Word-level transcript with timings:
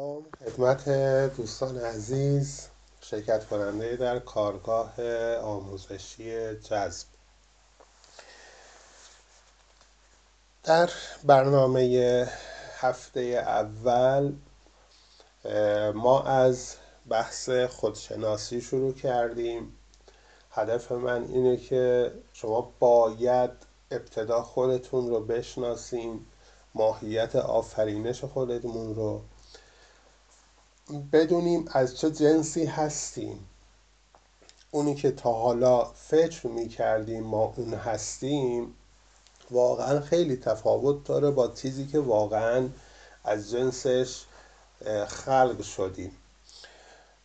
خدمت 0.00 0.88
دوستان 1.36 1.78
عزیز. 1.78 2.68
شرکت 3.00 3.46
کننده 3.46 3.96
در 3.96 4.18
کارگاه 4.18 5.02
آموزشی 5.36 6.54
جذب. 6.54 7.06
در 10.64 10.90
برنامه 11.24 12.26
هفته 12.78 13.20
اول 13.20 14.32
ما 15.94 16.22
از 16.22 16.74
بحث 17.08 17.50
خودشناسی 17.50 18.60
شروع 18.60 18.94
کردیم. 18.94 19.78
هدف 20.50 20.92
من 20.92 21.24
اینه 21.24 21.56
که 21.56 22.12
شما 22.32 22.74
باید 22.78 23.50
ابتدا 23.90 24.42
خودتون 24.42 25.08
رو 25.08 25.20
بشناسیم 25.20 26.26
ماهیت 26.74 27.36
آفرینش 27.36 28.24
خودمون 28.24 28.94
رو 28.94 29.22
بدونیم 31.12 31.64
از 31.72 31.98
چه 31.98 32.10
جنسی 32.10 32.64
هستیم. 32.64 33.46
اونی 34.70 34.94
که 34.94 35.10
تا 35.10 35.32
حالا 35.32 35.84
فکر 35.84 36.46
می 36.46 36.68
کردیم 36.68 37.24
ما 37.24 37.54
اون 37.56 37.74
هستیم 37.74 38.74
واقعا 39.50 40.00
خیلی 40.00 40.36
تفاوت 40.36 41.04
داره 41.04 41.30
با 41.30 41.48
چیزی 41.48 41.86
که 41.86 41.98
واقعا 41.98 42.68
از 43.24 43.50
جنسش 43.50 44.24
خلق 45.06 45.62
شدیم. 45.62 46.12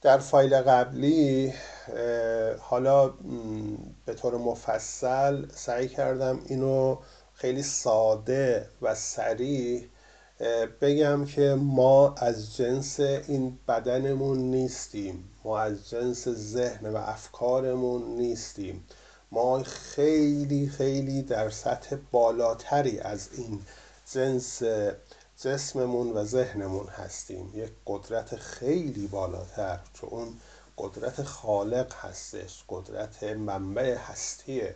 در 0.02 0.18
فایل 0.18 0.62
قبلی 0.62 1.54
حالا 2.60 3.14
به 4.06 4.14
طور 4.14 4.38
مفصل 4.38 5.46
سعی 5.56 5.88
کردم 5.88 6.40
اینو 6.46 6.98
خیلی 7.34 7.64
ساده 7.64 8.70
و 8.82 8.96
سریع 8.96 9.88
بگم 10.82 11.26
که 11.26 11.56
ما 11.60 12.14
از 12.18 12.58
جنس 12.58 13.00
این 13.00 13.60
بدنمون 13.68 14.38
نیستیم. 14.38 15.30
ما 15.44 15.60
از 15.60 15.90
جنس 15.90 16.28
ذهن 16.30 16.90
و 16.90 16.96
افکارمون 16.96 18.16
نیستیم. 18.16 18.86
ما 19.32 19.64
خیلی 19.64 20.70
خیلی 20.70 21.22
در 21.22 21.50
سطح 21.50 21.96
بالاتری 22.12 23.00
از 23.00 23.30
این 23.38 23.62
جنس 24.14 24.62
جسممون 25.42 26.12
و 26.12 26.24
ذهنمون 26.24 26.88
هستیم. 26.88 27.52
یک 27.56 27.72
قدرت 27.86 28.36
خیلی 28.36 29.08
بالاتر 29.08 29.80
که 29.94 30.06
اون 30.06 30.34
قدرت 30.78 31.24
خالق 31.24 31.94
هستش 31.94 32.64
قدرت 32.70 33.24
منبع 33.24 33.96
هستیه. 33.96 34.76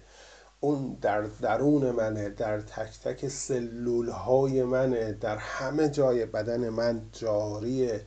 اون 0.64 0.98
در 1.02 1.22
درون 1.22 1.92
منه 1.92 2.30
در 2.30 2.62
تک 2.62 3.00
تک 3.00 3.28
سلول 3.28 4.10
های 4.10 4.64
منه 4.64 5.14
در 5.14 5.38
همه 5.38 5.90
جای 5.90 6.26
بدن 6.26 6.70
من 6.70 7.02
جاریه. 7.12 8.06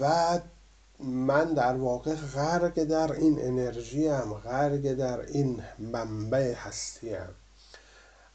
و 0.00 0.38
من 1.00 1.54
در 1.54 1.76
واقع 1.76 2.14
غرق 2.14 2.84
در 2.84 3.12
این 3.12 3.38
انرژی 3.42 4.06
هم 4.06 4.34
غرق 4.34 4.94
در 4.94 5.20
این 5.20 5.62
منبع 5.78 6.54
هستی 6.54 7.16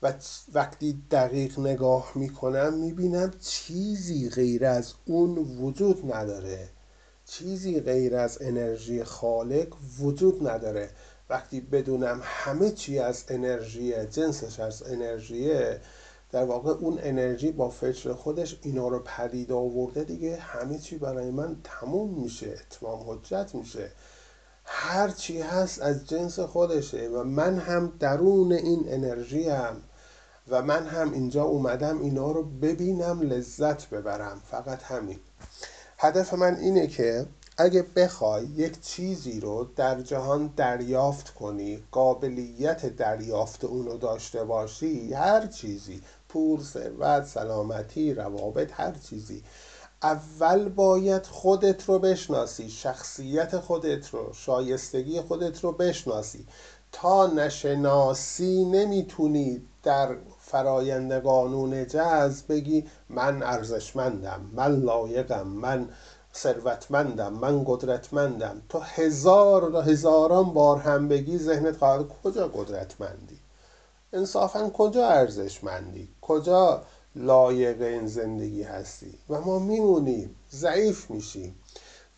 و 0.01 0.13
وقتی 0.53 1.03
دقیق 1.11 1.59
نگاه 1.59 2.11
می‌کنم 2.15 2.73
می‌بینم 2.73 3.31
چیزی 3.39 4.29
غیر 4.29 4.65
از 4.65 4.93
اون 5.05 5.37
وجود 5.37 6.13
نداره. 6.13 6.69
چیزی 7.25 7.81
غیر 7.81 8.15
از 8.15 8.37
انرژی 8.41 9.03
خالق 9.03 9.67
وجود 9.99 10.47
نداره. 10.47 10.89
وقتی 11.29 11.61
بدونم 11.61 12.21
همه 12.23 12.71
چی 12.71 12.99
از 12.99 13.23
انرژی 13.27 14.05
جنسش 14.05 14.59
از 14.59 14.83
انرژیه 14.83 15.81
در 16.31 16.43
واقع 16.43 16.71
اون 16.71 16.99
انرژی 17.01 17.51
با 17.51 17.69
فکر 17.69 18.13
خودش 18.13 18.59
اینا 18.61 18.87
رو 18.87 18.99
پدید 18.99 19.51
آورده 19.51 20.03
دیگه 20.03 20.35
همه 20.35 20.79
چی 20.79 20.97
برای 20.97 21.31
من 21.31 21.55
تموم 21.63 22.19
میشه 22.21 22.47
اتمام 22.49 23.09
حجت 23.09 23.55
میشه. 23.55 23.91
هر 24.65 25.09
چی 25.09 25.41
هست 25.41 25.81
از 25.81 26.07
جنس 26.07 26.39
خودشه 26.39 27.07
و 27.07 27.23
من 27.23 27.57
هم 27.59 27.93
درون 27.99 28.51
این 28.51 28.85
انرژی 28.87 29.49
هم 29.49 29.81
و 30.47 30.61
من 30.61 30.87
هم 30.87 31.13
اینجا 31.13 31.43
اومدم 31.43 32.01
اینا 32.01 32.31
رو 32.31 32.43
ببینم 32.43 33.21
لذت 33.21 33.89
ببرم. 33.89 34.41
فقط 34.51 34.83
همین. 34.83 35.19
هدف 35.97 36.33
من 36.33 36.55
اینه 36.55 36.87
که 36.87 37.25
اگه 37.59 37.85
بخوای 37.95 38.45
یک 38.45 38.81
چیزی 38.81 39.39
رو 39.39 39.67
در 39.75 40.01
جهان 40.01 40.53
دریافت 40.55 41.33
کنی 41.33 41.83
قابلیت 41.91 42.85
دریافت 42.85 43.63
اون 43.65 43.85
رو 43.85 43.97
داشته 43.97 44.43
باشی 44.43 45.13
هر 45.13 45.47
چیزی 45.47 46.01
پول 46.29 46.63
ثروت 46.63 47.23
سلامتی 47.25 48.13
روابط 48.13 48.71
هر 48.73 48.91
چیزی. 49.09 49.43
اول 50.03 50.69
باید 50.69 51.25
خودت 51.25 51.85
رو 51.89 51.99
بشناسی 51.99 52.69
شخصیت 52.69 53.59
خودت 53.59 54.09
رو 54.09 54.33
شایستگی 54.33 55.21
خودت 55.21 55.63
رو 55.63 55.71
بشناسی. 55.71 56.45
تا 56.91 57.27
نشناسی 57.27 58.65
نمی‌تونی 58.65 59.61
در 59.83 60.15
فرایند 60.39 61.13
قانون 61.13 61.87
جذب 61.87 62.45
بگی 62.49 62.85
من 63.09 63.43
ارزشمندم 63.43 64.49
من 64.53 64.75
لایقم 64.75 65.47
من 65.47 65.89
ثروتمندم 66.37 67.33
من 67.33 67.63
قدرتمندم. 67.67 68.61
تو 68.69 68.79
هزار 68.79 69.75
هزاران 69.75 70.43
بار 70.53 70.77
هم 70.77 71.07
بگی 71.07 71.37
ذهنت 71.37 71.77
خواهد 71.77 72.05
کجا 72.23 72.47
قدرتمندی؟ 72.47 73.39
انصافا 74.13 74.69
کجا 74.69 75.07
ارزشمندی؟ 75.07 76.07
کجا 76.21 76.83
لایق 77.15 77.81
این 77.81 78.07
زندگی 78.07 78.63
هستی؟ 78.63 79.13
و 79.29 79.41
ما 79.41 79.59
میمونیم 79.59 80.35
ضعیف 80.51 81.11
میشیم. 81.11 81.55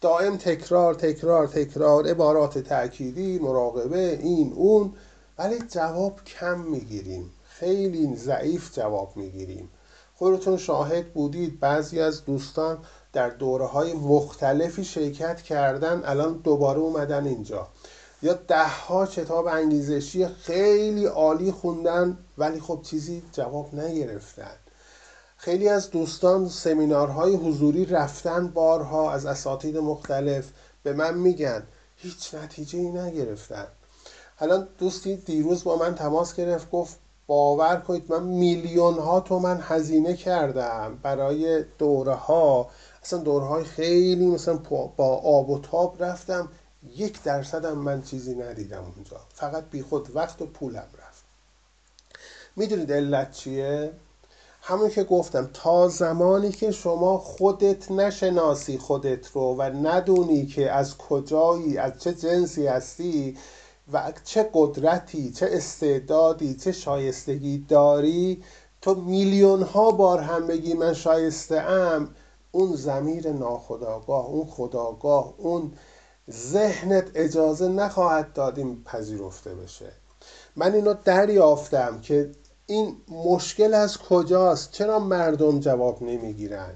دائم 0.02 0.38
تکرار 0.38 0.94
تکرار 0.94 1.48
تکرار 1.48 2.08
عبارات 2.08 2.58
تأکیدی 2.58 3.40
مراقبه 3.40 4.20
این 4.22 4.54
اون. 4.54 4.94
ولی 5.38 5.60
جواب 5.60 6.24
کم 6.24 6.60
می‌گیریم. 6.60 7.32
خیلی 7.44 8.16
ضعیف 8.16 8.76
جواب 8.76 9.12
می‌گیریم. 9.16 9.70
خودتون 10.16 10.58
شاهد 10.58 11.14
بودید. 11.14 11.60
بعضی 11.60 12.00
از 12.00 12.26
دوستان 12.26 12.78
در 13.14 13.30
دوره 13.30 13.66
های 13.66 13.94
مختلفی 13.94 14.84
شرکت 14.84 15.42
کردن 15.42 16.02
الان 16.06 16.34
دوباره 16.34 16.80
اومدن 16.80 17.28
اینجا. 17.28 17.68
یا 18.22 18.34
ده 18.34 18.68
ها 18.68 19.06
کتاب 19.06 19.48
انگیزشی 19.48 20.28
خیلی 20.28 21.06
عالی 21.06 21.52
خوندن 21.52 22.18
ولی 22.38 22.60
خب 22.60 22.80
چیزی 22.84 23.24
جواب 23.32 23.76
نگرفتن. 23.76 24.56
خیلی 25.38 25.70
از 25.70 25.90
دوستان 25.90 26.50
سمینارهای 26.50 27.36
حضوری 27.36 27.86
رفتن 27.86 28.48
بارها 28.48 29.12
از 29.12 29.26
اساتید 29.26 29.78
مختلف. 29.78 30.50
به 30.84 30.94
من 30.94 31.18
میگن 31.18 31.64
هیچ 31.96 32.36
نتیجه 32.36 32.80
ای 32.80 32.90
نگرفتن. 32.90 33.68
الان 34.40 34.68
دوستی 34.78 35.16
دیروز 35.16 35.64
با 35.64 35.76
من 35.76 35.96
تماس 35.96 36.36
گرفت 36.36 36.72
گفت 36.72 36.98
باور 37.28 37.76
کنید 37.76 38.12
من 38.12 38.24
میلیون 38.24 38.94
ها 38.94 39.20
تومن 39.20 39.60
هزینه 39.62 40.14
کردم 40.14 41.00
برای 41.04 41.64
دوره 41.78 42.14
ها 42.14 42.70
اصلا 43.04 43.20
دوره 43.20 43.46
های 43.46 43.64
خیلی 43.64 44.26
مثلا 44.26 44.58
با 44.98 45.16
آب 45.18 45.50
و 45.50 45.60
تاب 45.60 46.04
رفتم. 46.04 46.50
یک 46.96 47.24
درصدم 47.24 47.78
من 47.78 48.02
چیزی 48.02 48.36
ندیدم 48.36 48.94
اونجا. 48.96 49.18
فقط 49.34 49.70
بی 49.70 49.82
خود 49.82 50.16
وقت 50.16 50.42
و 50.42 50.46
پولم 50.46 50.88
رفت. 50.98 51.24
می‌دونید 52.56 52.92
علت 52.92 53.32
چیه؟ 53.32 53.94
همون 54.62 54.90
که 54.90 55.04
گفتم 55.04 55.50
تا 55.54 55.88
زمانی 55.88 56.52
که 56.52 56.72
شما 56.72 57.18
خودت 57.18 57.92
نشناسی 57.92 58.78
خودت 58.78 59.28
رو 59.28 59.56
و 59.56 59.62
ندونی 59.62 60.46
که 60.46 60.72
از 60.72 60.98
کجایی 60.98 61.78
از 61.78 62.00
چه 62.00 62.14
جنسی 62.14 62.68
هستی 62.68 63.38
و 63.94 64.14
چه 64.24 64.50
قدرتی 64.54 65.32
چه 65.32 65.50
استعدادی 65.52 66.56
چه 66.56 66.72
شایستگی 66.72 67.66
داری 67.68 68.44
تو 68.82 68.96
میلیون 68.96 69.62
ها 69.64 69.92
بار 69.92 70.20
هم 70.20 70.48
بگی 70.48 70.74
من 70.74 70.94
شایسته 70.94 71.62
ام. 71.62 72.16
اون 72.52 72.76
زمیر 72.76 73.32
ناخداگاه 73.32 74.26
اون 74.26 74.46
خداگاه 74.46 75.34
اون 75.38 75.74
ذهنت 76.32 77.12
اجازه 77.16 77.68
نخواهد 77.68 78.34
داد 78.34 78.58
این 78.58 78.84
پذیرفته 78.84 79.56
بشه. 79.56 79.92
من 80.56 80.74
اینو 80.74 80.94
دریافتم 81.06 82.00
که 82.02 82.32
این 82.66 82.98
مشکل 83.08 83.74
از 83.74 83.98
کجاست؟ 83.98 84.72
چرا 84.72 85.00
مردم 85.00 85.60
جواب 85.60 86.04
نمی‌گیرن؟ 86.04 86.74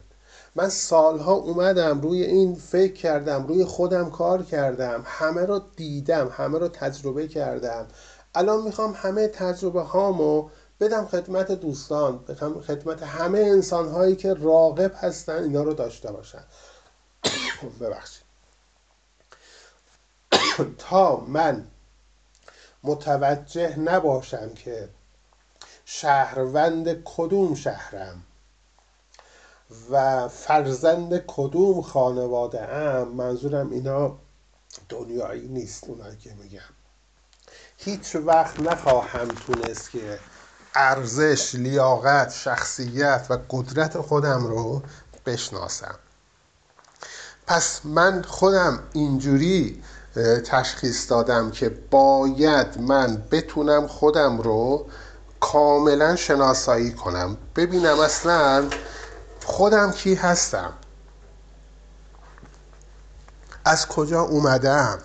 من 0.55 0.69
سالها 0.69 1.33
اومدم 1.33 2.01
روی 2.01 2.23
این 2.23 2.55
فکر 2.55 2.93
کردم 2.93 3.47
روی 3.47 3.65
خودم 3.65 4.09
کار 4.09 4.43
کردم 4.43 5.03
همه 5.05 5.45
رو 5.45 5.61
دیدم 5.75 6.29
همه 6.31 6.59
رو 6.59 6.67
تجربه 6.67 7.27
کردم. 7.27 7.87
الان 8.35 8.63
می‌خوام 8.63 8.93
همه 8.97 9.27
تجربه 9.27 9.81
هامو 9.81 10.49
بدم 10.83 11.05
خدمت 11.05 11.51
دوستان 11.51 12.17
بدم 12.17 12.61
خدمت 12.61 13.03
همه 13.03 13.39
انسان 13.39 13.89
هایی 13.89 14.15
که 14.15 14.33
راقب 14.33 14.91
هستن 14.95 15.43
اینا 15.43 15.63
رو 15.63 15.73
داشته 15.73 16.11
باشن. 16.11 16.43
ببخشید. 17.81 18.23
تا 20.89 21.15
من 21.15 21.67
متوجه 22.83 23.79
نباشم 23.79 24.53
که 24.53 24.89
شهروند 25.85 27.03
کدوم 27.03 27.55
شهرم 27.55 28.23
و 29.89 30.27
فرزند 30.27 31.23
کدوم 31.27 31.81
خانواده 31.81 32.61
ام 32.61 33.07
منظورم 33.07 33.69
اینا 33.69 34.17
دنیایی 34.89 35.47
نیست 35.47 35.83
اونایی 35.83 36.17
که 36.17 36.33
میگم. 36.33 36.59
هیچ 37.77 38.15
وقت 38.15 38.59
نخواهم 38.59 39.27
تونست 39.27 39.91
که 39.91 40.19
ارزش 40.75 41.55
لیاقت 41.55 42.31
شخصیت 42.31 43.25
و 43.29 43.37
قدرت 43.49 43.97
خودم 43.97 44.47
رو 44.47 44.81
بشناسم. 45.25 45.95
پس 47.47 47.81
من 47.83 48.21
خودم 48.21 48.83
اینجوری 48.93 49.83
تشخیص 50.45 51.11
دادم 51.11 51.51
که 51.51 51.69
باید 51.69 52.81
من 52.81 53.23
بتونم 53.31 53.87
خودم 53.87 54.41
رو 54.41 54.87
کاملا 55.39 56.15
شناسایی 56.15 56.93
کنم. 56.93 57.37
ببینم 57.55 57.99
اصلا 57.99 58.69
خودم 59.45 59.91
کی 59.91 60.15
هستم. 60.15 60.73
از 63.65 63.87
کجا 63.87 64.21
اومدم؟ 64.21 64.99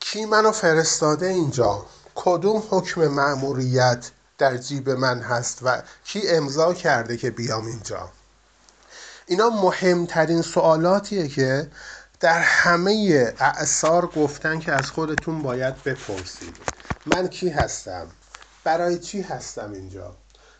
کی 0.00 0.24
منو 0.24 0.52
فرستاده 0.52 1.26
اینجا؟ 1.26 1.86
کدوم 2.14 2.62
حکم 2.70 3.06
مأموریت؟ 3.06 4.10
در 4.40 4.56
جیب 4.56 4.90
من 4.90 5.20
هست 5.20 5.58
و 5.62 5.82
کی 6.04 6.28
امضا 6.28 6.74
کرده 6.74 7.16
که 7.16 7.30
بیام 7.30 7.66
اینجا. 7.66 8.10
اینا 9.26 9.50
مهمترین 9.50 10.42
سوالاتیه 10.42 11.28
که 11.28 11.70
در 12.20 12.40
همه 12.40 12.92
اعثار 13.38 14.06
گفتن 14.06 14.58
که 14.58 14.72
از 14.72 14.90
خودتون 14.90 15.42
باید 15.42 15.82
بپرسید. 15.82 16.56
من 17.06 17.28
کی 17.28 17.48
هستم؟ 17.48 18.08
برای 18.64 18.98
چی 18.98 19.20
هستم 19.20 19.72
اینجا؟ 19.72 20.16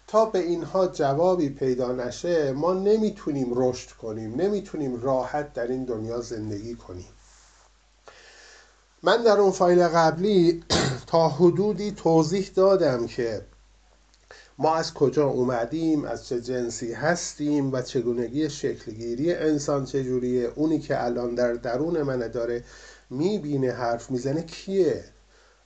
تا 0.06 0.24
به 0.24 0.38
اینها 0.38 0.86
جوابی 0.86 1.48
پیدا 1.50 1.92
نشه 1.92 2.52
ما 2.52 2.72
نمی‌تونیم 2.72 3.48
رشد 3.54 3.90
کنیم 3.90 4.40
نمی‌تونیم 4.40 5.02
راحت 5.02 5.52
در 5.52 5.66
این 5.66 5.84
دنیا 5.84 6.20
زندگی 6.20 6.74
کنیم. 6.74 7.14
من 9.02 9.22
در 9.22 9.38
اون 9.40 9.52
فایل 9.52 9.88
قبلی 9.88 10.64
تا 11.06 11.28
حدودی 11.28 11.92
توضیح 11.92 12.50
دادم 12.54 13.06
که 13.06 13.49
ما 14.62 14.74
از 14.74 14.94
کجا 14.94 15.26
اومدیم 15.26 16.04
از 16.04 16.26
چه 16.26 16.40
جنسی 16.40 16.92
هستیم 16.92 17.72
و 17.72 17.82
چگونگی 17.82 18.50
شکلگیری 18.50 19.34
انسان 19.34 19.84
چجوریه 19.84 20.52
اونی 20.54 20.78
که 20.78 21.04
الان 21.04 21.34
در 21.34 21.52
درون 21.52 22.02
منه 22.02 22.28
داره 22.28 22.64
می‌بینه 23.10 23.72
حرف 23.72 24.10
می‌زنه 24.10 24.42
کیه؟ 24.42 25.04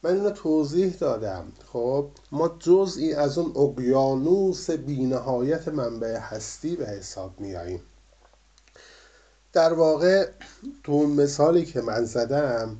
من 0.03 0.15
اینو 0.15 0.31
توضیح 0.31 0.93
دادم. 0.93 1.53
خب 1.73 2.11
ما 2.33 2.57
جزئی 2.59 3.15
از 3.15 3.39
اون 3.39 3.53
اقیانوس 3.57 4.71
بینهایت 4.71 5.69
منبع 5.69 6.19
هستی 6.19 6.77
به 6.77 6.87
حساب 6.87 7.41
میاییم 7.41 7.83
در 9.53 9.73
واقع 9.73 10.29
تو 10.85 10.93
اون 10.93 11.11
مثالی 11.11 11.65
که 11.65 11.83
من 11.83 12.05
زدم 12.05 12.77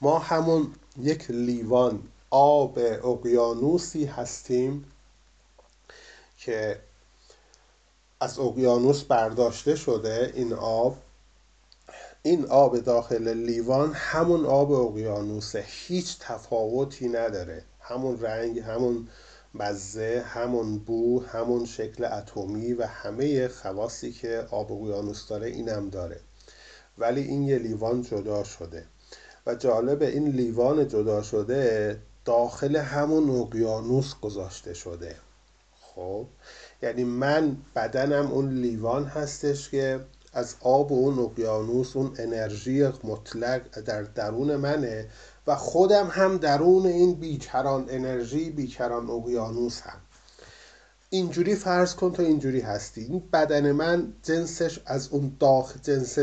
ما 0.00 0.18
همون 0.18 0.72
یک 0.98 1.30
لیوان 1.30 2.02
آب 2.30 2.78
اقیانوسی 3.04 4.04
هستیم 4.04 4.84
که 6.38 6.80
از 8.20 8.38
اقیانوس 8.38 9.04
برداشته 9.04 9.76
شده 9.76 10.32
این 10.34 10.52
آب. 10.52 10.96
این 12.22 12.46
آب 12.46 12.78
داخل 12.78 13.28
لیوان 13.28 13.92
همون 13.94 14.46
آب 14.46 14.72
اقیانوسه 14.72 15.64
هیچ 15.66 16.16
تفاوتی 16.20 17.08
نداره. 17.08 17.64
همون 17.80 18.20
رنگ 18.20 18.58
همون 18.58 19.08
مزه 19.54 20.24
همون 20.26 20.78
بو 20.78 21.24
همون 21.24 21.66
شکل 21.66 22.04
اتمی 22.04 22.72
و 22.72 22.86
همه 22.86 23.48
خواصی 23.48 24.12
که 24.12 24.46
آب 24.50 24.72
اقیانوس 24.72 25.28
داره 25.28 25.46
اینم 25.46 25.88
داره. 25.88 26.20
ولی 26.98 27.20
این 27.20 27.42
یه 27.42 27.58
لیوان 27.58 28.02
جدا 28.02 28.44
شده. 28.44 28.86
و 29.46 29.54
جالب 29.54 30.02
این 30.02 30.28
لیوان 30.28 30.88
جدا 30.88 31.22
شده 31.22 31.98
داخل 32.24 32.76
همون 32.76 33.30
اقیانوس 33.30 34.14
گذاشته 34.22 34.74
شده. 34.74 35.16
خب 35.80 36.26
یعنی 36.82 37.04
من 37.04 37.56
بدنم 37.76 38.32
اون 38.32 38.50
لیوان 38.50 39.04
هستش 39.04 39.70
که 39.70 40.00
از 40.32 40.54
آب 40.60 40.92
و 40.92 40.94
اون 40.94 41.18
اقیانوس 41.18 41.96
اون 41.96 42.12
انرژی 42.18 42.86
مطلق 43.04 43.80
در 43.80 44.02
درون 44.02 44.56
منه 44.56 45.08
و 45.46 45.56
خودم 45.56 46.08
هم 46.10 46.36
درون 46.36 46.86
این 46.86 47.14
بیکران 47.14 47.86
انرژی 47.88 48.50
بیکران 48.50 49.10
اقیانوس 49.10 49.80
هم. 49.80 49.98
اینجوری 51.10 51.54
فرض 51.54 51.94
کن 51.94 52.12
تو 52.12 52.22
اینجوری 52.22 52.60
هستی. 52.60 53.00
این 53.00 53.22
بدن 53.32 53.72
من 53.72 54.12
جنسش 54.22 54.80
از 54.86 55.08
اون 55.08 55.36
داخل 55.40 55.80
جنس 55.82 56.18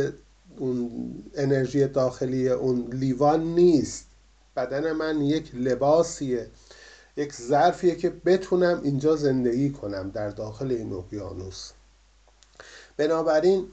اون 0.58 1.14
انرژی 1.36 1.88
داخلی 1.88 2.50
اون 2.50 2.88
لیوان 2.92 3.44
نیست. 3.44 4.06
بدن 4.56 4.92
من 4.92 5.22
یک 5.22 5.52
لباسیه 5.56 6.48
یک 7.18 7.34
ظرفیه 7.34 7.96
که 7.96 8.10
بتونم 8.10 8.82
اینجا 8.84 9.16
زندگی 9.16 9.70
کنم 9.70 10.10
در 10.10 10.30
داخل 10.30 10.72
این 10.72 10.94
اقیانوس. 10.94 11.72
بنابراین 12.98 13.68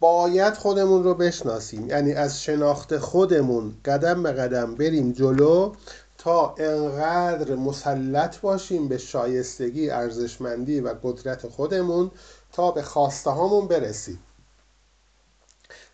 باید 0.00 0.54
خودمون 0.54 1.04
رو 1.04 1.14
بشناسیم. 1.14 1.88
یعنی 1.88 2.12
از 2.12 2.42
شناخت 2.42 2.98
خودمون 2.98 3.74
قدم 3.84 4.22
به 4.22 4.32
قدم 4.32 4.74
بریم 4.74 5.12
جلو 5.12 5.74
تا 6.18 6.54
انقدر 6.58 7.54
مسلط 7.54 8.40
باشیم 8.40 8.88
به 8.88 8.98
شایستگی 8.98 9.90
ارزشمندی 9.90 10.80
و 10.80 10.94
قدرت 11.02 11.48
خودمون 11.48 12.10
تا 12.52 12.70
به 12.70 12.82
خواسته 12.82 13.30
هامون 13.30 13.68
برسیم. 13.68 14.18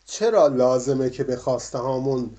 چرا 0.06 0.46
لازمه 0.46 1.10
که 1.10 1.24
به 1.24 1.36
خواسته 1.36 1.78
هامون 1.78 2.30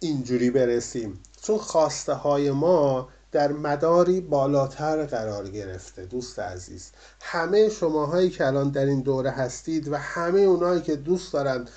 اینجوری 0.00 0.50
برسیم؟ 0.50 1.20
چون 1.42 1.58
خواسته 1.58 2.12
های 2.12 2.50
ما 2.50 3.08
در 3.32 3.52
مداری 3.52 4.20
بالاتر 4.20 5.06
قرار 5.06 5.48
گرفته 5.48 6.04
دوست 6.04 6.38
عزیز. 6.38 6.90
همه 7.20 7.68
شماهایی 7.68 8.30
که 8.30 8.46
الان 8.46 8.70
در 8.70 8.86
این 8.86 9.00
دوره 9.00 9.30
هستید 9.30 9.88
و 9.88 9.96
همه 9.96 10.40
اونایی 10.40 10.82
که 10.82 10.96
دوست 10.96 11.32
دارند 11.32 11.70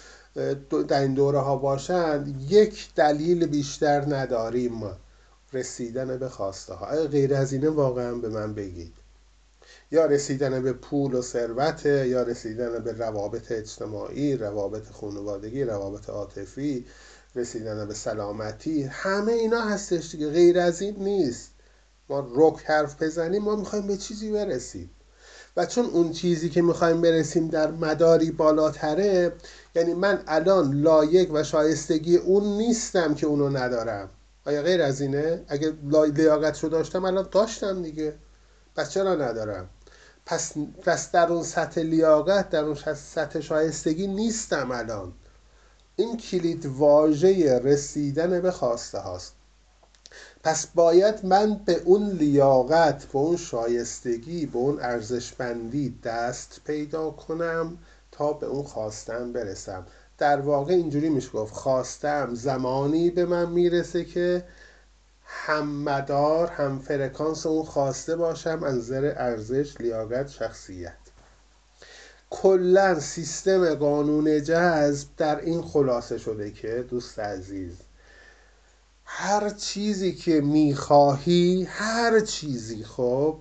در 0.88 1.02
این 1.02 1.14
دوره 1.14 1.40
ها 1.40 1.56
باشند 1.56 2.52
یک 2.52 2.94
دلیل 2.96 3.46
بیشتر 3.46 4.16
نداریم 4.16 4.84
رسیدن 5.54 6.18
به 6.18 6.30
خواسته 6.30 6.74
ها. 6.74 6.86
غیر 6.86 7.36
از 7.36 7.54
اینه 7.54 7.70
واقعا 7.70 8.16
به 8.16 8.30
من 8.30 8.54
بگید؟ 8.54 8.94
یا 9.92 10.06
رسیدن 10.06 10.64
به 10.64 10.74
پول 10.74 11.14
و 11.14 11.22
ثروت 11.22 11.86
یا 11.86 12.24
رسیدن 12.24 12.80
به 12.80 12.92
روابط 12.92 13.52
اجتماعی 13.52 14.38
روابط 14.38 14.92
خانوادگی 14.92 15.64
روابط 15.64 16.10
عاطفی 16.10 16.86
رسیدن 17.36 17.88
به 17.88 17.94
سلامتی 17.94 18.84
همه 18.84 19.32
اینا 19.32 19.62
هستش 19.62 20.12
دیگه 20.12 20.30
غیر 20.30 20.60
از 20.60 20.82
این 20.82 20.96
نیست. 21.04 21.52
ما 22.10 22.28
رک 22.36 22.66
حرف 22.66 23.04
بزنیم 23.04 23.44
ما 23.44 23.56
می‌خوایم 23.56 23.88
به 23.88 23.98
چیزی 23.98 24.32
برسیم. 24.32 24.90
و 25.58 25.66
چون 25.66 25.86
اون 25.86 26.12
چیزی 26.12 26.50
که 26.50 26.62
می‌خوایم 26.62 27.02
برسیم 27.02 27.48
در 27.48 27.72
مداری 27.72 28.32
بالاتره 28.32 29.34
یعنی 29.76 29.94
من 29.94 30.24
الان 30.28 30.82
لایق 30.82 31.32
و 31.32 31.44
شایستگی 31.44 32.18
اون 32.18 32.58
نیستم 32.58 33.16
که 33.16 33.28
اونو 33.28 33.50
ندارم. 33.50 34.10
آیا 34.46 34.62
غیر 34.62 34.82
از 34.82 35.02
اینه؟ 35.02 35.44
اگه 35.48 35.74
لیاقت 35.92 36.64
رو 36.64 36.70
داشتم 36.70 37.06
الان 37.06 37.28
داشتم 37.32 37.82
دیگه. 37.82 38.16
پس 38.76 38.90
چرا 38.90 39.16
ندارم؟ 39.16 39.70
پس, 40.26 40.54
پس 40.58 41.12
در 41.12 41.32
اون 41.32 41.44
سطح 41.44 41.82
لیاقت 41.82 42.50
در 42.50 42.64
اون 42.64 42.76
سطح 42.96 43.40
شایستگی 43.40 44.08
نیستم 44.08 44.72
الان. 44.72 45.14
این 45.96 46.18
کلید 46.18 46.66
واژه 46.66 47.60
رسیدن 47.60 48.42
به 48.42 48.52
خواسته 48.52 49.00
هاست. 49.00 49.34
پس 50.44 50.68
باید 50.68 51.26
من 51.26 51.54
به 51.66 51.82
اون 51.86 52.10
لیاقت 52.10 53.06
به 53.06 53.18
اون 53.18 53.38
شایستگی 53.38 54.46
به 54.46 54.58
اون 54.58 54.80
ارزشمندی 54.80 56.00
دست 56.04 56.62
پیدا 56.66 57.12
کنم 57.12 57.78
تا 58.12 58.34
به 58.34 58.46
اون 58.46 58.64
خواستم 58.64 59.34
برسم. 59.34 59.86
در 60.18 60.42
واقع 60.42 60.74
اینجوری 60.74 61.10
میشه 61.10 61.30
گفت 61.30 61.54
خواستم 61.54 62.34
زمانی 62.34 63.10
به 63.10 63.26
من 63.26 63.50
می‌رسه 63.50 64.06
که 64.06 64.44
هم 65.38 65.84
مدار 65.84 66.48
هم 66.48 66.80
فرکانس 66.80 67.46
اون 67.46 67.66
خواسته 67.66 68.16
باشم 68.16 68.64
از 68.64 68.76
نظر 68.76 69.14
ارزش 69.18 69.82
لیاقت 69.82 70.28
شخصیت. 70.30 70.98
کلا 72.30 73.00
سیستم 73.00 73.76
قانون 73.76 74.44
جذب 74.44 75.08
در 75.18 75.40
این 75.40 75.62
خلاصه 75.62 76.18
شده 76.18 76.52
که 76.52 76.86
دوست 76.90 77.20
عزیز 77.20 77.78
هر 79.06 79.50
چیزی 79.50 80.14
که 80.16 80.42
می‌خواهی 80.42 81.64
هر 81.70 82.20
چیزی 82.20 82.84
خب 82.84 83.40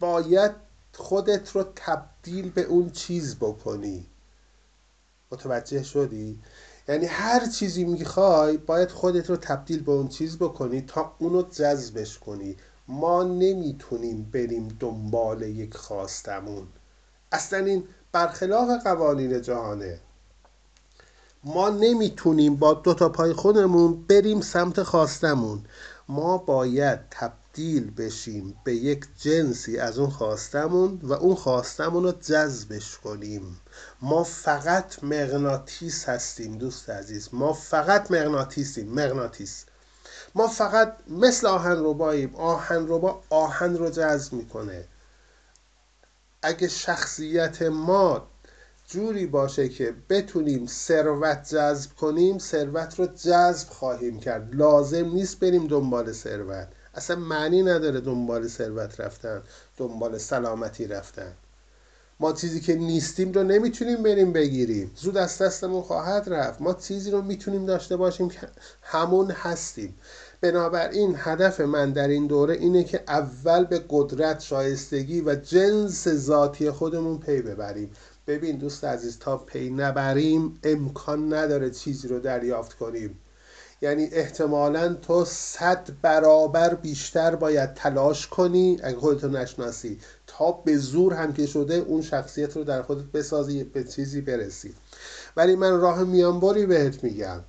باید 0.00 0.52
خودت 0.92 1.50
رو 1.50 1.64
تبدیل 1.76 2.50
به 2.50 2.62
اون 2.62 2.90
چیز 2.90 3.36
بکنی. 3.36 4.06
متوجه 5.32 5.82
شدی؟ 5.82 6.38
یعنی 6.88 7.06
هر 7.06 7.46
چیزی 7.46 7.84
می‌خوای 7.84 8.56
باید 8.56 8.90
خودت 8.90 9.30
رو 9.30 9.36
تبدیل 9.36 9.82
به 9.82 9.92
اون 9.92 10.08
چیز 10.08 10.38
بکنی 10.38 10.80
تا 10.80 11.14
اونو 11.18 11.42
جذبش 11.42 12.18
کنی. 12.18 12.56
ما 12.88 13.22
نمی‌تونیم 13.22 14.30
بریم 14.32 14.76
دنبال 14.80 15.42
یک 15.42 15.76
خواستمون. 15.76 16.66
اصلا 17.32 17.58
این 17.58 17.84
برخلاف 18.12 18.82
قوانین 18.84 19.42
جهانه. 19.42 20.00
ما 21.44 21.68
نمی‌تونیم 21.68 22.56
با 22.56 22.74
دو 22.74 22.94
تا 22.94 23.08
پای 23.08 23.32
خودمون 23.32 24.04
بریم 24.08 24.40
سمت 24.40 24.82
خواستمون. 24.82 25.64
ما 26.08 26.38
باید 26.38 27.00
تبدیل 27.10 27.43
بشیم 27.96 28.56
به 28.64 28.74
یک 28.74 29.06
جنسی 29.20 29.78
از 29.78 29.98
اون 29.98 30.10
خواستمون 30.10 31.00
و 31.02 31.12
اون 31.12 31.34
خواستمون 31.34 32.02
رو 32.02 32.12
جذبش 32.12 32.98
کنیم. 32.98 33.60
ما 34.02 34.24
فقط 34.24 35.04
مغناطیس 35.04 36.08
هستیم 36.08 36.58
دوست 36.58 36.90
عزیز. 36.90 37.28
ما 37.32 37.52
فقط 37.52 38.10
مغناطیسیم 38.10 38.88
مغناطیس. 38.88 39.64
ما 40.34 40.48
فقط 40.48 40.96
مثل 41.08 41.46
آهن 41.46 41.76
رباییم 41.84 42.34
آهن 42.34 42.86
ربا 42.88 43.22
آهن 43.30 43.76
رو 43.76 43.90
جذب 43.90 44.32
می‌کنه. 44.32 44.88
اگه 46.42 46.68
شخصیت 46.68 47.62
ما 47.62 48.28
جوری 48.88 49.26
باشه 49.26 49.68
که 49.68 49.94
بتونیم 50.08 50.66
ثروت 50.66 51.48
جذب 51.48 51.90
کنیم 51.94 52.38
ثروت 52.38 52.98
رو 52.98 53.06
جذب 53.06 53.68
خواهیم 53.68 54.20
کرد. 54.20 54.54
لازم 54.54 55.06
نیست 55.06 55.40
بریم 55.40 55.66
دنبال 55.66 56.12
ثروت. 56.12 56.68
اصلا 56.94 57.16
معنی 57.16 57.62
نداره 57.62 58.00
دنبال 58.00 58.48
ثروت 58.48 59.00
رفتن 59.00 59.42
دنبال 59.76 60.18
سلامتی 60.18 60.86
رفتن. 60.86 61.32
ما 62.20 62.32
چیزی 62.32 62.60
که 62.60 62.74
نیستیم 62.74 63.32
رو 63.32 63.42
نمی‌تونیم 63.42 64.02
بریم 64.02 64.32
بگیریم. 64.32 64.90
زود 64.96 65.16
از 65.16 65.38
دستمون 65.38 65.82
خواهد 65.82 66.28
رفت. 66.28 66.62
ما 66.62 66.74
چیزی 66.74 67.10
رو 67.10 67.22
می‌تونیم 67.22 67.66
داشته 67.66 67.96
باشیم 67.96 68.28
که 68.28 68.40
همون 68.82 69.30
هستیم. 69.30 69.94
بنابراین 70.40 71.14
هدف 71.18 71.60
من 71.60 71.90
در 71.90 72.08
این 72.08 72.26
دوره 72.26 72.54
اینه 72.54 72.84
که 72.84 73.02
اول 73.08 73.64
به 73.64 73.84
قدرت 73.88 74.40
شایستگی 74.40 75.20
و 75.20 75.34
جنس 75.34 76.08
ذاتی 76.08 76.70
خودمون 76.70 77.18
پی 77.18 77.42
ببریم. 77.42 77.90
ببین 78.26 78.56
دوست 78.56 78.84
عزیز 78.84 79.18
تا 79.18 79.36
پی 79.36 79.70
نبریم 79.70 80.58
امکان 80.62 81.34
نداره 81.34 81.70
چیزی 81.70 82.08
رو 82.08 82.20
دریافت 82.20 82.74
کنیم. 82.74 83.18
یعنی 83.84 84.08
احتمالا 84.12 84.94
تو 84.94 85.24
صد 85.24 85.88
برابر 86.02 86.74
بیشتر 86.74 87.34
باید 87.34 87.74
تلاش 87.74 88.26
کنی 88.26 88.78
اگه 88.82 88.98
خودتو 88.98 89.28
نشناسی 89.28 89.98
تا 90.26 90.52
به 90.52 90.76
زور 90.76 91.14
هم 91.14 91.32
که 91.32 91.46
شده 91.46 91.74
اون 91.74 92.02
شخصیت 92.02 92.56
رو 92.56 92.64
در 92.64 92.82
خودت 92.82 93.04
بسازی 93.04 93.64
به 93.64 93.84
چیزی 93.84 94.20
برسی. 94.20 94.74
ولی 95.36 95.56
من 95.56 95.80
راه 95.80 96.04
میانبری 96.04 96.66
بهت 96.66 97.04
میگم. 97.04 97.40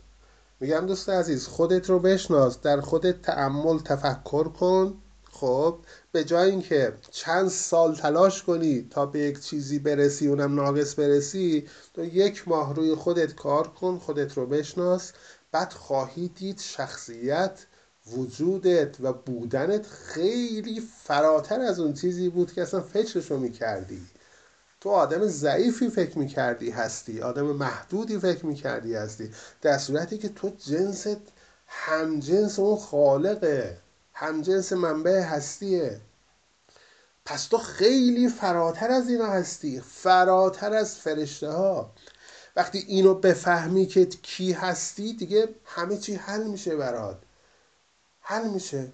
میگم 0.60 0.86
دوست 0.86 1.10
عزیز 1.10 1.48
خودت 1.48 1.90
رو 1.90 2.00
بشناس 2.00 2.62
در 2.62 2.82
خودت 2.82 3.22
تعمل 3.22 3.80
تفکر 3.80 4.44
کن. 4.44 4.94
خب 5.32 5.78
به 6.12 6.24
جای 6.24 6.52
اینکه 6.52 6.94
چند 7.12 7.48
سال 7.50 7.96
تلاش 7.96 8.44
کنی 8.44 8.88
تا 8.90 9.06
به 9.06 9.20
یک 9.20 9.40
چیزی 9.40 9.80
برسی 9.80 10.28
اونم 10.28 10.56
ناقص 10.56 11.00
برسی 11.00 11.68
تو 11.94 12.06
یک 12.06 12.48
ماه 12.48 12.76
روی 12.76 12.96
خودت 12.96 13.36
کار 13.36 13.68
کن 13.68 13.98
خودت 13.98 14.38
رو 14.38 14.46
بشناس. 14.46 15.12
بعد 15.56 15.74
خواهی 15.74 16.28
دید 16.28 16.60
شخصیت 16.60 17.66
وجودت 18.08 18.96
و 19.02 19.14
بودنت 19.14 19.88
خیلی 19.88 20.82
فراتر 21.04 21.62
از 21.62 21.80
اون 21.80 21.94
چیزی 21.94 22.30
بود 22.30 22.54
که 22.54 22.62
اصلا 22.62 22.82
فکرش 22.82 23.32
رو 23.32 23.38
می‌کردی. 23.38 24.06
تو 24.82 24.90
آدم 24.90 25.28
ضعیفی 25.28 25.90
فکر 25.90 26.20
می‌کردی 26.20 26.70
هستی 26.72 27.22
آدم 27.22 27.46
محدودی 27.46 28.20
فکر 28.20 28.46
می‌کردی 28.46 28.96
هستی. 28.96 29.32
در 29.62 29.78
صورتی 29.78 30.18
که 30.18 30.30
تو 30.30 30.50
جنست 30.50 31.18
همجنس 31.68 32.60
اون 32.60 32.78
خالقه 32.78 33.78
همجنس 34.14 34.74
منبع 34.74 35.22
هستیه. 35.22 36.02
پس 37.26 37.46
تو 37.46 37.58
خیلی 37.58 38.30
فراتر 38.30 38.92
از 38.92 39.10
اینا 39.10 39.28
هستی 39.28 39.82
فراتر 39.82 40.74
از 40.74 40.96
فرشته 40.96 41.50
ها 41.50 41.92
وقتی 42.56 42.78
اینو 42.88 43.14
بفهمی 43.14 43.86
که 43.86 44.06
کی 44.06 44.52
هستی 44.52 45.14
دیگه 45.14 45.50
همه 45.66 45.98
چی 45.98 46.16
حل 46.16 46.44
میشه 46.44 46.76
برات. 46.76 47.18
حل 48.22 48.50
میشه. 48.50 48.92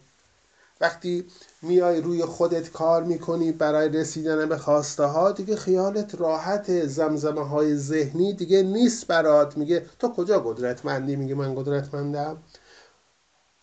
وقتی 0.81 1.25
میای 1.61 2.01
روی 2.01 2.25
خودت 2.25 2.71
کار 2.71 3.03
می‌کنی 3.03 3.51
برای 3.51 3.89
رسیدن 3.89 4.49
به 4.49 4.57
خواسته 4.57 5.03
ها 5.03 5.31
دیگه 5.31 5.55
خیالت 5.55 6.15
راحت 6.15 6.85
زمزمه 6.85 7.47
های 7.47 7.75
ذهنی 7.75 8.33
دیگه 8.33 8.63
نیست 8.63 9.07
برات. 9.07 9.57
میگه 9.57 9.85
تو 9.99 10.13
کجا 10.13 10.39
قدرتمندی؟ 10.39 11.15
میگه 11.15 11.35
من 11.35 11.55
قدرتمندم. 11.55 12.37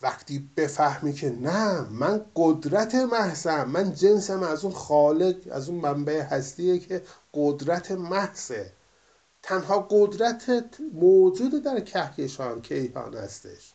وقتی 0.03 0.51
بفهمی 0.57 1.13
که 1.13 1.31
نه 1.31 1.81
من 1.81 2.25
قدرت 2.37 2.95
محضم. 2.95 3.65
من 3.65 3.95
جنسم 3.95 4.43
از 4.43 4.65
اون 4.65 4.75
خالق 4.75 5.37
از 5.51 5.69
اون 5.69 5.81
منبع 5.81 6.23
هستیه 6.23 6.79
که 6.79 7.03
قدرت 7.35 7.91
محضه. 7.91 8.73
تنها 9.49 9.87
قدرتت 9.91 10.65
موجود 10.93 11.63
در 11.65 11.81
کهکشان 11.81 12.63
کیهان 12.63 13.15
هستش. 13.15 13.73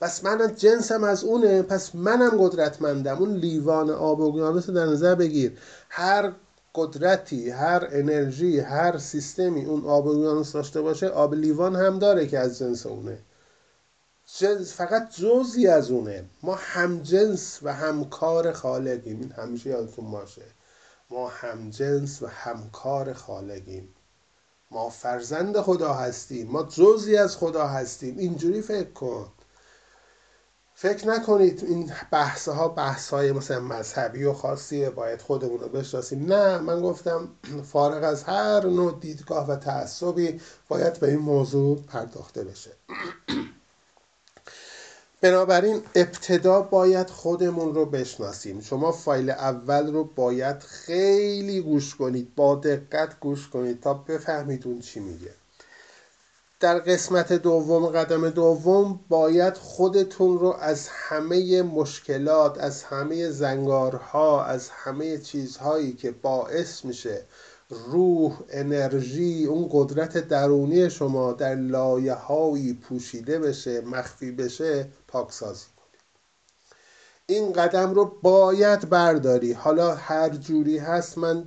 پس 0.00 0.24
من 0.24 0.54
جنسم 0.56 1.04
از 1.04 1.24
اونه 1.24 1.62
پس 1.62 1.94
منم 1.94 2.30
قدرتمندم. 2.38 3.18
اون 3.18 3.34
لیوان 3.34 3.90
آب 3.90 4.20
اقیانوس 4.20 4.70
در 4.70 4.86
نظر 4.86 5.14
بگیر. 5.14 5.58
هر 5.88 6.32
قدرتی 6.74 7.50
هر 7.50 7.88
انرژی 7.90 8.60
هر 8.60 8.98
سیستمی 8.98 9.64
اون 9.64 9.84
آب 9.84 10.08
اقیانوس 10.08 10.52
داشته 10.52 10.80
باشه 10.80 11.08
آب 11.08 11.34
لیوان 11.34 11.76
هم 11.76 11.98
داره 11.98 12.26
که 12.26 12.38
از 12.38 12.58
جنس 12.58 12.86
اونه. 12.86 13.18
جنس 14.38 14.72
فقط 14.72 15.10
جزی 15.16 15.66
از 15.66 15.90
اونه. 15.90 16.24
ما 16.42 16.54
هم 16.54 17.02
جنس 17.02 17.58
و 17.62 17.72
همکار 17.72 18.52
خالقیم. 18.52 19.20
این 19.20 19.32
همیشه 19.32 19.70
یادتون 19.70 20.10
باشه. 20.10 20.42
ما 21.10 21.28
هم 21.28 21.70
جنس 21.70 22.22
و 22.22 22.26
همکار 22.26 23.12
خالقیم. 23.12 23.94
ما 24.74 24.90
فرزند 24.90 25.60
خدا 25.60 25.92
هستیم 25.92 26.50
ما 26.50 26.62
جزی 26.62 27.16
از 27.16 27.36
خدا 27.36 27.66
هستیم. 27.66 28.18
اینجوری 28.18 28.62
فکر 28.62 28.90
کن. 28.90 29.28
فکر 30.74 31.08
نکنید 31.08 31.64
این 31.64 31.92
بحث 32.10 32.48
ها 32.48 32.68
بحث 32.68 33.10
های 33.10 33.32
مثلا 33.32 33.60
مذهبی 33.60 34.24
و 34.24 34.32
خاصیه 34.32 34.90
باید 34.90 35.22
خودمون 35.22 35.60
رو 35.60 35.68
بشناسیم. 35.68 36.32
نه 36.32 36.58
من 36.58 36.80
گفتم 36.80 37.28
فارغ 37.64 38.04
از 38.04 38.24
هر 38.24 38.66
نوع 38.66 39.00
دیدگاه 39.00 39.48
و 39.48 39.56
تعصبی 39.56 40.40
باید 40.68 41.00
به 41.00 41.10
این 41.10 41.18
موضوع 41.18 41.82
پرداخته 41.82 42.44
بشه. 42.44 42.70
بنابراین 45.24 45.82
ابتدا 45.94 46.62
باید 46.62 47.10
خودمون 47.10 47.74
رو 47.74 47.86
بشناسیم. 47.86 48.60
شما 48.60 48.92
فایل 48.92 49.30
اول 49.30 49.92
رو 49.92 50.04
باید 50.04 50.62
خیلی 50.62 51.60
گوش 51.60 51.94
کنید 51.94 52.34
با 52.34 52.54
دقت 52.54 53.20
گوش 53.20 53.48
کنید 53.48 53.80
تا 53.80 53.94
بفهمید 53.94 54.66
اون 54.66 54.80
چی 54.80 55.00
میگه. 55.00 55.30
در 56.60 56.78
قسمت 56.78 57.32
دوم 57.32 57.86
قدم 57.86 58.30
دوم 58.30 59.00
باید 59.08 59.56
خودتون 59.56 60.38
رو 60.38 60.56
از 60.60 60.88
همه 60.88 61.62
مشکلات 61.62 62.58
از 62.58 62.82
همه 62.82 63.30
زنگارها 63.30 64.44
از 64.44 64.68
همه 64.68 65.18
چیزهایی 65.18 65.92
که 65.92 66.10
باعث 66.10 66.84
میشه 66.84 67.24
روح 67.86 68.40
انرژی 68.50 69.44
اون 69.44 69.68
قدرت 69.72 70.28
درونی 70.28 70.90
شما 70.90 71.32
در 71.32 71.54
لایه 71.54 72.14
هایی 72.14 72.74
پوشیده 72.74 73.38
بشه 73.38 73.80
مخفی 73.80 74.32
بشه 74.32 74.88
پاکسازی 75.08 75.66
کنید. 75.76 76.00
این 77.26 77.52
قدم 77.52 77.94
رو 77.94 78.18
باید 78.22 78.88
برداری. 78.88 79.52
حالا 79.52 79.94
هر 79.94 80.28
جوری 80.28 80.78
هست 80.78 81.18
من 81.18 81.44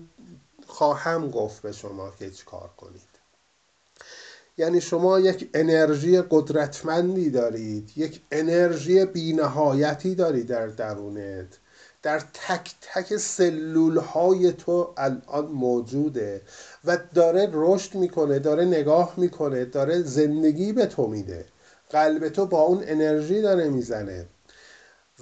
خواهم 0.68 1.32
گفت 1.32 1.62
به 1.62 1.72
شما 1.72 2.12
که 2.20 2.30
چی 2.30 2.46
کار 2.46 2.70
کنید. 2.78 3.02
یعنی 4.58 4.82
شما 4.82 5.20
یک 5.20 5.50
انرژی 5.54 6.22
قدرتمندی 6.22 7.30
دارید 7.30 7.92
یک 7.96 8.22
انرژی 8.32 9.06
بینهایتی 9.06 10.16
دارید 10.16 10.48
در 10.48 10.68
درونت. 10.68 11.60
در 12.08 12.20
تک 12.20 12.76
تک 12.82 13.18
سلول 13.18 13.98
های 13.98 14.52
تو 14.52 14.94
الان 14.98 15.46
موجوده 15.46 16.42
و 16.86 16.98
داره 17.14 17.50
رشد 17.54 17.96
می‌کنه 17.96 18.40
داره 18.40 18.66
نگاه 18.66 19.14
می‌کنه 19.18 19.66
داره 19.66 20.02
زندگی 20.02 20.74
به 20.74 20.86
تو 20.86 21.08
میده. 21.08 21.46
قلب 21.90 22.30
تو 22.30 22.46
با 22.46 22.62
اون 22.62 22.84
انرژی 22.86 23.42
داره 23.42 23.70
می‌زنه. 23.70 24.26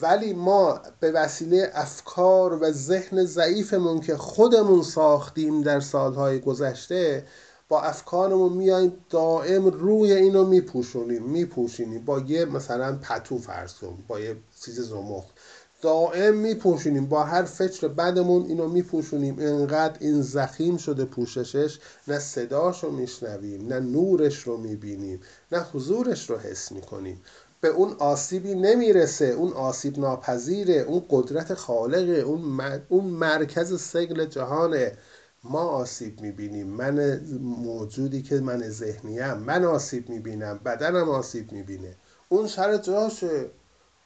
ولی 0.01 0.33
ما 0.33 0.79
به 0.99 1.11
وسیله 1.11 1.71
افکار 1.73 2.63
و 2.63 2.71
ذهن 2.71 3.25
ضعیفمون 3.25 3.99
که 3.99 4.17
خودمون 4.17 4.83
ساختیم 4.83 5.61
در 5.61 5.79
سالهای 5.79 6.39
گذشته 6.39 7.25
با 7.69 7.81
افکارمون 7.81 8.53
میایم 8.53 8.93
دائم 9.09 9.65
روی 9.67 10.13
اینو 10.13 10.45
میپوشونیم 10.45 11.23
میپوشونیم 11.23 12.05
با 12.05 12.19
یه 12.19 12.45
مثلا 12.45 12.97
پتو 13.01 13.37
فرض 13.37 13.73
کن 13.73 14.03
با 14.07 14.19
یه 14.19 14.35
چیز 14.65 14.79
زمخت. 14.79 15.34
دائم 15.81 16.35
میپوشونیم. 16.37 17.05
با 17.05 17.23
هر 17.23 17.43
فکر 17.43 17.87
بدمون 17.87 18.45
اینو 18.45 18.67
میپوشونیم. 18.67 19.35
انقدر 19.39 19.97
این 19.99 20.21
زخیم 20.21 20.77
شده 20.77 21.05
پوششش 21.05 21.79
نه 22.07 22.19
صداش 22.19 22.83
رو 22.83 22.91
میشنویم 22.91 23.67
نه 23.67 23.79
نورش 23.79 24.39
رو 24.43 24.57
می‌بینیم 24.57 25.19
نه 25.51 25.65
حضورش 25.73 26.29
رو 26.29 26.37
حس 26.37 26.71
می‌کنیم. 26.71 27.21
به 27.61 27.67
اون 27.67 27.93
آسیبی 27.99 28.55
نمی‌رسه. 28.55 29.25
اون 29.25 29.53
آسیب 29.53 29.99
ناپذیره. 29.99 30.73
اون 30.73 31.05
قدرت 31.09 31.53
خالقه. 31.53 32.19
اون, 32.19 32.61
اون 32.89 33.05
مرکز 33.05 33.81
سگل 33.81 34.25
جهانه. 34.25 34.97
ما 35.43 35.59
آسیب 35.59 36.21
می‌بینیم. 36.21 36.67
من 36.67 37.19
موجودی 37.41 38.21
که 38.21 38.35
من 38.35 38.69
ذهنیم. 38.69 39.33
من 39.33 39.65
آسیب 39.65 40.09
می‌بینم. 40.09 40.59
بدنم 40.65 41.09
آسیب 41.09 41.51
می‌بینه. 41.51 41.95
اون 42.29 42.47
سر 42.47 42.77
جاشه. 42.77 43.49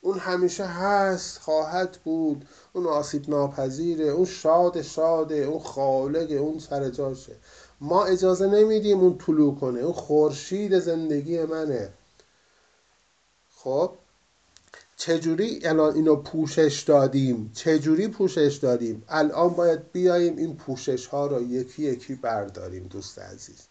اون 0.01 0.19
همیشه 0.19 0.65
هست 0.65 1.39
خواهد 1.39 1.97
بود. 2.03 2.45
اون 2.73 2.85
آسیب 2.85 3.29
ناپذیره 3.29 4.05
اون 4.05 4.25
شاد 4.25 4.81
شاده 4.81 5.35
اون 5.35 5.59
خالقه 5.59 6.35
اون 6.35 6.59
سر 6.59 6.89
جاشه. 6.89 7.35
ما 7.81 8.05
اجازه 8.05 8.47
نمیدیم 8.47 8.99
اون 8.99 9.17
طلوع 9.17 9.55
کنه. 9.55 9.79
اون 9.79 9.93
خورشید 9.93 10.79
زندگی 10.79 11.45
منه. 11.45 11.93
خب؟ 13.55 13.91
چجوری 14.97 15.59
الان 15.63 15.95
اینو 15.95 16.15
پوشش 16.15 16.83
دادیم؟ 16.87 17.51
چجوری 17.53 18.07
پوشش 18.07 18.59
دادیم؟ 18.61 19.03
الان 19.07 19.49
باید 19.49 19.91
بیاییم 19.91 20.37
این 20.37 20.55
پوشش 20.55 21.07
ها 21.07 21.27
رو 21.27 21.41
یکی 21.41 21.83
یکی 21.83 22.15
برداریم 22.15 22.87
دوست 22.87 23.19
عزیز. 23.19 23.68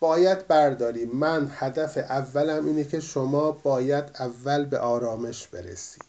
باید 0.00 0.46
برداریم. 0.48 1.10
من 1.12 1.50
هدف 1.54 1.96
اولم 1.98 2.66
اینه 2.66 2.84
که 2.84 3.00
شما 3.00 3.50
باید 3.52 4.04
اول 4.20 4.64
به 4.64 4.78
آرامش 4.78 5.46
برسی. 5.48 6.00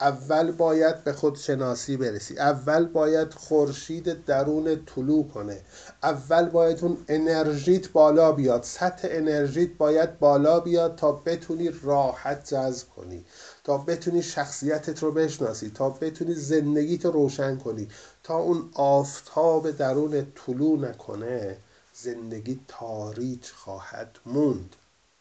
اول 0.00 0.52
باید 0.52 1.04
به 1.04 1.12
خودشناسی 1.12 1.96
برسی. 1.96 2.38
اول 2.38 2.86
باید 2.86 3.34
خورشید 3.34 4.24
درون 4.24 4.84
طلوع 4.86 5.28
کنه. 5.28 5.60
اول 6.02 6.48
باید 6.48 6.84
اون 6.84 7.04
انرژیت 7.08 7.92
بالا 7.92 8.32
بیاد. 8.32 8.62
سطح 8.62 9.08
انرژیت 9.10 9.70
باید 9.78 10.18
بالا 10.18 10.60
بیاد 10.60 10.96
تا 10.96 11.12
بتونی 11.12 11.70
راحت 11.82 12.54
جذب 12.54 12.88
کنی. 12.88 13.24
تا 13.64 13.78
بتونی 13.78 14.22
شخصیتت 14.22 15.02
رو 15.02 15.12
بشناسی. 15.12 15.70
تا 15.70 15.90
بتونی 15.90 16.34
زندگیت 16.34 17.04
رو 17.04 17.12
روشن 17.12 17.56
کنی. 17.56 17.88
تا 18.22 18.36
اون 18.38 18.70
آفتاب 18.74 19.70
درون 19.70 20.26
طلوع 20.34 20.78
نکنه. 20.78 21.56
زندگی 21.96 22.60
تاریک 22.68 23.50
خواهد 23.50 24.18
موند. 24.26 24.76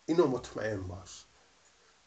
اینو 0.06 0.28
مطمئن 0.28 0.82
باش. 0.82 1.26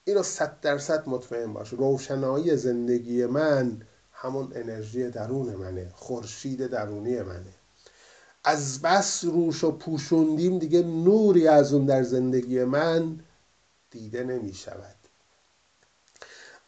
اینو 0.04 0.22
صد 0.22 0.60
درصد 0.60 1.08
مطمئن 1.08 1.52
باش. 1.52 1.72
روشنایی 1.72 2.56
زندگی 2.56 3.26
من 3.26 3.82
همون 4.12 4.52
انرژی 4.54 5.10
درون 5.10 5.54
منه. 5.54 5.92
خورشید 5.94 6.66
درونی 6.66 7.22
منه. 7.22 7.54
از 8.44 8.82
بس 8.82 9.24
روش 9.24 9.64
و 9.64 9.72
پوشوندیم 9.72 10.58
دیگه 10.58 10.82
نوری 10.82 11.48
از 11.48 11.72
اون 11.72 11.86
در 11.86 12.02
زندگی 12.02 12.64
من 12.64 13.20
دیده 13.90 14.24
نمی 14.24 14.54
شود. 14.54 14.96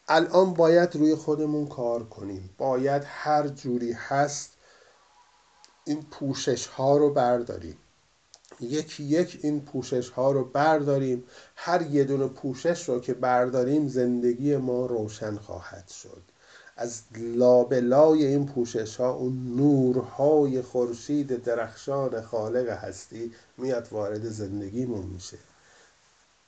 الان 0.07 0.53
باید 0.53 0.95
روی 0.95 1.15
خودمون 1.15 1.67
کار 1.67 2.03
کنیم. 2.03 2.49
باید 2.57 3.03
هر 3.05 3.47
جوری 3.47 3.91
هست 3.91 4.53
این 5.85 6.03
پوشش 6.03 6.67
ها 6.67 6.97
رو 6.97 7.13
برداریم. 7.13 7.77
یکی 8.61 9.03
یک 9.03 9.39
این 9.41 9.61
پوشش 9.61 10.09
ها 10.09 10.31
رو 10.31 10.43
برداریم. 10.45 11.23
هر 11.55 11.81
یه 11.81 12.03
دونه 12.03 12.27
پوشش 12.27 12.89
رو 12.89 12.99
که 12.99 13.13
برداریم 13.13 13.87
زندگی 13.87 14.57
ما 14.57 14.85
روشن 14.85 15.35
خواهد 15.35 15.87
شد. 15.87 16.21
از 16.77 17.01
لابلای 17.17 18.25
این 18.25 18.45
پوشش 18.45 18.95
ها 18.95 19.11
اون 19.11 19.55
نورهای 19.55 20.61
خورشید 20.61 21.43
درخشان 21.43 22.21
خالق 22.21 22.69
هستی 22.69 23.31
میاد 23.57 23.87
وارد 23.91 24.29
زندگیمون 24.29 25.05
میشه. 25.05 25.37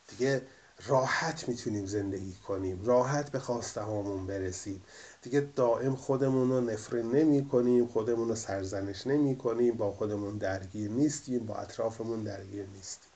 دیگه 0.08 0.42
راحت 0.88 1.50
می‌تونیم 1.50 1.86
زندگی 1.86 2.36
کنیم. 2.48 2.86
راحت 2.86 3.32
به 3.32 3.40
خواسته 3.40 3.82
هامون 3.82 4.28
برسیم. 4.28 4.82
دیگه 5.22 5.48
دائم 5.56 5.96
خودمون 5.96 6.50
رو 6.50 6.62
نفرین 6.62 7.12
نمی 7.12 7.48
کنیم 7.48 7.88
خودمون 7.88 8.30
رو 8.30 8.36
سرزنش 8.36 9.08
نمی 9.08 9.36
کنیم 9.36 9.78
با 9.78 9.92
خودمون 9.92 10.38
درگیر 10.38 10.92
نیستیم 10.92 11.46
با 11.46 11.56
اطرافمون 11.56 12.24
درگیر 12.24 12.66
نیستیم. 12.76 13.12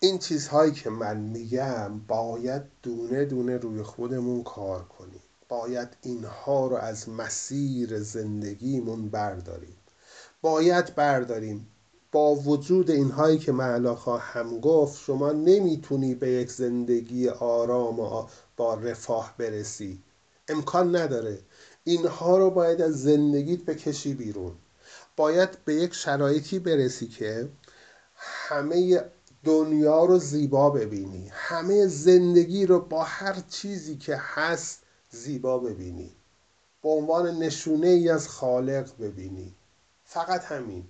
این 0.00 0.18
چیزهایی 0.18 0.72
که 0.72 0.90
من 0.90 1.16
میگم 1.16 1.98
باید 1.98 2.62
دونه 2.82 3.24
دونه 3.24 3.56
روی 3.56 3.82
خودمون 3.82 4.42
کار 4.42 4.84
کنیم. 4.84 5.22
باید 5.48 5.88
اینها 6.02 6.66
رو 6.66 6.76
از 6.76 7.08
مسیر 7.08 7.98
زندگیمون 8.00 9.08
برداریم. 9.08 9.76
باید 10.42 10.94
برداریم. 10.94 11.66
با 12.12 12.34
وجود 12.34 12.90
اینهایی 12.90 13.38
که 13.38 13.52
من 13.52 13.94
خواهم 13.94 14.60
گفت 14.60 15.02
شما 15.02 15.32
نمی‌تونی 15.32 16.14
به 16.14 16.30
یک 16.30 16.50
زندگی 16.52 17.28
آرام 17.28 18.00
و 18.00 18.26
با 18.56 18.74
رفاه 18.74 19.34
برسی. 19.38 20.02
امکان 20.48 20.96
نداره. 20.96 21.38
اینها 21.84 22.38
رو 22.38 22.50
باید 22.50 22.82
از 22.82 23.02
زندگیت 23.02 23.60
بکشی 23.60 24.14
بیرون. 24.14 24.52
باید 25.16 25.64
به 25.64 25.74
یک 25.74 25.94
شرایطی 25.94 26.58
برسی 26.58 27.06
که 27.06 27.48
همه 28.16 29.04
دنیا 29.44 30.04
رو 30.04 30.18
زیبا 30.18 30.70
ببینی. 30.70 31.30
همه 31.32 31.86
زندگی 31.86 32.66
رو 32.66 32.80
با 32.80 33.02
هر 33.02 33.42
چیزی 33.48 33.96
که 33.96 34.16
هست 34.16 34.82
زیبا 35.10 35.58
ببینی. 35.58 36.12
به 36.82 36.88
عنوان 36.88 37.38
نشونه 37.38 37.86
ای 37.86 38.08
از 38.08 38.28
خالق 38.28 38.90
ببینی. 39.00 39.54
فقط 40.04 40.44
همین. 40.44 40.84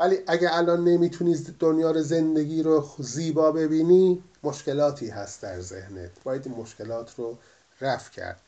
ولی 0.00 0.18
اگه 0.26 0.48
الان 0.52 0.84
نمی‌تونی 0.84 1.34
دنیا 1.58 1.90
رو 1.90 2.02
زندگی 2.02 2.62
رو 2.62 2.88
زیبا 2.98 3.52
ببینی 3.52 4.22
مشکلاتی 4.42 5.08
هست 5.08 5.42
در 5.42 5.60
ذهنت. 5.60 6.10
باید 6.24 6.48
مشکلات 6.48 7.14
رو 7.18 7.38
رفع 7.80 8.10
کرد. 8.10 8.40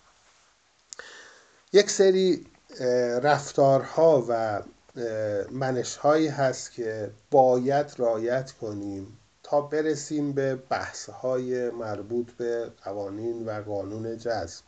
یک 1.72 1.90
سری 1.90 2.46
رفتارها 3.22 4.24
و 4.28 4.62
منشهایی 5.50 6.28
هست 6.28 6.72
که 6.72 7.10
باید 7.30 7.94
رایت 7.96 8.52
کنیم 8.52 9.18
تا 9.42 9.60
برسیم 9.60 10.32
به 10.32 10.54
بحثهای 10.54 11.70
مربوط 11.70 12.30
به 12.30 12.72
قوانین 12.84 13.44
و 13.44 13.62
قانون 13.62 14.18
جذب. 14.18 14.64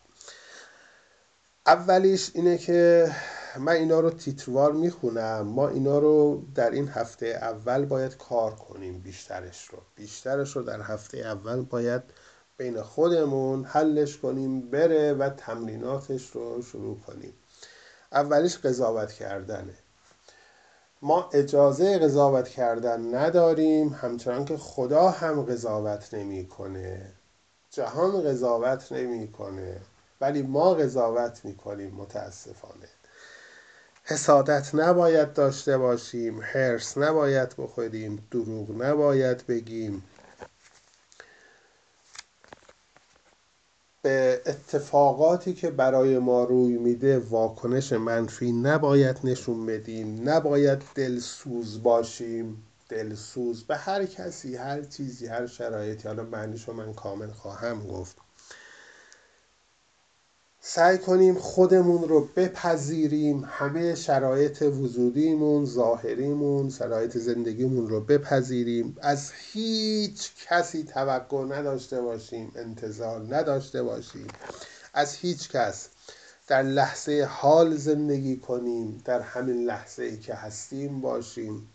اولیش 1.66 2.31
اینه 2.35 2.59
که 2.59 3.11
من 3.59 3.72
اینا 3.72 4.00
رو 4.00 4.11
تیتروار 4.11 4.72
می‌خونم. 4.72 5.40
ما 5.40 5.68
اینا 5.68 5.98
رو 5.98 6.42
در 6.55 6.70
این 6.70 6.88
هفته 6.88 7.27
اول 7.27 7.85
باید 7.85 8.16
کار 8.16 8.55
کنیم 8.55 8.98
بیشترش 8.98 9.68
رو. 9.68 9.79
بیشترش 9.96 10.57
رو 10.57 10.62
در 10.62 10.81
هفته 10.81 11.18
اول 11.18 11.61
باید 11.61 12.03
بین 12.57 12.83
خودمون 12.83 13.64
حلش 13.64 14.19
کنیم 14.19 14.71
بره 14.71 15.12
و 15.12 15.31
تمریناتش 15.31 16.31
رو 16.31 16.62
شروع 16.62 17.01
کنیم. 17.01 17.35
اولیش 18.12 18.59
قضاوت 18.59 19.12
کردنه. 19.12 19.75
ما 21.03 21.31
اجازه 21.33 21.99
قضاوت 21.99 22.49
کردن 22.49 23.14
نداریم 23.14 23.88
همچنان 23.88 24.45
که 24.45 24.57
خدا 24.57 25.09
هم 25.11 25.43
قضاوت 25.43 26.14
نمی‌کنه. 26.14 27.12
جهان 27.71 28.23
قضاوت 28.23 28.93
نمی‌کنه 28.93 29.81
ولی 30.21 30.43
ما 30.43 30.75
قضاوت 30.75 31.40
می‌کنیم 31.45 31.95
متاسفانه. 31.95 32.88
حسادت 34.05 34.75
نباید 34.75 35.33
داشته 35.33 35.79
باشیم 35.79 36.40
حرس 36.43 36.99
نباید 36.99 37.55
بخوریم 37.59 38.29
دروغ 38.31 38.83
نباید 38.83 39.47
بگیم. 39.47 40.03
به 44.05 44.43
اتفاقاتی 44.47 45.55
که 45.55 45.71
برای 45.71 46.21
ما 46.21 46.45
روی 46.45 46.79
میده 46.79 47.21
واکنش 47.21 47.95
منفی 47.95 48.53
نباید 48.53 49.21
نشون 49.25 49.67
بدیم 49.67 50.31
نباید 50.31 50.83
دلسوز 50.97 51.85
باشیم. 51.85 52.64
دلسوز 52.90 53.64
به 53.64 53.77
هر 53.77 54.07
کسی 54.07 54.57
هر 54.57 54.83
چیزی 54.83 55.29
هر 55.29 55.49
شرایطی. 55.49 56.09
حالا 56.09 56.25
معنیشو 56.25 56.75
من 56.75 56.95
کامل 56.95 57.31
خواهم 57.31 57.88
گفت. 57.88 58.24
سعی 60.66 60.98
کنیم 60.98 61.35
خودمون 61.35 62.09
رو 62.09 62.29
بپذیریم 62.37 63.44
همه 63.48 63.94
شرایط 63.94 64.62
وجودیمون 64.62 65.64
ظاهریمون 65.64 66.70
شرایط 66.70 67.18
زندگیمون 67.18 67.88
رو 67.88 68.00
بپذیریم. 68.00 68.96
از 69.00 69.33
هیچ 69.53 70.31
کسی 70.46 70.85
توقع 70.85 71.44
نداشته 71.44 72.00
باشیم 72.00 72.53
انتظار 72.57 73.37
نداشته 73.37 73.83
باشیم. 73.83 74.27
از 74.94 75.14
هیچ 75.14 75.50
کس 75.50 75.88
در 76.46 76.62
لحظه 76.62 77.29
حال 77.31 77.77
زندگی 77.77 78.37
کنیم 78.37 79.03
در 79.05 79.20
همین 79.20 79.64
لحظه 79.64 80.16
که 80.16 80.35
هستیم 80.35 81.00
باشیم. 81.00 81.68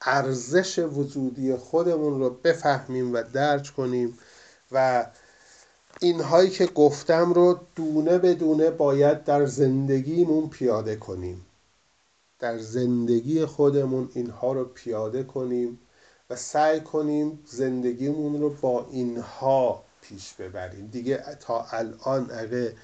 ارزش 0.00 0.78
وجودی 0.78 1.56
خودمون 1.56 2.20
رو 2.20 2.30
بفهمیم 2.30 3.14
و 3.14 3.22
درج 3.22 3.72
کنیم 3.72 4.18
و 4.72 5.06
اینهایی 6.04 6.50
که 6.50 6.66
گفتم 6.66 7.32
رو 7.32 7.60
دونه 7.76 8.18
به 8.18 8.34
دونه 8.34 8.70
باید 8.70 9.24
در 9.24 9.46
زندگیمون 9.46 10.48
پیاده 10.48 10.96
کنیم. 10.96 11.46
در 12.38 12.58
زندگی 12.58 13.44
خودمون 13.44 14.10
اینها 14.14 14.52
رو 14.52 14.64
پیاده 14.64 15.22
کنیم 15.22 15.78
و 16.30 16.36
سعی 16.36 16.80
کنیم 16.80 17.40
زندگیمون 17.46 18.40
رو 18.40 18.50
با 18.50 18.86
اینها 18.90 19.84
پیش 20.02 20.34
ببریم. 20.34 20.86
دیگه 20.86 21.24
تا 21.40 21.66
الان 21.70 22.30
اگه 22.30 22.76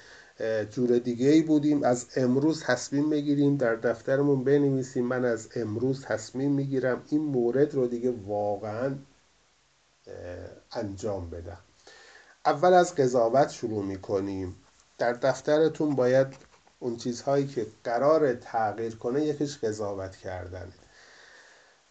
جور 0.69 0.97
دیگه 0.99 1.27
ای 1.27 1.41
بودیم 1.41 1.83
از 1.83 2.05
امروز 2.15 2.63
تصمیم 2.63 3.09
بگیریم 3.09 3.57
در 3.57 3.75
دفترمون 3.75 4.43
بنویسیم 4.43 5.05
من 5.05 5.25
از 5.25 5.49
امروز 5.55 6.05
تصمیم 6.05 6.51
می‌گیرم 6.51 7.03
این 7.09 7.21
مورد 7.21 7.73
رو 7.73 7.87
دیگه 7.87 8.13
واقعا 8.27 8.95
انجام 10.71 11.29
بدم. 11.29 11.57
اول 12.45 12.73
از 12.73 12.95
قضاوت 12.95 13.49
شروع 13.49 13.83
می‌کنیم. 13.83 14.55
در 14.97 15.13
دفترتون 15.13 15.95
باید 15.95 16.27
اون 16.79 16.97
چیزهایی 16.97 17.47
که 17.47 17.67
قرار 17.83 18.33
تغییر 18.33 18.95
کنه 18.95 19.25
یکیش 19.25 19.57
قضاوت 19.57 20.15
کردنه 20.15 20.73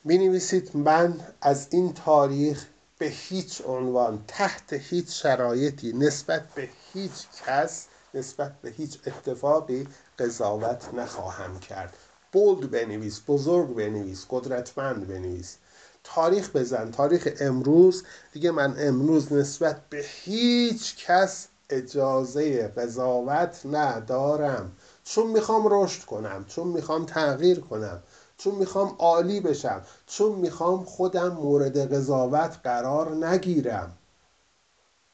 می 0.04 0.18
نویسید 0.18 0.76
من 0.76 1.20
از 1.40 1.68
این 1.70 1.92
تاریخ 1.94 2.66
به 2.98 3.06
هیچ 3.06 3.62
عنوان 3.66 4.24
تحت 4.28 4.72
هیچ 4.72 5.22
شرایطی 5.22 5.92
نسبت 5.92 6.54
به 6.54 6.68
هیچ 6.92 7.26
کس 7.46 7.86
نسبت 8.14 8.60
به 8.62 8.70
هیچ 8.70 8.98
اتفاقی 9.06 9.88
قضاوت 10.18 10.94
نخواهم 10.94 11.58
کرد. 11.58 11.96
بولد 12.32 12.70
بنویس 12.70 13.22
بزرگ 13.28 13.74
بنویس 13.74 14.26
قدرتمند 14.30 15.08
بنویس. 15.08 15.56
تاریخ 16.04 16.50
بزن 16.56 16.90
تاریخ 16.90 17.28
امروز. 17.40 18.02
دیگه 18.32 18.50
من 18.50 18.74
امروز 18.78 19.32
نسبت 19.32 19.80
به 19.90 20.04
هیچ 20.24 21.06
کس 21.06 21.48
اجازه 21.70 22.68
قضاوت 22.68 23.60
ندارم. 23.64 24.72
چون 25.04 25.26
می‌خوام 25.26 25.68
رشد 25.70 26.04
کنم 26.04 26.44
چون 26.48 26.68
می‌خوام 26.68 27.06
تغییر 27.06 27.60
کنم 27.60 28.02
چون 28.38 28.54
می‌خوام 28.54 28.96
عالی 28.98 29.40
بشم 29.40 29.82
چون 30.06 30.32
می‌خوام 30.32 30.84
خودم 30.84 31.28
مورد 31.28 31.94
قضاوت 31.94 32.58
قرار 32.64 33.26
نگیرم. 33.26 33.96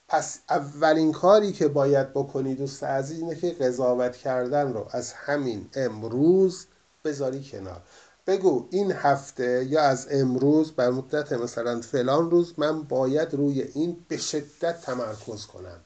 پس 0.08 0.38
اولین 0.50 1.12
کاری 1.12 1.52
که 1.52 1.68
باید 1.68 2.12
بکنی 2.12 2.54
دوست 2.54 2.84
عزیز 2.84 3.20
اینه 3.20 3.34
که 3.34 3.50
قضاوت 3.50 4.16
کردن 4.16 4.72
رو 4.72 4.86
از 4.90 5.12
همین 5.12 5.68
امروز 5.74 6.66
بذاری 7.04 7.44
کنار. 7.44 7.80
بگو 8.26 8.68
این 8.70 8.92
هفته 8.92 9.64
یا 9.64 9.82
از 9.82 10.06
امروز 10.10 10.72
بر 10.72 10.90
مدت 10.90 11.32
مثلا 11.32 11.80
فلان 11.80 12.30
روز 12.30 12.54
من 12.56 12.82
باید 12.82 13.34
روی 13.34 13.62
این 13.62 13.96
به 14.08 14.16
شدت 14.16 14.80
تمرکز 14.80 15.46
کنم. 15.46 15.80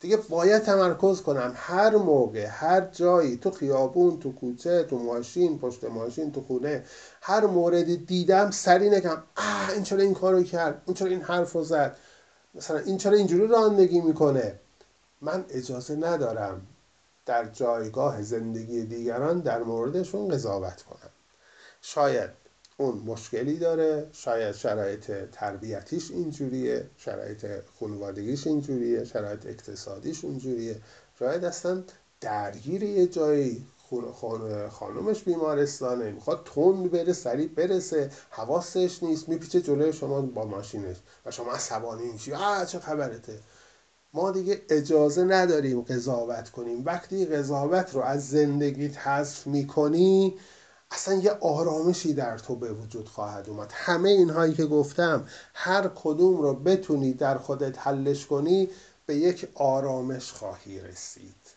دیگه 0.00 0.16
باید 0.16 0.62
تمرکز 0.62 1.22
کنم. 1.22 1.52
هر 1.56 1.96
موقع 1.96 2.46
هر 2.46 2.80
جایی 2.80 3.36
تو 3.36 3.50
خیابون 3.50 4.18
تو 4.18 4.32
کوچه 4.32 4.84
تو 4.84 4.98
ماشین 4.98 5.58
پشت 5.58 5.84
ماشین 5.84 6.32
تو 6.32 6.40
خونه 6.40 6.84
هر 7.22 7.46
موردی 7.46 7.96
دیدم 7.96 8.50
سری 8.50 8.90
نگم 8.90 9.22
آه 9.36 9.70
این 9.74 9.82
چرا 9.82 10.02
این 10.02 10.14
کارو 10.14 10.42
کرد؟ 10.42 10.82
این 10.86 10.94
چرا 10.94 11.08
این 11.08 11.22
حرف 11.22 11.52
رو 11.52 11.64
زد؟ 11.64 11.96
مثلا 12.54 12.78
این 12.78 12.98
چرا 12.98 13.16
اینجوری 13.16 13.46
رانندگی 13.46 14.00
می‌کنه؟ 14.00 14.60
من 15.20 15.44
اجازه 15.50 15.96
ندارم 15.96 16.66
در 17.26 17.44
جایگاه 17.48 18.22
زندگی 18.22 18.84
دیگران 18.84 19.40
در 19.40 19.62
موردشون 19.62 20.28
قضاوت 20.28 20.82
کنم. 20.82 21.10
شاید 21.88 22.30
اون 22.76 22.94
مشکلی 22.98 23.58
داره 23.58 24.08
شاید 24.12 24.54
شرایط 24.54 25.12
تربیتیش 25.32 26.10
اینجوریه 26.10 26.90
شرایط 26.96 27.46
خانوادگیش 27.80 28.46
اینجوریه 28.46 29.04
شرایط 29.04 29.46
اقتصادیش 29.46 30.24
اینجوریه. 30.24 30.80
شاید 31.18 31.44
اصلا 31.44 31.82
درگیر 32.20 32.82
یه 32.82 33.06
جایی 33.06 33.66
خانومش 34.70 35.22
بیمارستانه 35.22 36.10
می‌خواد 36.10 36.42
تون 36.44 36.88
بره 36.88 37.12
سریع 37.12 37.48
برسه 37.48 38.10
حواسش 38.30 39.02
نیست 39.02 39.28
میپیچه 39.28 39.60
جلوی 39.60 39.92
شما 39.92 40.20
با 40.20 40.44
ماشینش 40.44 40.96
و 41.26 41.30
شما 41.30 41.52
عصبانی 41.52 42.12
میشی. 42.12 42.32
آه 42.32 42.66
چه 42.66 42.78
خبرته؟ 42.78 43.38
ما 44.14 44.30
دیگه 44.30 44.62
اجازه 44.70 45.24
نداریم 45.24 45.80
قضاوت 45.80 46.50
کنیم. 46.50 46.84
وقتی 46.84 47.26
قضاوت 47.26 47.94
رو 47.94 48.00
از 48.00 48.28
زندگیت 48.28 48.98
حذف 48.98 49.46
می‌کنی 49.46 50.38
اصلا 50.90 51.14
یه 51.14 51.30
آرامشی 51.30 52.14
در 52.14 52.38
تو 52.38 52.56
به 52.56 52.72
وجود 52.72 53.08
خواهد 53.08 53.48
اومد. 53.48 53.70
همه 53.74 54.08
اینهایی 54.08 54.54
که 54.54 54.66
گفتم 54.66 55.28
هر 55.54 55.90
کدوم 55.94 56.36
رو 56.36 56.54
بتونی 56.54 57.12
در 57.12 57.38
خودت 57.38 57.78
حلش 57.78 58.26
کنی 58.26 58.70
به 59.06 59.16
یک 59.16 59.48
آرامش 59.54 60.32
خواهی 60.32 60.80
رسید. 60.80 61.56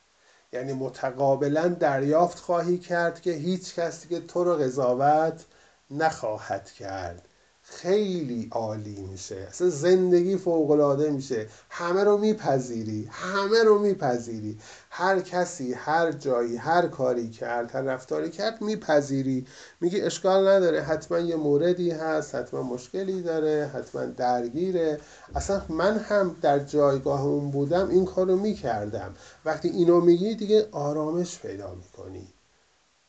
یعنی 0.53 0.73
متقابلا 0.73 1.67
دریافت 1.67 2.39
خواهی 2.39 2.77
کرد 2.77 3.21
که 3.21 3.31
هیچ 3.31 3.75
کسی 3.75 4.07
که 4.07 4.19
تو 4.19 4.43
رو 4.43 4.55
قضاوت 4.55 5.45
نخواهد 5.91 6.71
کرد. 6.71 7.28
خیلی 7.71 8.47
عالی 8.51 9.01
میشه. 9.11 9.35
اصلا 9.35 9.69
زندگی 9.69 10.37
فوقالعاده 10.37 11.09
میشه. 11.09 11.47
همه 11.69 12.03
رو 12.03 12.17
میپذیری. 12.17 13.09
همه 13.11 13.63
رو 13.63 13.79
میپذیری. 13.79 14.57
هر 14.89 15.19
کسی 15.19 15.73
هر 15.73 16.11
جایی 16.11 16.55
هر 16.55 16.87
کاری 16.87 17.29
کرد 17.29 17.75
هر 17.75 17.81
رفتاری 17.81 18.29
کرد 18.29 18.61
میپذیری. 18.61 19.45
میگی 19.81 20.01
اشکال 20.01 20.47
نداره. 20.47 20.81
حتما 20.81 21.19
یه 21.19 21.35
موردی 21.35 21.91
هست 21.91 22.35
حتما 22.35 22.63
مشکلی 22.63 23.21
داره 23.21 23.71
حتما 23.73 24.05
درگیره. 24.05 24.99
اصلا 25.35 25.61
من 25.69 25.97
هم 25.97 26.35
در 26.41 26.59
جایگاه 26.59 27.25
اون 27.25 27.51
بودم 27.51 27.89
این 27.89 28.05
کارو 28.05 28.35
می‌کردم. 28.35 29.15
وقتی 29.45 29.69
اینو 29.69 30.01
میگی 30.01 30.35
دیگه 30.35 30.67
آرامش 30.71 31.39
پیدا 31.39 31.75
می‌کنی. 31.75 32.27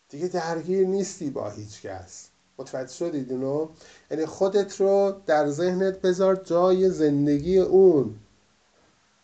دیگه 0.09 0.29
درگیر 0.29 0.87
نیستی 0.87 1.31
با 1.31 1.51
هیچ 1.51 1.83
کس. 1.83 2.30
متوجه 2.61 2.93
شدید 2.93 3.33
اینو؟ 3.33 3.69
یعنی 4.11 4.27
خودت 4.27 4.81
رو 4.81 5.15
در 5.27 5.49
ذهنت 5.49 6.01
بذار 6.01 6.37
جای 6.37 6.91
زندگی 6.91 7.59
اون. 7.59 8.15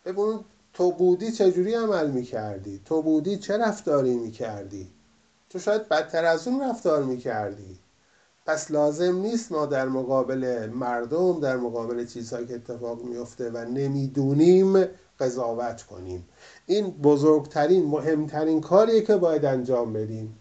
ببین 0.05 0.39
تو 0.73 0.91
بودی 0.91 1.31
چجوری 1.31 1.73
عمل 1.73 2.11
می‌کردی؟ 2.11 2.81
تو 2.85 3.01
بودی 3.01 3.37
چه 3.37 3.57
رفتاری 3.57 4.15
می‌کردی؟ 4.15 4.87
تو 5.49 5.59
شاید 5.59 5.89
بدتر 5.89 6.25
از 6.25 6.47
اون 6.47 6.69
رفتار 6.69 7.03
می‌کردی. 7.03 7.79
پس 8.45 8.71
لازم 8.71 9.15
نیست 9.15 9.51
ما 9.51 9.65
در 9.65 9.87
مقابل 9.87 10.69
مردم 10.73 11.39
در 11.39 11.57
مقابل 11.57 12.05
چیزهایی 12.05 12.47
که 12.47 12.55
اتفاق 12.55 13.03
میفته 13.03 13.49
و 13.49 13.57
نمی‌دونیم 13.57 14.85
قضاوت 15.19 15.81
کنیم. 15.81 16.29
این 16.65 16.91
بزرگترین 16.91 17.85
مهمترین 17.85 18.61
کاریه 18.61 19.01
که 19.01 19.15
باید 19.15 19.45
انجام 19.45 19.93
بدیم. 19.93 20.39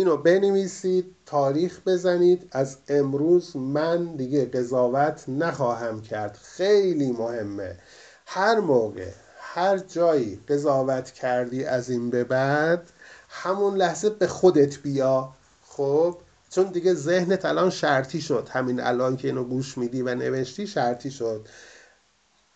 اینو 0.00 0.16
بنویسید 0.16 1.16
تاریخ 1.26 1.80
بزنید. 1.86 2.48
از 2.52 2.76
امروز 2.88 3.56
من 3.56 4.16
دیگه 4.16 4.44
قضاوت 4.44 5.24
نخواهم 5.28 6.02
کرد. 6.02 6.38
خیلی 6.42 7.12
مهمه. 7.12 7.78
هر 8.26 8.60
موقع 8.60 9.10
هر 9.38 9.78
جایی 9.78 10.40
قضاوت 10.48 11.10
کردی 11.10 11.64
از 11.64 11.90
این 11.90 12.10
به 12.10 12.24
بعد 12.24 12.90
همون 13.28 13.76
لحظه 13.76 14.10
به 14.10 14.26
خودت 14.26 14.78
بیا. 14.78 15.32
خب؟ 15.66 16.18
چون 16.50 16.64
دیگه 16.64 16.94
ذهنت 16.94 17.44
الان 17.44 17.70
شرطی 17.70 18.20
شد. 18.20 18.48
همین 18.50 18.80
الان 18.80 19.16
که 19.16 19.28
اینو 19.28 19.44
گوش 19.44 19.78
میدی 19.78 20.02
و 20.02 20.14
نوشتی 20.14 20.66
شرطی 20.66 21.10
شد. 21.10 21.48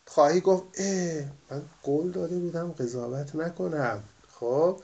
خواهی 0.06 0.40
گفت 0.40 0.64
اه 0.78 1.24
من 1.50 1.62
قول 1.82 2.10
داده 2.10 2.38
بودم 2.38 2.72
قضاوت 2.72 3.36
نکنم. 3.36 4.02
خب؟ 4.28 4.80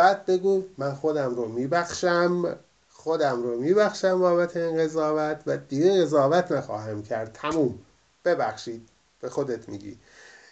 بعد 0.00 0.26
بگو 0.26 0.62
من 0.78 0.94
خودم 0.94 1.34
رو 1.34 1.48
میبخشم 1.48 2.56
خودم 2.88 3.42
رو 3.42 3.60
میبخشم 3.60 4.20
بابت 4.20 4.56
این 4.56 4.78
قضاوت 4.78 5.42
و 5.46 5.56
دیگه 5.56 6.02
قضاوت 6.02 6.52
نخواهم 6.52 7.02
کرد. 7.02 7.30
تموم. 7.34 7.78
ببخشید. 8.24 8.88
به 9.20 9.30
خودت 9.30 9.68
میگی. 9.68 9.98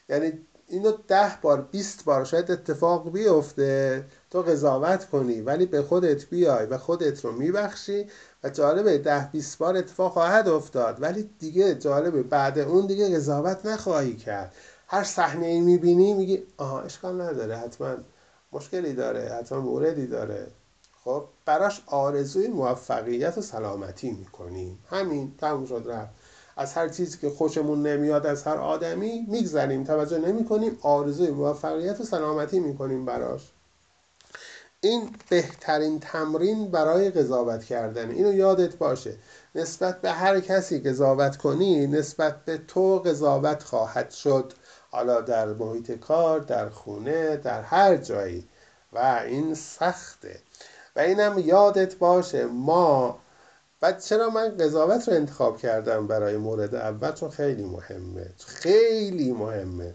یعنی 0.09 0.33
اینو 0.67 0.93
ده 1.09 1.39
بار 1.43 1.61
بیست 1.61 2.05
بار 2.05 2.25
شاید 2.25 2.51
اتفاق 2.51 3.13
بیفته 3.13 4.05
تو 4.31 4.43
قضاوت 4.43 5.05
کنی 5.05 5.41
ولی 5.41 5.67
به 5.67 5.83
خودت 5.83 6.27
بیای 6.27 6.67
و 6.67 6.79
خودت 6.79 7.25
رو 7.25 7.33
میبخشی 7.33 8.07
و 8.45 8.51
جالبه 8.51 8.99
ده 8.99 9.29
بیست 9.33 9.59
بار 9.59 9.77
اتفاق 9.77 10.13
خواهد 10.13 10.49
افتاد 10.49 11.03
ولی 11.03 11.31
دیگه 11.39 11.75
جالبه 11.75 12.23
بعد 12.23 12.59
اون 12.59 12.87
دیگه 12.87 13.17
قضاوت 13.17 13.67
نخواهی 13.67 14.17
کرد. 14.17 14.53
هر 14.89 15.05
صحنه 15.05 15.47
ای 15.47 15.61
می‌بینی 15.61 16.15
میگی 16.15 16.43
آها 16.57 16.81
اشکال 16.81 17.21
نداره 17.21 17.57
حتما 17.57 17.97
مشکلی 18.53 18.93
داره 18.93 19.29
حتما 19.39 19.61
موردی 19.61 20.07
داره. 20.07 20.47
خب 21.05 21.25
براش 21.45 21.83
آرزوی 21.87 22.49
موفقیت 22.49 23.39
و 23.39 23.43
سلامتی 23.43 24.11
می‌کنیم 24.11 24.79
همین 24.91 25.35
تموم 25.39 25.67
شد 25.67 25.85
رفت. 25.87 26.11
از 26.57 26.75
هر 26.75 26.89
چیزی 26.89 27.19
که 27.19 27.31
خوشمون 27.31 27.87
نمیاد 27.87 28.27
از 28.27 28.43
هر 28.43 28.57
آدمی 28.57 29.27
میگذریم. 29.29 29.85
توجه 29.85 30.19
نمی 30.19 30.45
کنیم 30.45 30.79
آرزوی 30.83 31.31
موفقیت 31.31 32.01
و 32.01 32.05
سلامتی 32.05 32.61
می‌کنیم 32.61 33.05
براش. 33.05 33.53
این 34.81 35.11
بهترین 35.29 36.01
تمرین 36.01 36.71
برای 36.71 37.11
قضاوت 37.11 37.65
کردن. 37.65 38.11
اینو 38.11 38.35
یادت 38.35 38.77
باشه. 38.77 39.17
نسبت 39.55 40.01
به 40.01 40.11
هر 40.11 40.41
کسی 40.41 40.79
قضاوت 40.79 41.37
کنی 41.37 41.87
نسبت 41.87 42.45
به 42.45 42.59
تو 42.59 42.99
قضاوت 42.99 43.63
خواهد 43.63 44.11
شد. 44.11 44.53
حالا 44.99 45.21
در 45.21 45.47
محیط 45.47 45.91
کار 45.91 46.41
در 46.41 46.69
خونه 46.69 47.37
در 47.37 47.63
هر 47.63 47.97
جایی. 47.97 48.49
و 48.93 49.23
این 49.27 49.55
سخته. 49.55 50.39
و 50.97 51.01
اینم 51.01 51.39
یادت 51.39 51.95
باشه 51.95 52.47
ما 52.47 53.19
بعد 53.81 54.01
چرا 54.01 54.31
من 54.31 54.57
قضاوت 54.57 55.09
رو 55.09 55.15
انتخاب 55.15 55.59
کردم 55.59 56.07
برای 56.07 56.37
مورد 56.37 56.75
اول؟ 56.75 57.13
چون 57.13 57.31
خیلی 57.31 57.65
مهمه. 57.65 58.31
خیلی 58.47 59.33
مهمه. 59.33 59.95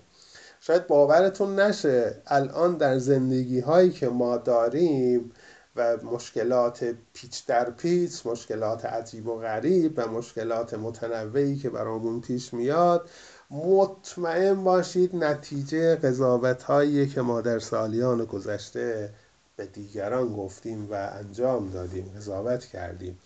شاید 0.60 0.88
باورتون 0.88 1.60
نشه 1.60 2.22
الان 2.28 2.78
در 2.78 2.98
زندگی 2.98 3.60
هایی 3.60 3.92
که 3.92 4.10
ما 4.10 4.38
داریم 4.38 5.32
و 5.76 5.98
مشکلات 5.98 6.96
پیچ 7.14 7.46
در 7.46 7.70
پیچ 7.70 8.26
مشکلات 8.26 8.86
عجیب 8.86 9.28
و 9.28 9.40
غریب 9.40 9.94
و 9.96 10.08
مشکلات 10.08 10.74
متنوعی 10.74 11.58
که 11.58 11.70
برامون 11.70 12.22
پیش 12.22 12.54
میاد 12.54 13.10
مطمئن 13.54 14.64
باشید 14.64 15.16
نتیجه 15.16 15.96
قضاوت 15.96 16.64
هایی 16.64 17.08
که 17.08 17.22
ما 17.22 17.42
در 17.42 17.60
سالیان 17.60 18.26
گذشته 18.26 19.10
به 19.56 19.66
دیگران 19.66 20.34
گفتیم 20.34 20.88
و 20.92 20.94
انجام 20.94 21.70
دادیم 21.70 22.14
قضاوت 22.18 22.66
کردیم. 22.66 23.20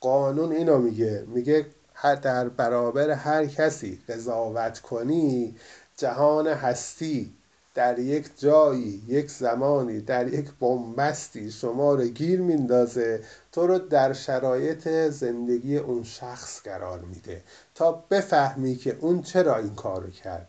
قانون 0.00 0.52
اینو 0.52 0.78
میگه 0.78 1.24
میگه 1.26 1.66
در 2.22 2.48
برابر 2.48 3.10
هر 3.10 3.46
کسی 3.46 3.98
قضاوت 4.08 4.78
کنی 4.78 5.56
جهان 5.96 6.46
هستی 6.46 7.34
در 7.74 7.98
یک 7.98 8.30
جایی 8.38 9.02
یک 9.08 9.30
زمانی 9.30 10.00
در 10.00 10.34
یک 10.34 10.48
بنبستی 10.60 11.50
شما 11.50 11.94
رو 11.94 12.04
گیر 12.04 12.40
میندازه. 12.40 13.20
تو 13.52 13.66
رو 13.66 13.78
در 13.78 14.12
شرایط 14.12 14.88
زندگی 15.08 15.76
اون 15.76 16.04
شخص 16.04 16.62
قرار 16.62 17.00
میده. 17.00 17.42
تا 17.78 17.92
بفهمی 18.10 18.76
که 18.76 18.96
اون 19.00 19.22
چرا 19.22 19.56
این 19.56 19.74
کارو 19.74 20.10
کرد. 20.10 20.48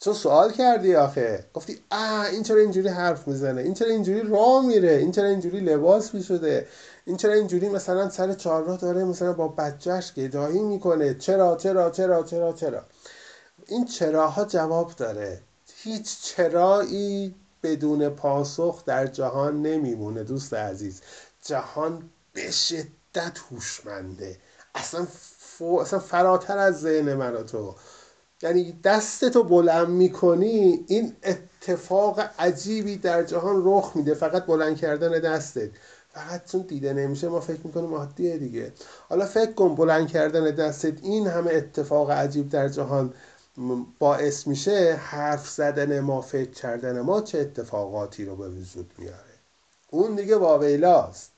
چون 0.00 0.14
سوال 0.14 0.52
کردی 0.52 0.94
آخه. 0.94 1.44
گفتی 1.54 1.80
اه 1.90 2.26
این 2.26 2.42
چرا 2.42 2.56
اینجوری 2.56 2.88
حرف 2.88 3.28
می‌زنه؟ 3.28 3.62
این 3.62 3.74
چرا 3.74 3.88
اینجوری 3.88 4.22
راه 4.22 4.66
میره؟ 4.66 4.92
این 4.92 5.12
چرا 5.12 5.28
اینجوری 5.28 5.60
لباس 5.60 6.14
می‌شده؟ 6.14 6.66
این 7.04 7.16
چرا 7.16 7.32
اینجوری 7.32 7.68
مثلا 7.68 8.10
سر 8.10 8.32
چهارراه 8.32 8.76
داره 8.76 9.04
مثلا 9.04 9.32
با 9.32 9.48
بچهش 9.48 10.12
گدایی 10.12 10.58
می‌کنه؟ 10.58 11.14
چرا 11.14 11.56
چرا 11.56 11.90
چرا 11.90 12.22
چرا 12.22 12.52
چرا؟ 12.52 12.82
این 13.66 13.84
چراها 13.84 14.44
جواب 14.44 14.92
داره. 14.92 15.40
هیچ 15.76 16.20
چرایی 16.22 17.34
بدون 17.62 18.08
پاسخ 18.08 18.84
در 18.84 19.06
جهان 19.06 19.62
نمیمونه 19.62 20.24
دوست 20.24 20.54
عزیز. 20.54 21.00
جهان 21.44 22.10
به 22.32 22.50
شدت 22.50 23.38
هوشمنده. 23.50 24.38
اصلا, 24.74 25.06
اصلا 25.64 25.98
فراتر 25.98 26.58
از 26.58 26.80
ذهن 26.80 27.14
من 27.14 27.46
تو. 27.46 27.74
یعنی 28.42 28.80
دستتو 28.84 29.42
بلند 29.42 29.88
می‌کنی 29.88 30.84
این 30.86 31.16
اتفاق 31.22 32.20
عجیبی 32.38 32.96
در 32.96 33.22
جهان 33.22 33.62
رخ 33.64 33.92
میده. 33.94 34.14
فقط 34.14 34.46
بلند 34.46 34.76
کردن 34.76 35.20
دستت. 35.20 35.70
فقط 36.14 36.50
چون 36.52 36.60
دیده 36.60 36.92
نمیشه 36.92 37.28
ما 37.28 37.40
فکر 37.40 37.60
می‌کنیم 37.64 37.94
عادیه 37.94 38.38
دیگه. 38.38 38.72
حالا 39.08 39.26
فکر 39.26 39.52
کن 39.52 39.74
بلند 39.74 40.08
کردن 40.08 40.50
دستت 40.50 41.02
این 41.02 41.26
همه 41.26 41.50
اتفاق 41.50 42.10
عجیب 42.10 42.48
در 42.48 42.68
جهان 42.68 43.14
باعث 43.98 44.46
میشه 44.46 45.00
حرف 45.02 45.48
زدن 45.48 46.00
ما 46.00 46.20
فکر 46.20 46.50
کردن 46.50 47.00
ما 47.00 47.20
چه 47.20 47.38
اتفاقاتی 47.38 48.24
رو 48.24 48.36
به 48.36 48.48
وجود 48.48 48.90
میاره 48.98 49.34
اون 49.90 50.14
دیگه 50.14 50.36
واویلاست. 50.36 51.30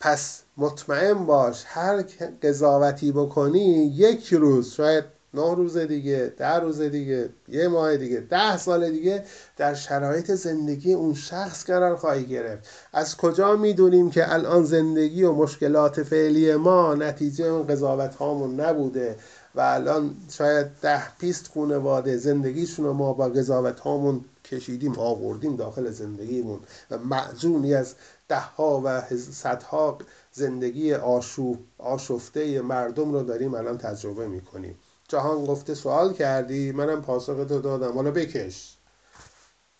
پس 0.00 0.42
مطمئن 0.58 1.26
باش 1.26 1.64
هر 1.66 2.04
قضاوتی 2.42 3.12
بکنی 3.12 3.92
یک 3.96 4.34
روز 4.34 4.70
شاید 4.70 5.04
نه 5.34 5.54
روز 5.54 5.76
دیگه 5.76 6.32
ده 6.38 6.54
روز 6.54 6.80
دیگه 6.80 7.28
یه 7.48 7.68
ماه 7.68 7.96
دیگه 7.96 8.20
ده 8.20 8.56
سال 8.56 8.90
دیگه 8.90 9.24
در 9.56 9.74
شرایط 9.74 10.30
زندگی 10.32 10.92
اون 10.92 11.14
شخص 11.14 11.64
قرار 11.64 11.96
خواهی 11.96 12.26
گرفت. 12.26 12.68
از 12.92 13.16
کجا 13.16 13.56
می‌دونیم 13.56 14.10
که 14.10 14.32
الان 14.34 14.64
زندگی 14.64 15.22
و 15.22 15.32
مشکلات 15.32 16.02
فعلی 16.02 16.54
ما 16.54 16.94
نتیجه 16.94 17.44
اون 17.44 17.66
قضاوت 17.66 18.14
هامون 18.14 18.60
نبوده 18.60 19.16
و 19.54 19.60
الان 19.60 20.14
شاید 20.30 20.66
ده 20.82 21.16
پیست 21.16 21.46
خونواده 21.46 22.16
زندگیشون 22.16 22.84
رو 22.84 22.92
ما 22.92 23.12
با 23.12 23.28
قضاوت 23.28 23.80
هامون 23.80 24.24
کشیدیم 24.44 24.98
آوردیم 24.98 25.56
داخل 25.56 25.90
زندگیمون 25.90 26.60
و 26.90 26.98
معجونی 26.98 27.74
از 27.74 27.94
ده 28.28 28.40
ها 28.40 28.82
و 28.84 29.02
صدها 29.16 29.98
زندگی 30.38 30.94
آشوب 30.94 31.58
آشفته 31.78 32.60
مردم 32.60 33.12
رو 33.12 33.22
داریم 33.22 33.54
الان 33.54 33.78
تجربه 33.78 34.28
می‌کنیم. 34.28 34.78
جهان 35.08 35.44
گفته 35.44 35.74
سوال 35.74 36.12
کردی 36.12 36.72
منم 36.72 37.02
پاسختو 37.02 37.60
دادم. 37.60 37.92
حالا 37.92 38.10
بکش. 38.10 38.76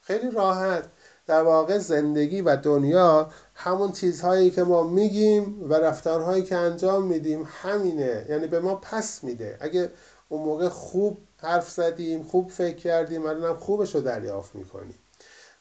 خیلی 0.00 0.30
راحت. 0.30 0.84
در 1.26 1.42
واقع 1.42 1.78
زندگی 1.78 2.40
و 2.40 2.56
دنیا 2.56 3.30
همون 3.54 3.92
چیزهایی 3.92 4.50
که 4.50 4.62
ما 4.62 4.82
میگیم 4.82 5.70
و 5.70 5.74
رفتارهایی 5.74 6.42
که 6.42 6.56
انجام 6.56 7.06
میدیم 7.06 7.48
همینه. 7.62 8.26
یعنی 8.28 8.46
به 8.46 8.60
ما 8.60 8.74
پس 8.74 9.24
میده. 9.24 9.56
اگه 9.60 9.90
اون 10.28 10.42
موقع 10.42 10.68
خوب 10.68 11.18
حرف 11.42 11.70
زدیم 11.70 12.22
خوب 12.22 12.50
فکر 12.50 12.76
کردیم 12.76 13.26
الانم 13.26 13.58
خوبش 13.58 13.94
رو 13.94 14.00
دریافت 14.00 14.54
می‌کنیم. 14.54 14.98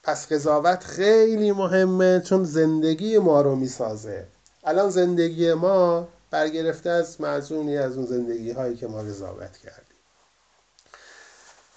پس 0.04 0.32
قضاوت 0.32 0.84
خیلی 0.84 1.52
مهمه 1.52 2.22
چون 2.26 2.44
زندگی 2.44 3.18
ما 3.18 3.42
رو 3.42 3.56
می‌سازه. 3.56 4.28
الان 4.68 4.90
زندگی 4.90 5.54
ما 5.54 6.08
برگرفته 6.32 6.90
از 6.90 7.22
معزونی 7.22 7.78
از 7.78 7.98
اون 7.98 8.06
زندگی 8.06 8.52
هایی 8.52 8.76
که 8.76 8.88
ما 8.88 8.98
قضاوت 8.98 9.58
کردیم. 9.58 9.98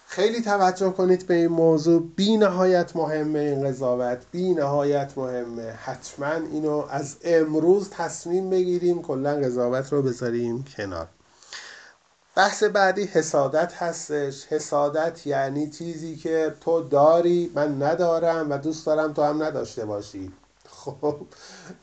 خیلی 0.07 0.43
توجه 0.43 0.91
کنید 0.91 1.27
به 1.27 1.35
این 1.35 1.47
موضوع. 1.47 2.03
بی 2.17 2.37
نهایت 2.37 2.97
مهمه 2.97 3.39
این 3.39 3.69
قضاوت 3.69 4.19
بی 4.31 4.55
نهایت 4.55 5.13
مهمه. 5.17 5.71
حتما 5.73 6.33
اینو 6.33 6.87
از 6.91 7.17
امروز 7.25 7.91
تصمیم 7.91 8.51
بگیریم 8.51 9.03
کلا 9.03 9.37
قضاوت 9.37 9.93
رو 9.93 10.03
بذاریم 10.03 10.65
کنار. 10.77 11.09
بحث 12.37 12.63
بعدی 12.63 13.05
حسادت 13.05 13.73
هستش. 13.75 14.47
حسادت 14.47 15.27
یعنی 15.27 15.71
چیزی 15.71 16.17
که 16.17 16.55
تو 16.61 16.83
داری 16.83 17.53
من 17.55 17.83
ندارم 17.83 18.51
و 18.51 18.59
دوست 18.59 18.87
دارم 18.87 19.13
تو 19.13 19.23
هم 19.23 19.43
نداشته 19.43 19.85
باشی. 19.85 20.33
خب 20.85 21.17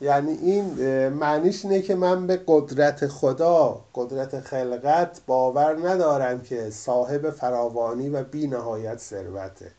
یعنی 0.02 0.32
این 0.32 0.66
معنیش 1.10 1.66
اینه 1.66 1.82
که 1.82 1.96
من 1.96 2.28
به 2.28 2.42
قدرت 2.48 3.08
خدا 3.08 3.86
قدرت 3.96 4.40
خلقت 4.40 5.22
باور 5.28 5.90
ندارم 5.90 6.42
که 6.42 6.70
صاحب 6.70 7.30
فراوانی 7.30 8.10
و 8.10 8.24
بی 8.24 8.48
نهایت 8.48 9.00
ثروته. 9.00 9.72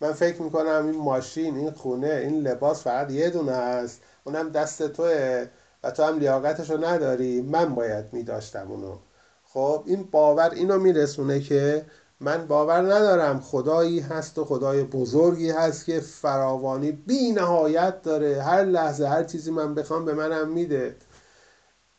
من 0.00 0.12
فکر 0.12 0.42
می‌کنم 0.42 0.86
این 0.86 1.00
ماشین 1.00 1.56
این 1.56 1.70
خونه 1.70 2.06
این 2.06 2.40
لباس 2.40 2.84
فقط 2.84 3.10
یه 3.10 3.30
دونه 3.30 3.52
است. 3.52 4.00
اونم 4.24 4.50
دست 4.50 4.82
توه 4.82 5.46
و 5.84 5.90
تو 5.90 6.02
هم 6.02 6.18
لیاقتشو 6.18 6.84
نداری. 6.84 7.40
من 7.40 7.74
باید 7.74 8.04
میداشتم 8.12 8.66
اونو. 8.70 8.96
خب 9.44 9.82
این 9.86 10.08
باور 10.10 10.50
اینو 10.50 10.78
میرسونه 10.78 11.40
که 11.40 11.84
من 12.20 12.46
باور 12.46 12.94
ندارم 12.94 13.40
خدایی 13.40 14.00
هست 14.00 14.38
و 14.38 14.44
خدای 14.44 14.84
بزرگی 14.84 15.50
هست 15.50 15.84
که 15.84 16.00
فراوانی 16.00 16.92
بی 16.92 17.32
نهایت 17.32 18.02
داره. 18.02 18.42
هر 18.42 18.64
لحظه 18.64 19.06
هر 19.06 19.24
چیزی 19.24 19.50
من 19.50 19.74
بخوام 19.74 20.04
به 20.04 20.14
منم 20.14 20.48
میده. 20.48 20.96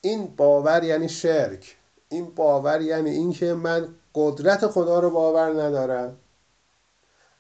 این 0.01 0.35
باور 0.37 0.83
یعنی 0.83 1.09
شرک. 1.09 1.77
این 2.09 2.25
باور 2.35 2.81
یعنی 2.81 3.09
اینکه 3.09 3.53
من 3.53 3.87
قدرت 4.15 4.67
خدا 4.67 4.99
رو 4.99 5.09
باور 5.09 5.63
ندارم 5.63 6.17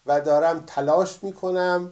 و 0.05 0.21
دارم 0.21 0.63
تلاش 0.67 1.23
می‌کنم 1.23 1.91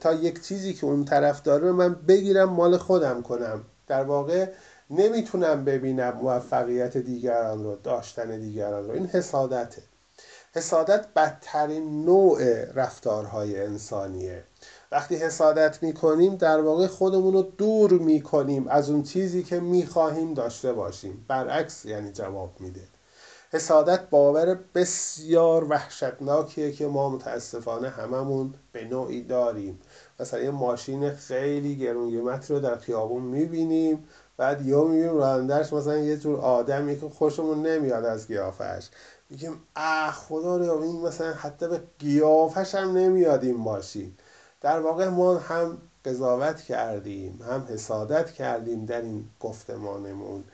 تا 0.00 0.12
یک 0.12 0.42
چیزی 0.42 0.74
که 0.74 0.86
اون 0.86 1.04
طرف 1.04 1.42
داره 1.42 1.72
من 1.72 1.94
بگیرم 1.94 2.48
مال 2.48 2.76
خودم 2.76 3.22
کنم. 3.22 3.64
در 3.86 4.04
واقع 4.04 4.48
نمی‌تونم 4.90 5.64
ببینم 5.64 6.10
موفقیت 6.10 6.96
دیگران 6.96 7.64
رو 7.64 7.76
داشتن 7.76 8.40
دیگران 8.40 8.86
رو. 8.86 8.92
این 8.92 9.06
حسادته. 9.06 9.82
حسادت 10.54 11.06
بدترین 11.16 12.04
نوع 12.04 12.64
رفتارهای 12.72 13.62
انسانیه. 13.62 14.44
وقتی 14.92 15.16
حسادت 15.16 15.82
می‌کنیم 15.82 16.36
در 16.36 16.60
واقع 16.60 16.86
خودمون 16.86 17.32
رو 17.32 17.42
دور 17.42 17.92
می‌کنیم 17.92 18.68
از 18.68 18.90
اون 18.90 19.02
چیزی 19.02 19.42
که 19.42 19.60
می‌خواهیم 19.60 20.34
داشته 20.34 20.72
باشیم. 20.72 21.24
برعکس 21.28 21.84
یعنی 21.84 22.12
جواب 22.12 22.60
میده. 22.60 22.80
حسادت 23.52 24.10
باور 24.10 24.58
بسیار 24.74 25.64
وحشتناکیه 25.64 26.72
که 26.72 26.86
ما 26.86 27.08
متاسفانه 27.08 27.88
هممون 27.88 28.54
به 28.72 28.84
نوعی 28.84 29.22
داریم. 29.22 29.78
مثلا 30.20 30.40
یه 30.40 30.50
ماشین 30.50 31.10
خیلی 31.10 31.76
گرون 31.76 32.40
رو 32.48 32.60
در 32.60 32.76
خیابون 32.76 33.22
می‌بینیم. 33.22 34.04
بعد 34.36 34.66
یا 34.66 34.84
می‌بینیم 34.84 35.16
رانندهش 35.16 35.72
مثلا 35.72 35.96
یه 35.98 36.16
جور 36.16 36.40
آدمی 36.40 37.00
که 37.00 37.08
خوشمون 37.08 37.66
نمیاد 37.66 38.04
از 38.04 38.28
گیافش 38.28 38.88
میگیم 39.30 39.62
اه 39.76 40.12
خدا 40.12 40.56
رو 40.56 40.82
این 40.82 41.00
مثلا 41.00 41.32
حتی 41.32 41.68
به 41.68 41.82
گیافش 41.98 42.74
هم 42.74 42.96
نمیاد 42.96 43.44
این 43.44 43.56
ماشین. 43.56 44.14
در 44.60 44.80
واقع 44.80 45.08
ما 45.08 45.38
هم 45.38 45.78
قضاوت 46.04 46.60
کردیم 46.62 47.40
هم 47.50 47.66
حسادت 47.70 48.30
کردیم 48.30 48.84
در 48.84 49.00
این 49.00 49.24
گفتمانمون. 49.40 50.44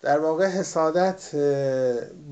در 0.00 0.18
واقع 0.18 0.46
حسادت 0.46 1.36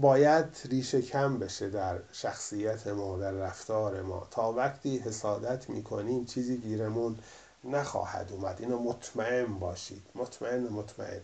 باید 0.01 0.45
ریشه 0.71 1.03
کم 1.03 1.39
بشه 1.39 1.69
در 1.69 1.99
شخصیت 2.13 2.87
ما 2.87 3.19
در 3.19 3.33
رفتار 3.33 4.03
ما. 4.03 4.27
تا 4.31 4.53
وقتی 4.53 4.99
حسادت 4.99 5.71
می‌کنیم 5.71 6.25
چیزی 6.25 6.57
گیرمون 6.57 7.17
نخواهد 7.65 8.33
اومد. 8.33 8.57
اینو 8.61 8.79
مطمئن 8.79 9.59
باشید. 9.59 10.03
مطمئن 10.15 10.69
مطمئن. 10.69 11.21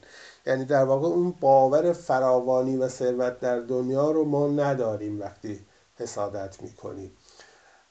یعنی 0.46 0.64
در 0.64 0.84
واقع 0.84 1.06
اون 1.08 1.30
باور 1.30 1.92
فراوانی 1.92 2.76
و 2.76 2.88
ثروت 2.88 3.40
در 3.40 3.60
دنیا 3.60 4.10
رو 4.10 4.24
ما 4.24 4.48
نداریم 4.48 5.20
وقتی 5.20 5.60
حسادت 5.96 6.62
می‌کنیم. 6.62 7.16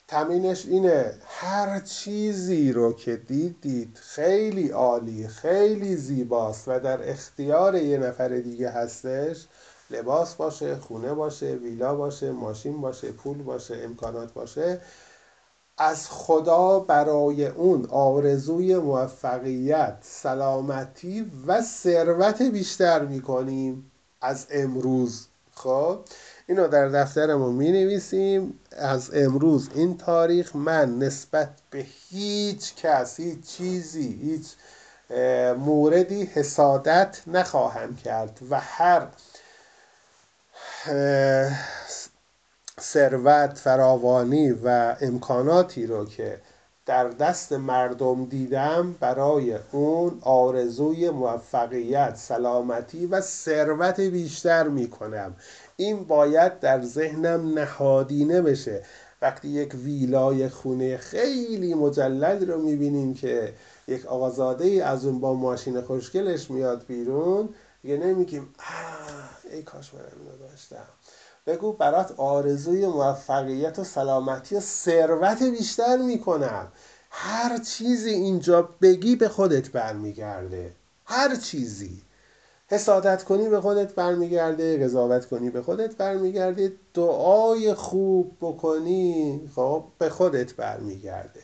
تمرینش 0.08 0.66
اینه 0.66 1.14
هر 1.26 1.80
چیزی 1.80 2.72
رو 2.72 2.94
که 2.94 3.16
دیدید 3.16 3.98
خیلی 4.02 4.70
عالی 4.70 5.28
خیلی 5.28 5.96
زیباست 5.96 6.68
و 6.68 6.80
در 6.80 7.10
اختیار 7.10 7.76
یه 7.76 7.98
نفر 7.98 8.28
دیگه 8.28 8.70
هستش 8.70 9.46
لباس 9.90 10.36
باشه 10.36 10.76
خونه 10.76 11.14
باشه 11.14 11.46
ویلا 11.46 11.96
باشه 11.96 12.32
ماشین 12.32 12.82
باشه 12.82 13.12
پول 13.12 13.44
باشه 13.44 13.76
امکانات 13.84 14.34
باشه 14.34 14.82
از 15.78 16.10
خدا 16.10 16.80
برای 16.80 17.48
اون 17.48 17.86
آرزوی 17.86 18.78
موفقیت 18.78 19.98
سلامتی 20.02 21.32
و 21.48 21.62
ثروت 21.62 22.42
بیشتر 22.42 23.06
می‌کنیم 23.06 23.92
از 24.22 24.48
امروز. 24.52 25.28
خب 25.56 26.00
اینو 26.48 26.68
در 26.68 26.88
دفترمون 26.88 27.56
می 27.56 27.72
نویسیم 27.72 28.60
از 28.72 29.12
امروز 29.14 29.70
این 29.76 29.98
تاریخ 29.98 30.56
من 30.56 31.00
نسبت 31.00 31.50
به 31.70 31.86
هیچ 32.10 32.76
کس 32.76 33.20
هیچ 33.20 33.46
چیزی 33.46 34.20
هیچ 34.22 34.48
موردی 35.58 36.26
حسادت 36.26 37.22
نخواهم 37.28 37.96
کرد 37.96 38.40
و 38.50 38.60
هر 38.60 39.08
ثروت 42.84 43.58
فراوانی 43.58 44.52
و 44.52 44.96
امکاناتی 45.02 45.88
رو 45.88 46.06
که 46.06 46.41
در 46.86 47.10
دست 47.10 47.54
مردم 47.54 48.26
دیدم 48.26 48.96
برای 49.00 49.58
اون 49.72 50.19
آرزوی 50.22 51.10
موفقیت 51.10 52.15
سلامتی 52.15 53.06
و 53.06 53.22
ثروت 53.22 54.00
بیشتر 54.00 54.67
می‌کنم. 54.67 55.36
این 55.76 56.04
باید 56.04 56.60
در 56.60 56.82
ذهنم 56.82 57.60
نهادینه 57.60 58.41
بشه. 58.41 58.84
وقتی 59.22 59.48
یک 59.48 59.76
ویلای 59.76 60.50
خونه 60.50 60.98
خیلی 60.98 61.74
مجلل 61.74 62.48
رو 62.48 62.62
می‌بینیم 62.62 63.13
که 63.13 63.54
یک 63.88 64.06
آقازاده 64.06 64.86
از 64.86 65.06
اون 65.06 65.19
با 65.19 65.34
ماشین 65.34 65.82
خوشگلش 65.82 66.52
میاد 66.52 66.86
بیرون 66.88 67.50
دیگه 67.82 67.98
نمیگیم 67.98 68.54
ای 69.52 69.63
کاش 69.63 69.93
من 69.93 70.00
اینو 70.00 70.38
داشتم. 70.50 70.86
بگو 71.46 71.74
برات 71.74 72.14
آرزوی 72.18 72.88
موفقیت 72.88 73.80
و 73.80 73.84
سلامتی 73.84 74.56
و 74.56 74.60
ثروت 74.60 75.44
بیشتر 75.44 75.98
می‌کنم. 75.98 76.72
هر 77.10 77.58
چیزی 77.58 78.10
اینجا 78.10 78.62
بگی 78.82 79.16
به 79.16 79.30
خودت 79.30 79.72
برمیگرده. 79.72 80.76
هر 81.06 81.36
چیزی. 81.36 82.02
حسادت 82.68 83.24
کنی 83.24 83.50
به 83.50 83.62
خودت 83.62 83.96
برمیگرده 83.96 84.84
قضاوت 84.84 85.26
کنی 85.26 85.50
به 85.50 85.62
خودت 85.62 85.98
برمیگرده 85.98 86.74
دعای 86.94 87.74
خوب 87.74 88.38
بکنی 88.42 89.50
خب 89.56 89.84
به 89.98 90.10
خودت 90.10 90.56
برمیگرده. 90.56 91.40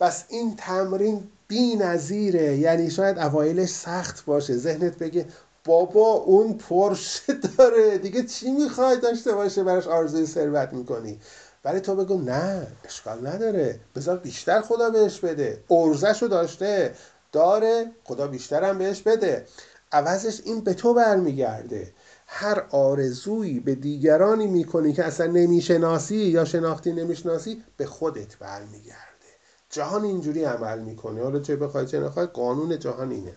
بس 0.00 0.24
این 0.28 0.56
تمرین 0.56 1.28
بی 1.48 1.76
نظیره. 1.76 2.56
یعنی 2.56 2.90
شاید 2.90 3.18
اوایلش 3.18 3.68
سخت 3.68 4.24
باشه. 4.24 4.56
ذهنت 4.56 4.98
بگه 4.98 5.26
بابا 5.70 6.12
اون 6.12 6.58
پرشه 6.58 7.32
داره. 7.32 7.98
دیگه 7.98 8.22
چی 8.22 8.50
می‌خوای 8.50 9.00
داشته 9.00 9.32
باشه 9.32 9.64
براش 9.64 9.86
آرزوی 9.86 10.26
ثروت 10.26 10.72
می‌کنی؟ 10.72 11.20
ولی 11.64 11.80
تو 11.80 11.94
بگو 11.94 12.20
نه 12.20 12.66
اشکال 12.84 13.26
نداره. 13.26 13.80
بذار 13.96 14.18
بیشتر 14.18 14.60
خدا 14.60 14.90
بهش 14.90 15.20
بده. 15.20 15.64
ارزش 15.70 16.22
رو 16.22 16.28
داشته. 16.28 16.94
داره 17.32 17.86
خدا 18.04 18.26
بیشترم 18.26 18.78
بهش 18.78 19.02
بده. 19.02 19.46
عوضش 19.92 20.40
این 20.44 20.60
به 20.60 20.74
تو 20.74 20.94
برمیگرده. 20.94 21.92
هر 22.26 22.64
آرزویی 22.70 23.60
به 23.60 23.74
دیگرانی 23.74 24.46
می‌کنی 24.46 24.92
که 24.92 25.04
اصلا 25.04 25.26
نمی‌شناسی 25.26 26.16
یا 26.16 26.44
شناختی 26.44 26.92
نمی‌شناسی 26.92 27.62
به 27.76 27.86
خودت 27.86 28.38
برمیگرده. 28.38 29.30
جهان 29.70 30.04
اینجوری 30.04 30.44
عمل 30.44 30.78
می‌کنه. 30.78 31.22
حالا 31.22 31.38
چه 31.40 31.56
بخوای 31.56 31.86
چه 31.86 32.00
نخوای 32.00 32.26
قانون 32.26 32.78
جهان 32.78 33.10
اینه. 33.10 33.36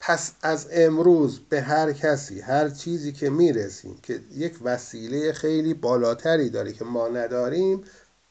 پس 0.00 0.32
از 0.42 0.68
امروز 0.72 1.40
به 1.48 1.60
هر 1.60 1.92
کسی 1.92 2.40
هر 2.40 2.68
چیزی 2.68 3.12
که 3.12 3.30
می‌رسیم 3.30 3.98
که 4.02 4.20
یک 4.30 4.58
وسیله 4.62 5.32
خیلی 5.32 5.74
بالاتری 5.74 6.50
داره 6.50 6.72
که 6.72 6.84
ما 6.84 7.08
نداریم 7.08 7.84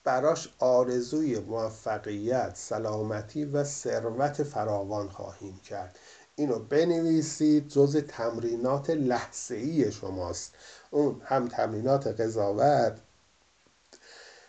براش 0.03 0.49
آرزوی 0.59 1.39
موفقیت 1.39 2.51
سلامتی 2.55 3.45
و 3.45 3.63
ثروت 3.63 4.43
فراوان 4.43 5.09
خواهیم 5.09 5.59
کرد. 5.59 5.99
اینو 6.35 6.59
بنویسید 6.59 7.67
جز 7.67 7.97
تمرینات 7.97 8.89
لحظه 8.89 9.55
ای 9.55 9.91
شماست. 9.91 10.53
اون 10.91 11.21
هم 11.25 11.47
تمرینات 11.47 12.07
قضاوت 12.07 12.97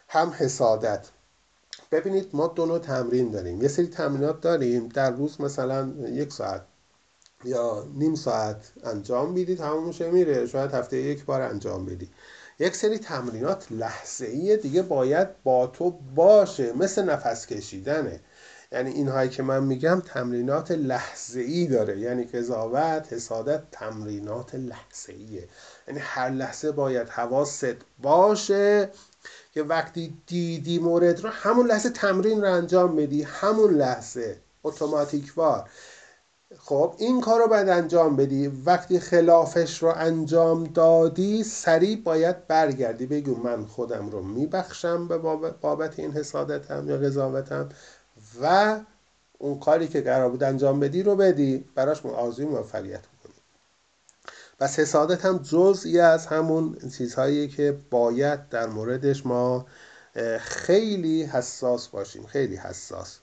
هم 0.09 0.35
حسادت. 0.39 1.07
ببینید 1.93 2.29
ما 2.33 2.47
دو 2.47 2.67
نوع 2.67 2.79
تمرین 2.79 3.31
داریم. 3.31 3.63
یه 3.63 3.69
سری 3.69 3.87
تمرینات 3.87 4.41
داریم. 4.41 4.89
در 4.89 5.11
روز 5.11 5.41
مثلا 5.41 5.93
یک 5.99 6.33
ساعت 6.33 6.63
یا 7.47 7.87
نیم 7.95 8.15
ساعت 8.15 8.73
انجام 8.85 9.33
میدی 9.33 9.55
تمام 9.55 9.87
میشه 9.87 10.11
میره 10.11 10.47
شاید 10.47 10.75
هفته 10.75 10.97
یک 10.97 11.25
بار 11.25 11.43
انجام 11.43 11.87
بدی. 11.87 12.11
یک 12.59 12.77
سری 12.77 12.99
تمرینات 12.99 13.67
لحظه 13.71 14.57
دیگه 14.57 14.83
باید 14.83 15.43
با 15.43 15.67
تو 15.67 15.91
باشه 15.91 16.73
مثل 16.73 17.05
نفس 17.05 17.47
کشیدنه. 17.47 18.21
یعنی 18.73 18.91
اینهایی 18.91 19.31
که 19.31 19.43
من 19.43 19.65
میگم 19.65 20.03
تمرینات 20.07 20.71
لحظه 20.71 21.41
ای 21.41 21.67
داره. 21.67 21.99
یعنی 21.99 22.25
قضاوت 22.25 23.13
حسادت 23.13 23.63
تمرینات 23.73 24.55
لحظه 24.55 25.13
ایه 25.13 25.49
یعنی 25.89 26.01
هر 26.01 26.31
لحظه 26.31 26.73
باید 26.73 27.09
حواست 27.09 27.77
باشه 28.03 28.91
که 29.55 29.63
وقتی 29.63 30.17
دیدی 30.27 30.79
مورد 30.79 31.21
رو 31.21 31.31
همون 31.31 31.67
لحظه 31.67 31.91
تمرین 31.91 32.43
رو 32.43 32.53
انجام 32.53 32.97
بدی. 32.97 33.23
همون 33.23 33.75
لحظه. 33.75 34.37
اتوماتیک 34.65 35.33
وار 35.37 35.69
خب 36.55 36.95
این 36.99 37.21
کار 37.21 37.41
رو 37.41 37.49
باید 37.49 37.69
انجام 37.69 38.17
بدی. 38.17 38.49
وقتی 38.49 39.01
خلافش 39.01 39.83
رو 39.83 39.93
انجام 39.97 40.65
دادی 40.65 41.45
سریع 41.45 41.97
باید 41.97 42.47
برگردی. 42.47 43.07
بگو 43.07 43.37
من 43.43 43.65
خودم 43.67 44.09
رو 44.09 44.23
میبخشم 44.23 45.09
به 45.09 45.19
بابت 45.61 45.99
این 45.99 46.13
حسادتم 46.13 46.89
یا 46.91 46.97
قضاوتم 46.97 47.69
و 48.43 48.81
اون 49.39 49.59
کاری 49.59 49.89
که 49.89 50.01
قرار 50.01 50.29
بود 50.31 50.43
انجام 50.43 50.81
بدی 50.81 51.03
رو 51.03 51.17
بدی. 51.17 51.65
براش 51.75 52.07
آرزوی 52.07 52.47
موفقیت 52.47 53.03
کنی. 53.23 53.35
پس 54.59 54.79
حسادت 54.79 55.25
هم 55.25 55.39
جزئی 55.39 56.01
از 56.01 56.27
همون 56.27 56.77
چیزهایی 56.99 57.49
که 57.49 57.79
باید 57.91 58.49
در 58.49 58.67
موردش 58.67 59.27
ما 59.27 59.67
خیلی 60.41 61.23
حساس 61.23 61.89
باشیم. 61.89 62.27
خیلی 62.27 62.57
حساس. 62.57 63.19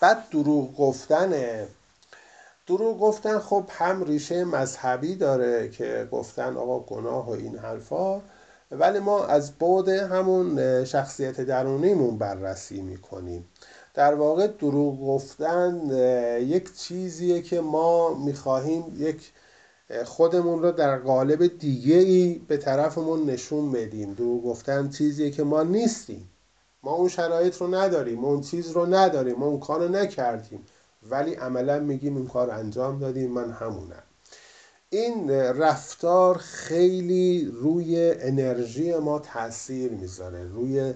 بعد 0.00 0.28
دروغ 0.30 0.76
گفتن 0.76 1.32
دروغ 2.66 2.98
گفتن 2.98 3.38
خب 3.38 3.64
هم 3.68 4.04
ریشه 4.04 4.44
مذهبی 4.44 5.14
داره 5.14 5.68
که 5.68 6.08
گفتن 6.12 6.56
آقا 6.56 6.80
گناه 6.80 7.26
و 7.26 7.30
این 7.30 7.58
حرفا 7.58 8.20
ولی 8.70 8.98
ما 8.98 9.24
از 9.24 9.58
بعد 9.58 9.88
همون 9.88 10.84
شخصیت 10.84 11.40
درونیمون 11.40 12.18
بررسی 12.18 12.80
می‌کنیم. 12.80 13.48
در 13.94 14.14
واقع 14.14 14.46
دروغ 14.46 15.06
گفتن 15.06 15.90
یک 16.40 16.76
چیزیه 16.76 17.42
که 17.42 17.60
ما 17.60 18.14
می‌خواهیم 18.14 18.84
یک 18.96 19.32
خودمون 20.04 20.62
رو 20.62 20.72
در 20.72 20.98
قالب 20.98 21.58
دیگه 21.58 21.96
ای 21.96 22.40
به 22.48 22.56
طرفمون 22.56 23.30
نشون 23.30 23.72
بدیم. 23.72 24.14
دروغ 24.14 24.44
گفتن 24.44 24.88
چیزیه 24.88 25.30
که 25.30 25.44
ما 25.44 25.62
نیستیم. 25.62 26.30
ما 26.82 26.92
اون 26.92 27.08
شرایط 27.08 27.56
رو 27.56 27.74
نداریم 27.74 28.24
اون 28.24 28.40
چیز 28.40 28.70
رو 28.70 28.86
نداریم 28.86 29.36
ما 29.36 29.46
اون 29.46 29.60
کار 29.60 29.82
رو 29.82 29.88
نکردیم. 29.88 30.66
ولی 31.02 31.34
عملا 31.34 31.78
میگیم 31.78 32.16
این 32.16 32.26
کار 32.26 32.50
انجام 32.50 32.98
دادیم 32.98 33.30
من 33.30 33.50
همونم. 33.50 34.02
این 34.90 35.30
رفتار 35.30 36.38
خیلی 36.38 37.50
روی 37.54 38.14
انرژی 38.18 38.94
ما 38.94 39.18
تاثیر 39.18 39.92
می‌ذاره 39.92 40.44
روی 40.44 40.94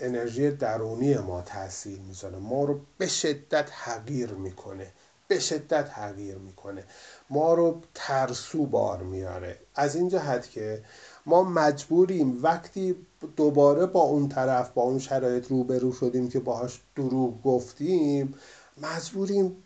انرژی 0.00 0.50
درونی 0.50 1.14
ما 1.14 1.42
تاثیر 1.42 1.98
می‌ذاره. 2.00 2.36
ما 2.38 2.64
رو 2.64 2.80
به 2.98 3.06
شدت 3.06 3.70
حقیر 3.72 4.30
می‌کنه 4.30 4.92
به 5.28 5.38
شدت 5.38 5.90
حقیر 5.90 6.34
می‌کنه. 6.34 6.84
ما 7.30 7.54
رو 7.54 7.82
ترسو 7.94 8.66
بار 8.66 9.02
میاره. 9.02 9.58
از 9.74 9.96
این 9.96 10.08
جهت 10.08 10.50
که 10.50 10.84
ما 11.26 11.42
مجبوریم 11.42 12.42
وقتی 12.42 12.96
دوباره 13.36 13.86
با 13.86 14.00
اون 14.00 14.28
طرف 14.28 14.70
با 14.70 14.82
اون 14.82 14.98
شرایط 14.98 15.48
روبرو 15.48 15.92
شدیم 15.92 16.28
که 16.28 16.40
باهاش 16.40 16.80
دروغ 16.96 17.42
گفتیم 17.42 18.34
مجبوریم 18.82 19.56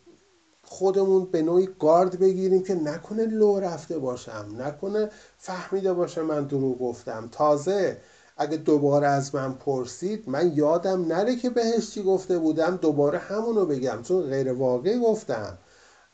خودمون 0.65 1.25
به 1.25 1.43
نوعی 1.43 1.69
گارد 1.81 2.19
بگیریم 2.19 2.63
که 2.63 2.75
نکنه 2.75 3.27
لو 3.27 3.61
رفته 3.61 3.99
باشم 3.99 4.47
نکنه 4.59 5.11
فهمیده 5.39 5.93
باشه 5.93 6.23
من 6.23 6.45
دروغ 6.45 6.79
گفتم. 6.79 7.29
تازه 7.33 8.01
اگه 8.37 8.57
دوباره 8.57 9.07
از 9.07 9.35
من 9.35 9.55
پرسید 9.55 10.25
من 10.29 10.53
یادم 10.55 11.07
نره 11.07 11.37
که 11.37 11.51
بهش 11.51 11.91
چی 11.91 12.03
گفته 12.03 12.39
بودم 12.39 12.77
دوباره 12.77 13.19
همونو 13.19 13.67
بگم. 13.67 14.03
چون 14.03 14.23
غیر 14.23 14.53
واقعی 14.53 14.99
گفتم. 14.99 15.59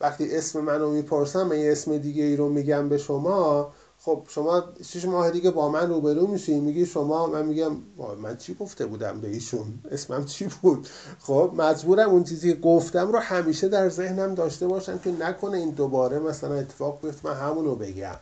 وقتی 0.01 0.35
اسم 0.37 0.59
منو 0.61 0.91
می‌پرسم 0.91 1.43
من 1.47 1.59
یه 1.59 1.71
اسم 1.71 1.97
دیگه 1.97 2.23
ای 2.23 2.35
رو 2.35 2.49
میگم 2.49 2.89
به 2.89 2.97
شما 2.97 3.73
خب 4.03 4.25
شما 4.27 4.63
شش 4.83 5.05
ماه 5.05 5.31
دیگه 5.31 5.51
با 5.51 5.69
من 5.69 5.89
روبرو 5.89 6.27
میشی 6.27 6.59
میگی 6.59 6.85
شما 6.85 7.27
من 7.27 7.45
میگم 7.45 7.77
من 8.21 8.37
چی 8.37 8.53
گفته 8.53 8.85
بودم 8.85 9.21
به 9.21 9.27
ایشون؟ 9.27 9.79
اسمم 9.91 10.25
چی 10.25 10.49
بود؟ 10.61 10.87
خب 11.19 11.51
مجبورم 11.55 12.09
اون 12.09 12.23
چیزی 12.23 12.53
که 12.53 12.59
گفتم 12.59 13.11
رو 13.11 13.19
همیشه 13.19 13.67
در 13.67 13.89
ذهنم 13.89 14.35
داشته 14.35 14.67
باشم 14.67 14.99
که 14.99 15.11
نکنه 15.11 15.57
این 15.57 15.69
دوباره 15.69 16.19
مثلا 16.19 16.55
اتفاق 16.55 17.01
بیفته 17.01 17.29
من 17.29 17.35
همون 17.35 17.75
بگم. 17.75 18.15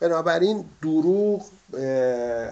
بنابراین 0.00 0.64
دروغ 0.82 1.42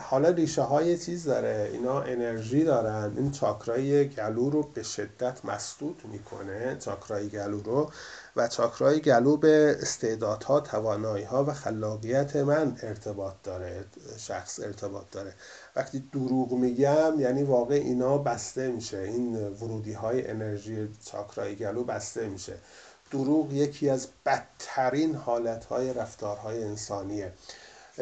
حالا 0.01 0.29
ریشه 0.29 0.63
های 0.63 0.99
چیز 0.99 1.25
داره 1.25 1.71
اینا 1.73 2.01
انرژی 2.01 2.65
دارن. 2.65 3.13
این 3.17 3.31
چاکرای 3.31 4.09
گلو 4.09 4.51
رو 4.51 4.63
به 4.75 4.83
شدت 4.83 5.45
مسدود 5.45 6.03
می‌کنه 6.13 6.77
چاکرای 6.81 7.29
گلو 7.29 7.61
رو. 7.61 7.91
و 8.37 8.49
چاکرای 8.49 9.01
گلو 9.01 9.37
به 9.37 9.77
استعدادها 9.81 10.61
توانایی 10.61 11.25
ها 11.25 11.45
و 11.45 11.53
خلاقیت 11.53 12.37
من 12.37 12.79
ارتباط 12.83 13.35
داره 13.43 13.85
شخص 14.19 14.61
ارتباط 14.61 15.11
داره. 15.11 15.35
وقتی 15.77 16.09
دروغ 16.13 16.53
میگم 16.53 17.21
یعنی 17.21 17.43
واقع 17.43 17.75
اینا 17.75 18.19
بسته 18.19 18.69
میشه. 18.69 18.99
این 18.99 19.37
ورودی 19.37 19.93
های 19.93 20.31
انرژی 20.31 20.89
چاکرای 21.05 21.57
گلو 21.57 21.85
بسته 21.85 22.29
میشه. 22.29 22.59
دروغ 23.11 23.53
یکی 23.53 23.91
از 23.91 24.09
بدترین 24.27 25.15
حالتهای 25.15 25.95
رفتارهای 25.95 26.65
انسانیه. 26.65 27.33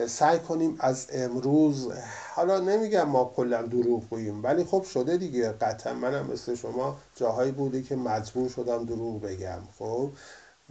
سعی 0.06 0.38
کنیم 0.38 0.76
از 0.80 1.06
امروز 1.12 1.92
حالا 2.34 2.60
نمیگم 2.60 3.02
ما 3.02 3.32
کلا 3.36 3.62
دروغ 3.62 4.08
بگیم 4.10 4.42
ولی 4.42 4.64
خب 4.64 4.82
شده 4.82 5.16
دیگه. 5.16 5.52
قطعا 5.52 5.94
منم 5.94 6.26
مثل 6.32 6.54
شما 6.54 6.96
جاهایی 7.14 7.52
بوده 7.52 7.82
که 7.82 7.96
مجبور 7.96 8.48
شدم 8.48 8.84
دروغ 8.84 9.20
بگم 9.20 9.60
خب؟ 9.78 10.10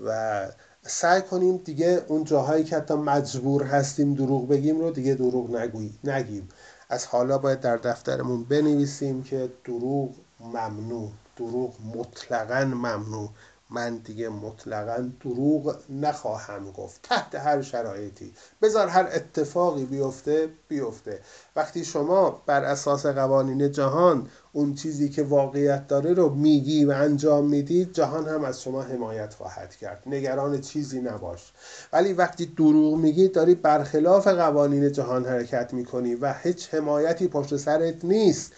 و 0.05 0.47
سعی 0.81 1.21
کنیم 1.21 1.57
دیگه 1.57 2.05
اون 2.07 2.23
جاهایی 2.23 2.63
که 2.63 2.75
حتی 2.75 2.93
مجبور 2.93 3.63
هستیم 3.63 4.13
دروغ 4.13 4.47
بگیم 4.47 4.79
رو 4.79 4.91
دیگه 4.91 5.15
دروغ 5.15 5.55
نگوی 5.55 5.93
نگیم. 6.03 6.49
از 6.89 7.05
حالا 7.05 7.37
باید 7.37 7.59
در 7.59 7.77
دفترمون 7.77 8.43
بنویسیم 8.43 9.23
که 9.23 9.51
دروغ 9.65 10.09
ممنوع 10.39 11.11
دروغ 11.37 11.73
مطلقا 11.95 12.65
ممنوع. 12.65 13.29
من 13.69 13.97
دیگه 13.97 14.29
مطلقا 14.29 15.11
دروغ 15.21 15.75
نخواهم 15.89 16.71
گفت. 16.71 16.99
تحت 17.03 17.35
هر 17.35 17.61
شرایطی. 17.61 18.33
بذار 18.61 18.87
هر 18.87 19.09
اتفاقی 19.13 19.85
بیفته 19.85 20.49
بیفته. 20.67 21.19
وقتی 21.55 21.85
شما 21.85 22.43
بر 22.45 22.63
اساس 22.63 23.05
قوانین 23.05 23.71
جهان 23.71 24.29
اون 24.51 24.75
چیزی 24.75 25.09
که 25.09 25.23
واقعیت 25.23 25.87
داره 25.87 26.13
رو 26.13 26.29
میگی 26.29 26.85
و 26.85 26.91
انجام 26.91 27.45
میدی 27.45 27.85
جهان 27.85 28.27
هم 28.27 28.43
از 28.43 28.61
شما 28.61 28.81
حمایت 28.81 29.33
خواهد 29.33 29.75
کرد. 29.75 30.03
نگران 30.05 30.61
چیزی 30.61 31.01
نباش. 31.01 31.53
ولی 31.93 32.13
وقتی 32.13 32.45
دروغ 32.45 32.95
میگی 32.95 33.27
داری 33.27 33.55
برخلاف 33.55 34.27
قوانین 34.27 34.91
جهان 34.91 35.25
حرکت 35.25 35.73
می‌کنی 35.73 36.15
و 36.15 36.33
هیچ 36.33 36.73
حمایتی 36.73 37.27
پشت 37.27 37.57
سرت 37.57 38.05
نیست. 38.05 38.51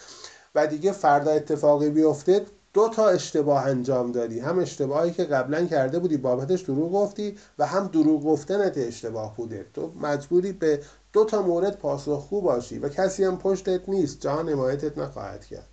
و 0.55 0.67
دیگه 0.67 0.91
فردا 0.91 1.31
اتفاقی 1.31 1.89
بیفته 1.89 2.45
دو 2.75 2.89
تا 2.89 3.09
اشتباه 3.09 3.65
انجام 3.65 4.11
دادی. 4.11 4.39
هم 4.39 4.59
اشتباهی 4.59 5.11
که 5.11 5.23
قبلا 5.23 5.65
کرده 5.65 5.99
بودی 5.99 6.17
بابتش 6.17 6.61
دروغ 6.61 6.91
گفتی 6.91 7.37
و 7.59 7.65
هم 7.65 7.87
دروغ 7.87 8.23
گفتنت 8.23 8.77
اشتباه 8.77 9.35
بوده. 9.35 9.65
تو 9.73 9.91
مجبوری 10.01 10.51
به 10.51 10.81
دو 11.13 11.25
تا 11.25 11.41
مورد 11.41 11.77
پاسخگو 11.77 12.41
باشی 12.41 12.79
و 12.79 12.89
کسی 12.89 13.23
هم 13.23 13.37
پشتت 13.37 13.89
نیست. 13.89 14.19
جهان 14.19 14.49
حمایتت 14.49 14.97
نخواهد 14.97 15.45
کرد. 15.45 15.67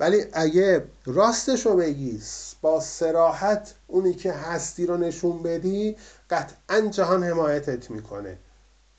ولی 0.00 0.24
اگه 0.32 0.84
راستش 1.06 1.66
رو 1.66 1.76
بگی 1.76 2.22
با 2.62 2.80
سراحت 2.80 3.74
اونی 3.86 4.14
که 4.14 4.32
هستی 4.32 4.86
رو 4.86 4.96
نشون 4.96 5.42
بدی 5.42 5.96
قطعا 6.30 6.80
جهان 6.90 7.24
حمایتت 7.24 7.90
می‌کنه. 7.90 8.38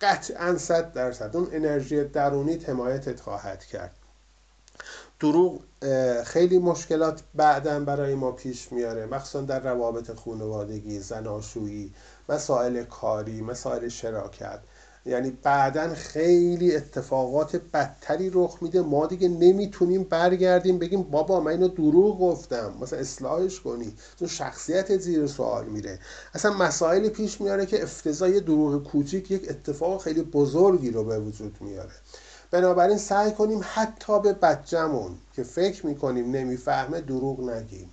قطعا 0.01 0.57
صد 0.57 0.93
درصد. 0.93 1.35
اون 1.35 1.47
انرژی 1.51 2.03
درونیت 2.03 2.69
حمایتت 2.69 3.19
خواهد 3.19 3.65
کرد. 3.65 3.98
دروغ 5.19 5.61
خیلی 6.23 6.59
مشکلات 6.59 7.23
بعدا 7.35 7.79
برای 7.79 8.15
ما 8.15 8.31
پیش 8.31 8.71
میاره. 8.71 9.05
مخصوصا 9.05 9.41
در 9.41 9.59
روابط 9.59 10.11
خانوادگی 10.11 10.99
زناشویی 10.99 11.93
مسائل 12.29 12.83
کاری 12.83 13.41
مسائل 13.41 13.87
شراکت. 13.87 14.59
یعنی 15.05 15.37
بعدا 15.43 15.93
خیلی 15.93 16.75
اتفاقات 16.75 17.55
بدتری 17.55 18.31
رخ 18.33 18.57
میده. 18.61 18.81
ما 18.81 19.07
دیگه 19.07 19.27
نمی‌تونیم 19.27 20.03
برگردیم 20.03 20.79
بگیم 20.79 21.03
بابا 21.03 21.39
من 21.39 21.51
اینو 21.51 21.67
دروغ 21.67 22.19
گفتم. 22.19 22.73
مثلا 22.81 22.99
اصلاحش 22.99 23.59
کنی. 23.59 23.93
تو 24.19 24.27
شخصیت 24.27 24.97
زیر 24.97 25.27
سوال 25.27 25.65
میره. 25.65 25.99
اصلا 26.33 26.53
مسائلی 26.53 27.09
پیش 27.09 27.41
میاره 27.41 27.65
که 27.65 27.83
افتضای 27.83 28.39
دروغ 28.39 28.83
کوچیک 28.83 29.31
یک 29.31 29.49
اتفاق 29.49 30.01
خیلی 30.01 30.21
بزرگی 30.21 30.91
رو 30.91 31.03
به 31.03 31.19
وجود 31.19 31.57
میاره. 31.61 31.93
بنابراین 32.51 32.97
سعی 32.97 33.31
کنیم 33.31 33.61
حتی 33.63 34.19
به 34.19 34.33
بچهمون 34.33 35.11
که 35.33 35.43
فکر 35.43 35.85
می‌کنیم 35.85 36.31
نمی‌فهمه 36.31 37.01
دروغ 37.01 37.49
نگیم. 37.49 37.89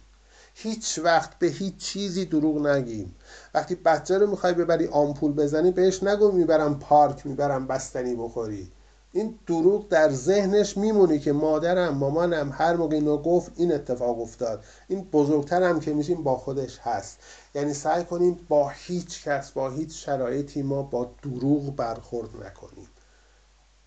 هیچ 0.55 0.99
وقت 1.03 1.39
به 1.39 1.47
هیچ 1.47 1.77
چیزی 1.77 2.25
دروغ 2.25 2.67
نگیم. 2.67 3.15
وقتی 3.55 3.75
بچه 3.75 4.19
رو 4.19 4.27
می‌خوای 4.27 4.55
ببری 4.55 4.87
آمپول 4.87 5.33
بزنی 5.33 5.71
بهش 5.71 6.03
نگو 6.03 6.33
می‌برم 6.33 6.79
پارک 6.79 7.27
می‌برم 7.27 7.67
بستنی 7.67 8.15
بخوری. 8.15 8.73
این 9.13 9.39
دروغ 9.47 9.89
در 9.89 10.11
ذهنش 10.11 10.77
میمونی 10.77 11.19
که 11.19 11.33
مادرم 11.33 11.95
مامانم 11.95 12.53
هر 12.55 12.77
موقع 12.77 12.95
اینو 12.95 13.17
گفت 13.17 13.53
این 13.57 13.73
اتفاق 13.75 14.21
افتاد. 14.21 14.65
این 14.89 15.09
بزرگترم 15.13 15.81
که 15.81 15.93
میشیم 15.93 16.23
با 16.23 16.37
خودش 16.37 16.79
هست. 16.79 17.19
یعنی 17.55 17.75
سعی 17.75 18.05
کنیم 18.05 18.47
با 18.49 18.69
هیچ 18.69 19.25
کس 19.25 19.51
با 19.51 19.71
هیچ 19.71 20.05
شرایطی 20.07 20.63
ما 20.63 20.83
با 20.83 21.11
دروغ 21.23 21.77
برخورد 21.77 22.31
نکنیم. 22.47 22.89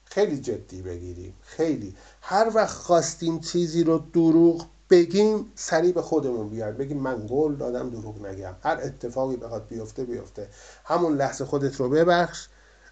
خیلی 0.09 0.39
جدی 0.39 0.81
بگیریم. 0.81 1.33
خیلی. 1.41 1.95
هر 2.21 2.51
وقت 2.55 2.75
خواستیم 2.77 3.39
چیزی 3.39 3.83
رو 3.83 4.03
دروغ 4.13 4.65
بگیم 4.89 5.51
سریع 5.55 5.91
به 5.91 6.01
خودمون 6.01 6.49
بیاد 6.49 6.77
بگیم 6.77 6.97
من 6.97 7.27
گل 7.29 7.55
دادم 7.55 7.89
دروغ 7.89 8.25
نگم. 8.25 8.55
هر 8.63 8.79
اتفاقی 8.83 9.35
بخواد 9.35 9.67
بیفته 9.67 10.03
بیفته. 10.03 10.47
همون 10.85 11.17
لحظه 11.17 11.45
خودت 11.45 11.75
رو 11.75 11.89
ببخش. 11.89 12.47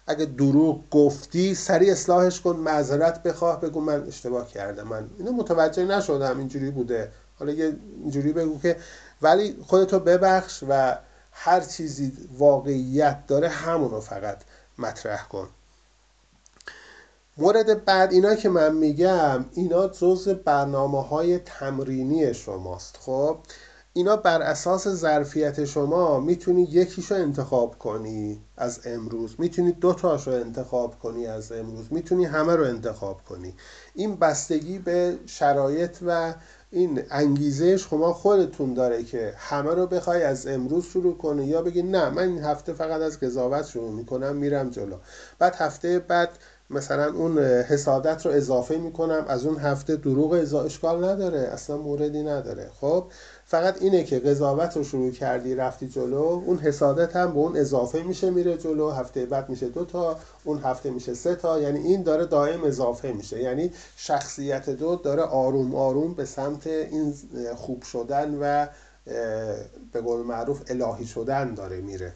اگه 0.06 0.24
دروغ 0.24 0.90
گفتی 0.90 1.54
سریع 1.54 1.92
اصلاحش 1.92 2.40
کن. 2.40 2.56
معذرت 2.56 3.22
بخواه 3.22 3.60
بگو 3.60 3.80
من 3.80 4.06
اشتباه 4.06 4.48
کردم. 4.48 4.88
من 4.88 5.10
اینو 5.18 5.32
متوجه 5.32 5.84
نشدم. 5.84 6.38
اینجوری 6.38 6.70
بوده. 6.70 7.12
حالا 7.38 7.52
یه 7.52 7.76
اینجوری 8.02 8.32
بگو 8.32 8.60
که 8.60 8.76
ولی 9.22 9.56
خودتو 9.66 9.98
ببخش 9.98 10.64
و 10.68 10.98
هر 11.32 11.60
چیزی 11.60 12.12
واقعیت 12.38 13.26
داره 13.26 13.48
همونو 13.48 14.00
فقط 14.00 14.38
مطرح 14.78 15.28
کن. 15.28 15.48
مورد 17.40 17.84
بعد 17.84 18.12
اینا 18.12 18.34
که 18.34 18.48
من 18.48 18.74
میگم 18.74 19.44
اینا 19.52 19.88
جز 19.88 20.28
برنامه 20.28 21.02
های 21.02 21.38
تمرینی 21.38 22.34
شماست. 22.34 22.96
خب 23.00 23.36
اینا 23.92 24.16
بر 24.16 24.42
اساس 24.42 24.88
ظرفیت 24.88 25.64
شما 25.64 26.20
می‌تونی 26.20 26.62
یکیشو 26.62 27.14
انتخاب 27.14 27.78
کنی 27.78 28.40
از 28.56 28.80
امروز. 28.84 29.34
می‌تونی 29.38 29.72
دو 29.72 29.94
تاشو 29.94 30.30
انتخاب 30.30 30.98
کنی 30.98 31.26
از 31.26 31.52
امروز. 31.52 31.86
می‌تونی 31.90 32.24
همه 32.24 32.56
رو 32.56 32.64
انتخاب 32.64 33.20
کنی. 33.28 33.54
این 33.94 34.16
بستگی 34.16 34.78
به 34.78 35.18
شرایط 35.26 35.96
و 36.06 36.34
این 36.70 37.02
انگیزه 37.10 37.76
شما 37.76 38.12
خودتون 38.12 38.74
داره 38.74 39.02
که 39.02 39.34
همه 39.36 39.74
رو 39.74 39.86
بخوای 39.86 40.22
از 40.22 40.46
امروز 40.46 40.84
شروع 40.86 41.18
کنی 41.18 41.44
یا 41.44 41.62
بگی 41.62 41.82
نه 41.82 42.10
من 42.10 42.22
این 42.22 42.44
هفته 42.44 42.72
فقط 42.72 43.00
از 43.00 43.20
قضاوت 43.20 43.66
شروع 43.66 43.90
می‌کنم 43.90 44.36
میرم 44.36 44.70
جلو. 44.70 44.96
بعد 45.38 45.54
هفته 45.54 45.98
بعد 45.98 46.30
مثلا 46.70 47.12
اون 47.14 47.38
حسادت 47.38 48.26
رو 48.26 48.32
اضافه 48.32 48.76
می‌کنم 48.76 49.24
از 49.28 49.46
اون 49.46 49.56
هفته 49.56 49.96
دروغ 49.96 50.32
اشکال 50.64 51.04
نداره 51.04 51.38
اصلا 51.38 51.76
موردی 51.76 52.22
نداره. 52.22 52.70
خب 52.80 53.04
فقط 53.46 53.82
اینه 53.82 54.04
که 54.04 54.18
قضاوت 54.18 54.76
رو 54.76 54.84
شروع 54.84 55.10
کردی 55.12 55.54
رفتی 55.54 55.88
جلو 55.88 56.42
اون 56.46 56.58
حسادت 56.58 57.16
هم 57.16 57.32
به 57.32 57.38
اون 57.38 57.56
اضافه 57.56 58.02
میشه 58.02 58.30
میره 58.30 58.56
جلو 58.56 58.90
هفته 58.90 59.26
بعد 59.26 59.48
میشه 59.48 59.68
دو 59.68 59.84
تا 59.84 60.16
اون 60.44 60.58
هفته 60.58 60.90
میشه 60.90 61.14
سه 61.14 61.34
تا 61.34 61.60
یعنی 61.60 61.78
این 61.78 62.02
داره 62.02 62.26
دائم 62.26 62.64
اضافه 62.64 63.12
میشه. 63.12 63.42
یعنی 63.42 63.72
شخصیت 63.96 64.70
دو 64.70 64.96
داره 64.96 65.22
آروم 65.22 65.74
آروم 65.74 66.14
به 66.14 66.24
سمت 66.24 66.66
این 66.66 67.14
خوب 67.56 67.82
شدن 67.82 68.38
و 68.40 68.66
به 69.92 70.00
قول 70.00 70.26
معروف 70.26 70.62
الهی 70.68 71.06
شدن 71.06 71.54
داره 71.54 71.80
میره. 71.80 72.12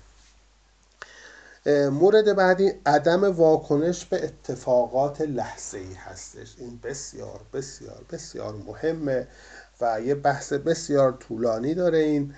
مورد 1.67 2.37
بعدی 2.37 2.73
عدم 2.87 3.25
واکنش 3.25 4.05
به 4.05 4.25
اتفاقات 4.25 5.21
لحظه 5.21 5.79
ای 5.79 5.95
هستش. 5.95 6.55
این 6.59 6.81
بسیار 6.83 7.41
بسیار 7.53 8.05
بسیار 8.11 8.55
مهمه 8.55 9.29
و 9.81 10.01
یه 10.01 10.15
بحث 10.15 10.53
بسیار 10.53 11.13
طولانی 11.13 11.75
داره 11.75 11.99
این 11.99 12.35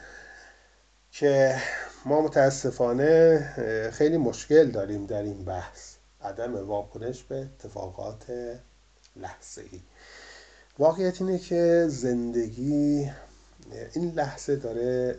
که 1.11 1.57
ما 2.05 2.21
متاسفانه 2.21 3.91
خیلی 3.93 4.17
مشکل 4.17 4.71
داریم 4.71 5.07
در 5.07 5.23
این 5.23 5.45
بحث. 5.45 5.95
عدم 6.25 6.69
واکنش 6.69 7.23
به 7.23 7.41
اتفاقات 7.41 8.25
لحظه 9.17 9.63
ای 9.73 9.81
واقعیت 10.79 11.23
اینه 11.23 11.39
که 11.39 11.87
زندگی 11.89 13.11
این 13.95 14.11
لحظه 14.11 14.57
داره 14.57 15.19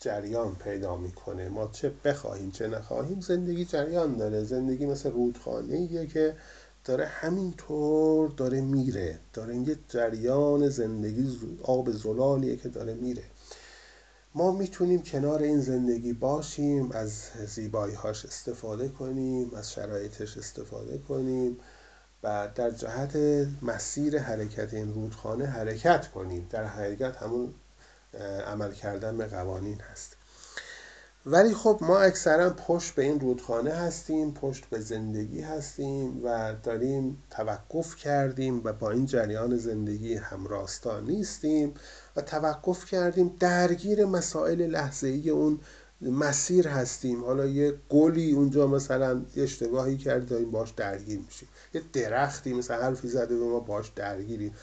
جریان 0.00 0.54
پیدا 0.54 0.96
می‌کنه. 0.96 1.48
ما 1.48 1.70
چه 1.72 1.92
بخواهیم 2.04 2.50
چه 2.50 2.68
نخواهیم 2.68 3.20
زندگی 3.20 3.64
جریان 3.64 4.16
داره. 4.16 4.44
زندگی 4.44 4.86
مثل 4.86 5.10
رودخانه 5.10 5.74
ایه 5.74 6.06
که 6.06 6.36
داره 6.84 7.06
همینطور 7.06 8.30
داره 8.30 8.60
میره. 8.60 9.18
داره 9.32 9.56
یه 9.56 9.76
جریان 9.88 10.68
زندگی 10.68 11.38
آب 11.62 11.90
زلالیه 11.90 12.56
که 12.56 12.68
داره 12.68 12.94
میره. 12.94 13.22
ما 14.34 14.52
می‌تونیم 14.52 15.02
کنار 15.02 15.42
این 15.42 15.60
زندگی 15.60 16.12
باشیم 16.12 16.92
از 16.92 17.12
زیباییهاش 17.46 18.24
استفاده 18.24 18.88
کنیم 18.88 19.54
از 19.54 19.72
شرایطش 19.72 20.38
استفاده 20.38 20.98
کنیم 20.98 21.58
و 22.22 22.48
در 22.54 22.70
جهت 22.70 23.16
مسیر 23.62 24.18
حرکت 24.18 24.74
این 24.74 24.94
رودخانه 24.94 25.46
حرکت 25.46 26.10
کنیم. 26.10 26.46
در 26.50 26.64
حقیقت 26.64 27.16
همون 27.16 27.54
عمل 28.46 28.72
کردن 28.72 29.16
به 29.16 29.26
قوانین 29.26 29.80
هست. 29.80 30.16
ولی 31.26 31.54
خب 31.54 31.78
ما 31.80 31.98
اکثرا 31.98 32.50
پشت 32.50 32.94
به 32.94 33.02
این 33.02 33.20
رودخانه 33.20 33.70
هستیم 33.70 34.34
پشت 34.34 34.66
به 34.66 34.80
زندگی 34.80 35.40
هستیم 35.40 36.24
و 36.24 36.54
داریم 36.62 37.22
توقف 37.30 37.96
کردیم 37.96 38.60
و 38.64 38.72
با 38.72 38.90
این 38.90 39.06
جریان 39.06 39.56
زندگی 39.56 40.14
همراستا 40.14 41.00
نیستیم 41.00 41.74
و 42.16 42.20
توقف 42.20 42.84
کردیم 42.84 43.36
درگیر 43.40 44.04
مسائل 44.04 44.62
لحظه 44.62 45.08
ای 45.08 45.30
اون 45.30 45.60
مسیر 46.02 46.68
هستیم. 46.68 47.24
حالا 47.24 47.46
یه 47.46 47.74
گلی 47.88 48.32
اونجا 48.32 48.66
مثلا 48.66 49.22
اشتباهی 49.36 49.96
کرد 49.96 50.28
داریم 50.28 50.50
باش 50.50 50.70
درگیر 50.70 51.20
میشیم. 51.26 51.48
یه 51.74 51.82
درختی 51.92 52.54
مثلا 52.54 52.82
حرفی 52.82 53.08
زده 53.08 53.38
به 53.38 53.44
ما 53.44 53.60
باش 53.60 53.88
درگیریم. 53.96 54.54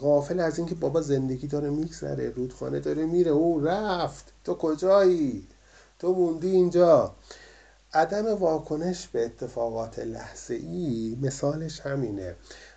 غافل 0.00 0.40
از 0.40 0.58
اینکه 0.58 0.74
بابا 0.74 1.00
زندگی 1.00 1.46
داره 1.46 1.70
میگذره 1.70 2.30
رودخانه 2.30 2.80
داره 2.80 3.06
میره 3.06 3.30
او 3.30 3.60
رفت. 3.60 4.32
تو 4.44 4.54
کجایی؟ 4.54 5.46
تو 5.98 6.12
موندی 6.14 6.50
اینجا. 6.50 7.14
عدم 7.92 8.26
واکنش 8.26 9.08
به 9.08 9.24
اتفاقات 9.24 9.98
لحظه 9.98 10.54
ای 10.54 11.18
مثالش 11.22 11.80
همینه. 11.80 12.36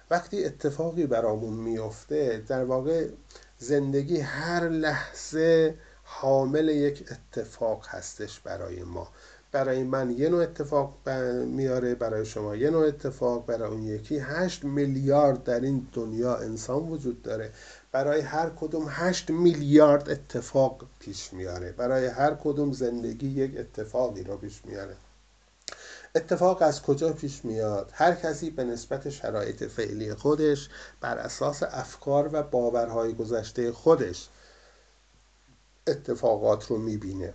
وقتی 0.10 0.46
اتفاقی 0.46 1.06
برامون 1.06 1.54
میفته 1.54 2.44
در 2.48 2.64
واقع 2.64 3.08
زندگی 3.58 4.20
هر 4.20 4.70
لحظه 4.70 5.76
حامل 6.04 6.70
یک 6.70 7.06
اتفاق 7.12 7.86
هستش 7.88 8.40
برای 8.40 8.84
ما. 8.84 9.08
برای 9.52 9.84
من 9.84 10.10
یه 10.12 10.30
نوع 10.30 10.44
اتفاق 10.44 11.10
میاره 11.46 11.96
برای 11.96 12.26
شما 12.26 12.56
یه 12.56 12.70
نوع 12.70 12.88
اتفاق 12.88 13.46
برای 13.46 13.70
اون 13.70 13.84
یکی. 13.84 14.20
هشت 14.20 14.64
میلیارد 14.64 15.44
در 15.44 15.60
این 15.60 15.88
دنیا 15.94 16.36
انسان 16.36 16.90
وجود 16.90 17.22
داره. 17.22 17.52
برای 17.92 18.22
هر 18.22 18.50
کدوم 18.50 18.86
هشت 18.90 19.30
میلیارد 19.30 20.10
اتفاق 20.10 20.86
پیش 21.00 21.34
میاره. 21.34 21.72
برای 21.72 22.06
هر 22.06 22.36
کدوم 22.44 22.72
زندگی 22.72 23.28
یک 23.28 23.58
اتفاقی 23.60 24.24
رو 24.24 24.38
پیش 24.38 24.62
میاره. 24.66 24.96
اتفاق 26.16 26.62
از 26.62 26.82
کجا 26.82 27.14
پیش 27.14 27.46
میاد؟ 27.46 27.90
هر 27.94 28.16
کسی 28.16 28.50
به 28.50 28.64
نسبت 28.64 29.10
شرایط 29.10 29.64
فعلی 29.64 30.14
خودش 30.14 30.70
بر 31.02 31.18
اساس 31.18 31.64
افکار 31.64 32.30
و 32.34 32.44
باورهای 32.44 33.14
گذشته 33.14 33.72
خودش 33.72 34.30
اتفاقات 35.88 36.66
رو 36.66 36.78
می‌بینه. 36.78 37.34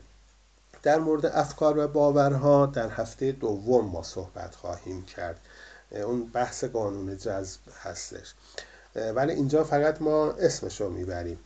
در 0.86 0.98
مورد 0.98 1.26
افکار 1.26 1.78
و 1.78 1.88
باورها 1.88 2.66
در 2.66 2.88
هفته 2.88 3.32
دوم 3.32 3.84
ما 3.84 4.02
صحبت 4.02 4.54
خواهیم 4.54 5.04
کرد. 5.04 5.40
اون 5.90 6.26
بحث 6.26 6.64
قانون 6.64 7.16
جذب 7.16 7.60
هستش. 7.82 8.34
ولی 9.14 9.32
اینجا 9.32 9.64
فقط 9.64 10.02
ما 10.02 10.30
اسمش 10.30 10.80
رو 10.80 10.90
می‌بریم. 10.90 11.38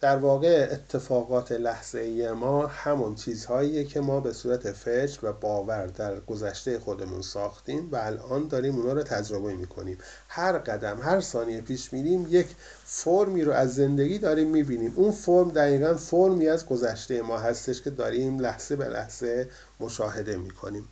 در 0.00 0.16
واقع 0.16 0.68
اتفاقات 0.72 1.52
لحظه 1.52 2.32
ما 2.32 2.66
همون 2.66 3.14
چیزهاییه 3.14 3.84
که 3.84 4.00
ما 4.00 4.20
به 4.20 4.32
صورت 4.32 4.72
فکر 4.72 5.18
و 5.22 5.32
باور 5.32 5.86
در 5.86 6.20
گذشته 6.20 6.78
خودمون 6.78 7.22
ساختیم 7.22 7.88
و 7.92 7.96
الان 7.96 8.48
داریم 8.48 8.76
اونا 8.76 8.92
رو 8.92 9.02
تجربه 9.02 9.54
می‌کنیم. 9.54 9.98
هر 10.28 10.58
قدم 10.58 11.00
هر 11.02 11.20
ثانیه 11.20 11.60
پیش 11.60 11.92
میریم 11.92 12.26
یک 12.30 12.46
فرمی 12.84 13.44
رو 13.44 13.52
از 13.52 13.74
زندگی 13.74 14.18
داریم 14.18 14.48
می‌بینیم. 14.48 14.92
اون 14.96 15.10
فرم 15.10 15.50
دقیقا 15.50 15.94
فرمی 15.94 16.48
از 16.48 16.66
گذشته 16.66 17.22
ما 17.22 17.38
هستش 17.38 17.82
که 17.82 17.90
داریم 17.90 18.38
لحظه 18.38 18.76
به 18.76 18.88
لحظه 18.88 19.48
مشاهده 19.80 20.36
می‌کنیم. 20.36 20.88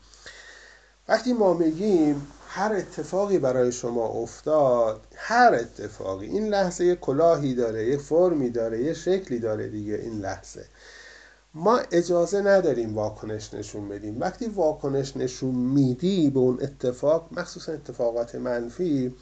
وقتی 1.08 1.32
ما 1.32 1.54
میگیم 1.54 2.26
هر 2.48 2.72
اتفاقی 2.72 3.38
برای 3.38 3.72
شما 3.72 4.06
افتاد 4.06 5.00
هر 5.16 5.54
اتفاقی 5.54 6.26
این 6.26 6.48
لحظه 6.48 6.84
یه 6.84 6.94
کلاهی 6.94 7.54
داره 7.54 7.88
یه 7.88 7.96
فرمی 7.96 8.50
داره 8.50 8.82
یه 8.82 8.94
شکلی 8.94 9.38
داره 9.38 9.68
دیگه 9.68 9.94
این 9.94 10.20
لحظه. 10.20 10.64
ما 11.54 11.80
اجازه 11.92 12.40
نداریم 12.42 12.94
واکنش 12.94 13.54
نشون 13.54 13.88
بدیم. 13.88 14.20
وقتی 14.20 14.46
واکنش 14.46 15.16
نشون 15.16 15.54
میدی 15.54 16.30
به 16.30 16.38
اون 16.40 16.58
اتفاق 16.62 17.28
مخصوصا 17.32 17.72
اتفاقات 17.72 18.34
منفی 18.34 19.14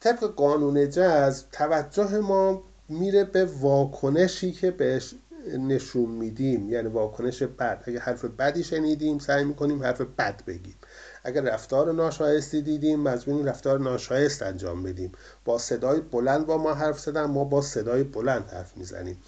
طبق 0.00 0.24
قانون 0.24 0.90
جذب 0.90 1.46
توجه 1.52 2.18
ما 2.18 2.62
میره 2.88 3.24
به 3.24 3.44
واکنشی 3.44 4.52
که 4.52 4.70
بهش 4.70 5.14
نشون 5.58 6.10
میدیم. 6.10 6.70
یعنی 6.70 6.88
واکنش 6.88 7.42
بد. 7.42 7.82
اگه 7.86 7.98
حرف 7.98 8.24
بدی 8.24 8.64
شنیدیم 8.64 9.18
سعی 9.18 9.44
می‌کنیم 9.44 9.82
حرف 9.82 10.00
بد 10.00 10.44
بگیم. 10.44 10.76
اگر 11.24 11.40
رفتار 11.40 11.92
ناشایستی 11.92 12.62
دیدیم 12.62 13.00
مجبوریم 13.00 13.44
رفتار 13.44 13.80
ناشایست 13.80 14.42
انجام 14.42 14.82
بدیم. 14.82 15.12
با 15.44 15.58
صدای 15.58 16.00
بلند 16.00 16.46
با 16.46 16.58
ما 16.58 16.74
حرف 16.74 17.00
زدن 17.00 17.24
ما 17.24 17.44
با 17.44 17.62
صدای 17.62 18.02
بلند 18.02 18.48
حرف 18.48 18.76
می‌زنیم. 18.76 19.22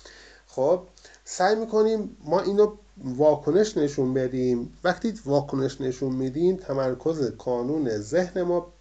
خب 0.47 0.83
سعی 1.25 1.55
می‌کنیم 1.55 2.17
ما 2.25 2.41
اینو 2.41 2.77
واکنش 3.05 3.77
نشون 3.77 4.15
بدیم. 4.15 4.79
وقتی 4.85 5.21
واکنش 5.25 5.81
نشون 5.81 6.13
میدیم 6.13 6.57
تمرکز 6.57 7.31
قانون 7.37 7.99
ذهن 7.99 8.43
ما 8.43 8.73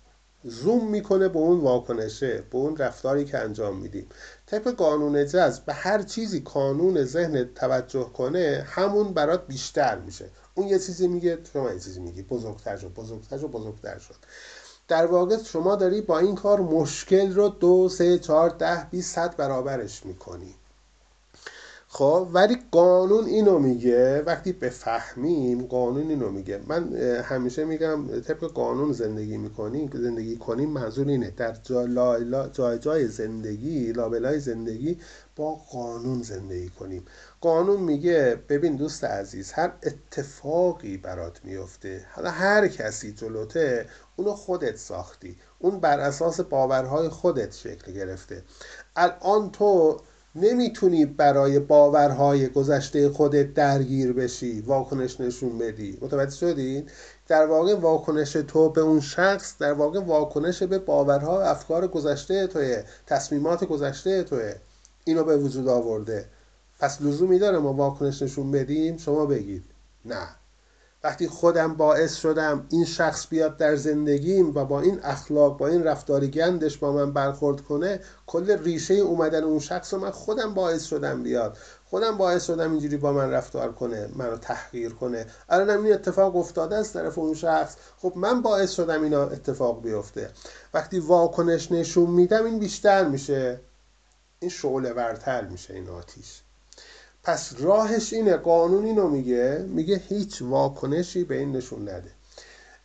زوم 0.44 0.88
می‌کنه 0.90 1.30
به 1.30 1.40
اون 1.40 1.60
واکنشه 1.60 2.44
به 2.52 2.58
اون 2.58 2.78
رفتاری 2.78 3.26
که 3.26 3.38
انجام 3.38 3.78
میدیم. 3.78 4.08
طبق 4.46 4.72
قانون 4.72 5.26
جذب 5.26 5.66
به 5.66 5.74
هر 5.74 6.02
چیزی 6.02 6.40
قانون 6.40 7.04
ذهن 7.04 7.50
توجه 7.56 8.04
کنه 8.04 8.66
همون 8.68 9.14
برات 9.14 9.48
بیشتر 9.48 10.00
میشه. 10.00 10.30
اون 10.56 10.68
یه 10.68 10.80
چیزی 10.80 11.08
میگه 11.08 11.40
شما 11.54 11.72
یه 11.74 11.80
چیزی 11.80 12.00
میگی. 12.00 12.22
بزرگتر 12.22 12.78
شد 12.78 12.94
بزرگتر 12.94 13.38
شد 13.38 13.48
بزرگتر 13.48 14.00
شد. 14.00 14.16
در 14.88 15.06
واقع 15.06 15.44
شما 15.44 15.76
داری 15.76 16.02
با 16.02 16.20
این 16.20 16.36
کار 16.36 16.62
مشکل 16.62 17.34
رو 17.34 17.50
دو 17.50 17.90
سه 17.90 18.20
چهار 18.20 18.50
ده 18.50 18.88
بیست 18.92 19.16
صد 19.16 19.36
برابرش 19.36 20.06
می‌کنی. 20.06 20.56
خب 21.88 22.28
ولی 22.34 22.58
قانون 22.72 23.26
اینو 23.26 23.60
میگه 23.60 24.22
وقتی 24.22 24.54
بفهمیم 24.54 25.66
قانون 25.66 26.10
اینو 26.10 26.30
میگه. 26.30 26.62
من 26.68 26.96
همیشه 27.22 27.66
میگم 27.66 28.22
طبق 28.22 28.44
قانون 28.44 28.94
زندگی 28.94 29.38
می‌کنیم 29.38 29.90
زندگی 29.94 30.38
کنیم 30.38 30.70
منظور 30.70 31.08
اینه. 31.08 31.32
در 31.38 31.56
جای 32.54 32.80
جای 32.80 33.08
زندگی 33.08 33.92
لابلای 33.92 34.40
زندگی 34.40 35.00
با 35.36 35.56
قانون 35.56 36.22
زندگی 36.22 36.70
کنیم. 36.70 37.06
قانون 37.44 37.80
میگه 37.80 38.40
ببین 38.50 38.76
دوست 38.76 39.04
عزیز 39.04 39.52
هر 39.52 39.74
اتفاقی 39.84 40.98
برات 40.98 41.40
میفته 41.44 42.06
حالا 42.12 42.30
هر 42.30 42.68
کسی 42.68 43.12
جلوته 43.14 43.86
اونو 44.16 44.34
خودت 44.34 44.76
ساختی. 44.78 45.36
اون 45.60 45.80
بر 45.80 46.00
اساس 46.00 46.40
باورهای 46.40 47.10
خودت 47.10 47.56
شکل 47.56 47.92
گرفته. 47.92 48.44
الان 48.96 49.52
تو 49.52 50.00
نمی‌تونی 50.36 51.06
برای 51.06 51.60
باورهای 51.60 52.48
گذشته 52.48 53.10
خودت 53.10 53.54
درگیر 53.54 54.14
بشی 54.14 54.62
واکنش 54.62 55.22
نشون 55.22 55.58
بدی. 55.58 55.98
متوجه 56.02 56.36
شدید 56.36 56.92
در 57.28 57.46
واقع 57.46 57.76
واکنش 57.76 58.32
تو 58.32 58.70
به 58.70 58.82
اون 58.82 59.02
شخص 59.02 59.58
در 59.60 59.74
واقع 59.74 60.00
واکنش 60.00 60.64
به 60.64 60.80
باورها 60.80 61.38
و 61.38 61.42
افکار 61.42 61.88
گذشته 61.88 62.48
توه 62.48 62.84
تصمیمات 63.08 63.64
گذشته 63.64 64.24
توه. 64.24 64.54
اینو 65.06 65.24
به 65.24 65.38
وجود 65.38 65.68
آورده. 65.68 66.26
پس 66.80 67.02
لزومی 67.02 67.40
داره 67.40 67.58
ما 67.58 67.74
واکنش 67.74 68.22
نشون 68.22 68.52
بدیم؟ 68.52 68.98
شما 68.98 69.26
بگید. 69.26 69.64
نه. 70.06 70.28
وقتی 71.04 71.28
خودم 71.28 71.74
باعث 71.74 72.16
شدم 72.16 72.66
این 72.70 72.86
شخص 72.86 73.28
بیاد 73.30 73.58
در 73.58 73.76
زندگیم 73.76 74.56
و 74.56 74.66
با 74.66 74.82
این 74.82 75.00
اخلاق 75.04 75.58
با 75.58 75.68
این 75.68 75.84
رفتاری 75.84 76.28
گندش 76.28 76.78
با 76.78 76.92
من 76.92 77.14
برخورد 77.14 77.62
کنه 77.62 78.00
کل 78.28 78.64
ریشه 78.64 78.94
اومدن 78.94 79.44
اون 79.44 79.60
شخص 79.60 79.94
رو 79.94 80.00
من 80.00 80.12
خودم 80.12 80.54
باعث 80.54 80.84
شدم 80.84 81.24
بیاد. 81.24 81.58
خودم 81.86 82.18
باعث 82.18 82.46
شدم 82.46 82.72
اینجوری 82.72 82.98
با 82.98 83.14
من 83.14 83.32
رفتار 83.32 83.72
کنه 83.72 84.10
منو 84.16 84.38
تحقیر 84.38 84.94
کنه. 84.94 85.26
الان 85.50 85.86
این 85.86 85.94
اتفاق 85.94 86.36
افتاده 86.36 86.76
از 86.76 86.94
طرف 86.94 87.18
اون 87.18 87.34
شخص. 87.34 87.76
خب 87.98 88.14
من 88.16 88.42
باعث 88.42 88.72
شدم 88.72 89.04
اینا 89.04 89.24
اتفاق 89.24 89.82
بیفته. 89.82 90.30
وقتی 90.74 91.00
واکنش 91.00 91.72
نشون 91.72 92.10
میدم 92.10 92.46
این 92.46 92.60
بیشتر 92.60 93.08
میشه. 93.08 93.60
این 94.40 94.50
شعله 94.50 94.94
ورتر 94.94 95.48
میشه 95.48 95.74
این 95.74 95.90
آتیش. 95.90 96.43
پس 97.24 97.54
راهش 97.60 98.14
اینه 98.14 98.38
قانون 98.38 98.86
اینو 98.86 99.08
میگه 99.10 99.66
میگه 99.68 100.02
هیچ 100.10 100.42
واکنشی 100.42 101.24
به 101.24 101.38
این 101.38 101.52
نشون 101.52 101.90
نده. 101.90 102.12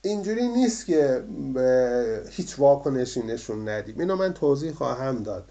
اینجوری 0.02 0.48
نیست 0.48 0.86
که 0.86 1.24
هیچ 2.30 2.58
واکنشی 2.58 3.22
نشون 3.22 3.68
ندیم. 3.68 4.00
اینو 4.00 4.16
من 4.16 4.34
توضیح 4.34 4.72
خواهم 4.72 5.22
داد. 5.22 5.44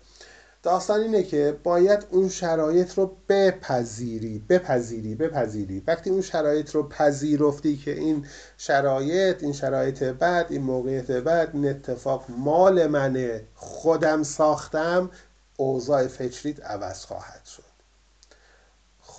داستان 0.63 1.01
اینه 1.01 1.23
که 1.23 1.59
باید 1.63 2.05
اون 2.11 2.29
شرایط 2.29 2.93
رو 2.93 3.17
بپذیری 3.29 4.39
بپذیری 4.49 5.15
بپذیری. 5.15 5.83
وقتی 5.88 6.09
اون 6.09 6.21
شرایط 6.21 6.71
رو 6.71 6.89
پذیرفتی 6.89 7.77
که 7.77 7.91
این 7.91 8.25
شرایط 8.57 9.43
این 9.43 9.53
شرایط 9.53 10.03
بعد 10.03 10.45
این 10.49 10.63
موقعیت 10.63 11.11
بعد 11.11 11.49
این 11.53 11.69
اتفاق 11.69 12.25
مال 12.29 12.88
منه 12.88 13.43
خودم 13.55 14.23
ساختم 14.23 15.11
اوضاع 15.57 16.07
فکریت 16.07 16.65
عوض 16.65 17.05
خواهد 17.05 17.45
شد. 17.45 17.66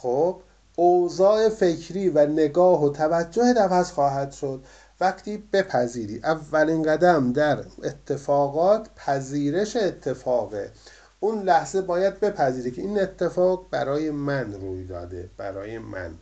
خب 0.03 0.41
اوضاع 0.77 1.49
فکری 1.49 2.09
و 2.09 2.27
نگاه 2.27 2.85
و 2.85 2.89
توجه 2.89 3.55
عوض 3.55 3.91
خواهد 3.91 4.33
شد. 4.33 4.65
وقتی 5.01 5.37
بپذیری 5.53 6.21
اولین 6.25 6.83
قدم 6.83 7.33
در 7.33 7.65
اتفاقات 7.83 8.89
پذیرش 8.97 9.77
اتفاقه. 9.77 10.73
اون 11.21 11.43
لحظه 11.43 11.83
باید 11.83 12.21
بپذیری 12.21 12.71
که 12.71 12.83
این 12.83 13.01
اتفاق 13.01 13.67
برای 13.71 14.11
من 14.11 14.53
روی 14.53 14.85
داده 14.85 15.31
برای 15.37 15.79
من. 15.79 16.15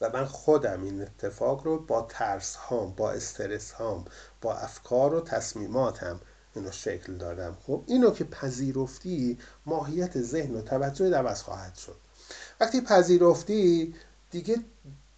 و 0.00 0.10
من 0.14 0.24
خودم 0.24 0.82
این 0.82 1.02
اتفاق 1.02 1.64
رو 1.64 1.78
با 1.78 2.06
ترس 2.08 2.56
هام 2.56 2.94
با 2.96 3.10
استرس 3.10 3.72
هام 3.72 4.04
با 4.40 4.54
افکار 4.54 5.14
و 5.14 5.20
تصمیماتم 5.20 6.20
اینو 6.54 6.70
شکل 6.70 7.14
دادم. 7.14 7.56
خب 7.66 7.84
اینو 7.86 8.10
که 8.10 8.24
پذیرفتی 8.24 9.38
ماهیت 9.66 10.20
ذهن 10.20 10.54
و 10.54 10.62
توجه 10.62 11.16
عوض 11.16 11.42
خواهد 11.42 11.74
شد. 11.74 12.03
وقتی 12.60 12.80
پذیرفتی 12.80 13.94
دیگه 14.30 14.58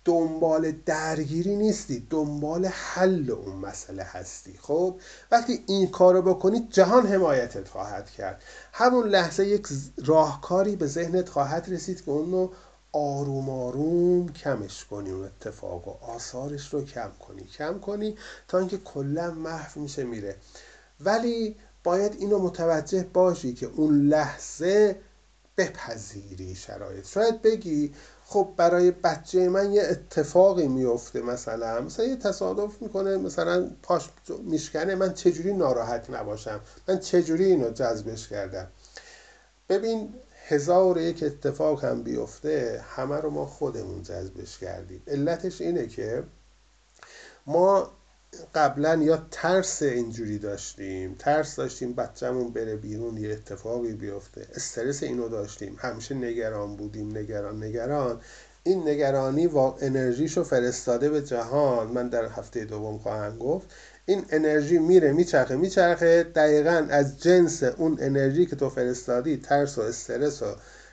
دنبال 0.07 0.73
درگیری 0.87 1.57
نیستی 1.57 2.07
دنبال 2.11 2.67
حل 2.67 3.31
اون 3.31 3.57
مسئله 3.57 4.03
هستی. 4.03 4.59
خب؟ 4.63 5.01
وقتی 5.31 5.65
این 5.67 5.91
کارو 5.91 6.23
بکنی 6.23 6.69
جهان 6.71 7.07
حمایتت 7.07 7.69
خواهد 7.69 8.11
کرد. 8.11 8.43
همون 8.73 9.09
لحظه 9.09 9.47
یک 9.47 9.67
راهکاری 10.05 10.77
به 10.77 10.87
ذهنت 10.87 11.29
خواهد 11.29 11.67
رسید 11.69 12.05
که 12.05 12.11
اونو 12.11 12.49
آروم 12.93 13.51
آروم 13.51 14.33
کمش 14.33 14.85
کنی 14.85 15.11
اون 15.11 15.25
اتفاق 15.25 15.89
و 15.89 16.05
آثارش 16.05 16.75
رو 16.75 16.85
کم 16.85 17.11
کنی. 17.21 17.45
کم 17.45 17.81
کنی 17.81 18.17
تا 18.49 18.59
اینکه 18.59 18.79
کلا 18.79 19.31
محو 19.31 19.81
میشه 19.81 20.05
میره. 20.05 20.37
ولی 21.01 21.57
باید 21.85 22.17
اینو 22.19 22.39
متوجه 22.39 23.07
باشی 23.13 23.55
که 23.55 23.67
اون 23.67 24.09
لحظه 24.09 24.97
بپذیری 25.57 26.55
شرایط. 26.55 27.07
شاید 27.07 27.43
بگی 27.43 27.95
خب 28.25 28.55
برای 28.57 28.91
بچه 28.91 29.49
من 29.49 29.73
یه 29.73 29.83
اتفاقی 29.83 30.69
میفته 30.69 31.21
مثلا. 31.21 31.81
مثلا 31.81 32.07
یه 32.07 32.17
تصادف 32.17 32.83
می‌کنه 32.83 33.17
مثلا 33.17 33.71
پاش 33.83 34.09
میشکنه 34.45 34.95
من 34.95 35.15
چجوری 35.15 35.53
ناراحت 35.53 36.11
نباشم؟ 36.11 36.61
من 36.89 36.99
چجوری 36.99 37.45
اینو 37.45 37.71
جذبش 37.71 38.29
کردم؟ 38.29 38.69
ببین 39.69 40.15
هزار 40.49 40.99
یک 41.01 41.23
اتفاق 41.23 41.85
هم 41.85 42.03
بیفته 42.03 42.85
همه 42.89 43.17
رو 43.17 43.31
ما 43.31 43.47
خودمون 43.47 44.03
جذبش 44.03 44.59
کردیم. 44.59 45.03
علتش 45.07 45.61
اینه 45.61 45.87
که 45.87 46.25
ما 47.47 47.91
قبلا 48.55 48.95
یا 48.95 49.27
ترس 49.31 49.83
اینجوری 49.83 50.39
داشتیم 50.39 51.17
ترس 51.19 51.57
داشتیم 51.57 51.95
بچهمون 51.95 52.53
بره 52.53 52.77
بیرون 52.77 53.17
یه 53.17 53.33
اتفاقی 53.33 53.93
بیفته. 53.93 54.47
استرس 54.55 55.03
اینو 55.03 55.29
داشتیم. 55.29 55.77
همیشه 55.79 56.15
نگران 56.15 56.77
بودیم. 56.77 57.19
نگران 57.19 57.63
نگران. 57.65 58.21
این 58.63 58.89
نگرانی 58.89 59.47
و 59.47 59.59
انرژیشو 59.59 60.45
فرستاده 60.45 61.11
به 61.11 61.23
جهان. 61.23 61.87
من 61.87 62.09
در 62.09 62.25
هفته 62.25 62.65
دوم 62.65 62.99
خواهم 62.99 63.39
گفت. 63.39 63.67
این 64.07 64.25
انرژی 64.31 64.79
میره 64.79 65.13
میچرخه 65.13 65.57
میچرخه. 65.57 66.23
دقیقا 66.23 66.87
از 66.91 67.23
جنس 67.23 67.63
اون 67.63 67.99
انرژی 68.01 68.47
که 68.47 68.57
تو 68.57 68.71
فرستادی 68.71 69.37
ترس 69.37 69.79
و 69.79 69.81
استرس 69.81 70.43
و 70.43 70.47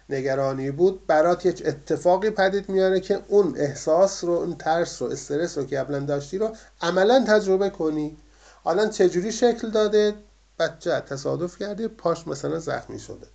نگرانی 0.09 0.71
بود 0.71 1.07
برات 1.07 1.45
یک 1.45 1.63
اتفاقی 1.65 2.29
پدید 2.29 2.69
میاره 2.69 2.99
که 2.99 3.19
اون 3.27 3.57
احساس 3.57 4.23
رو 4.23 4.31
اون 4.31 4.55
ترس 4.55 5.01
رو 5.01 5.07
استرس 5.07 5.57
رو 5.57 5.65
که 5.65 5.77
قبلا 5.77 5.99
داشتی 5.99 6.37
رو 6.37 6.55
عملا 6.81 7.25
تجربه 7.27 7.69
کنی. 7.69 8.17
حالا 8.63 8.87
چجوری 8.87 9.31
شکل 9.31 9.69
داده؟ 9.69 10.13
بچه 10.59 10.99
تصادف 10.99 11.57
کرده 11.57 11.87
پاش 11.87 12.27
مثلا 12.27 12.59
زخمی 12.59 12.99
شده. 12.99 13.27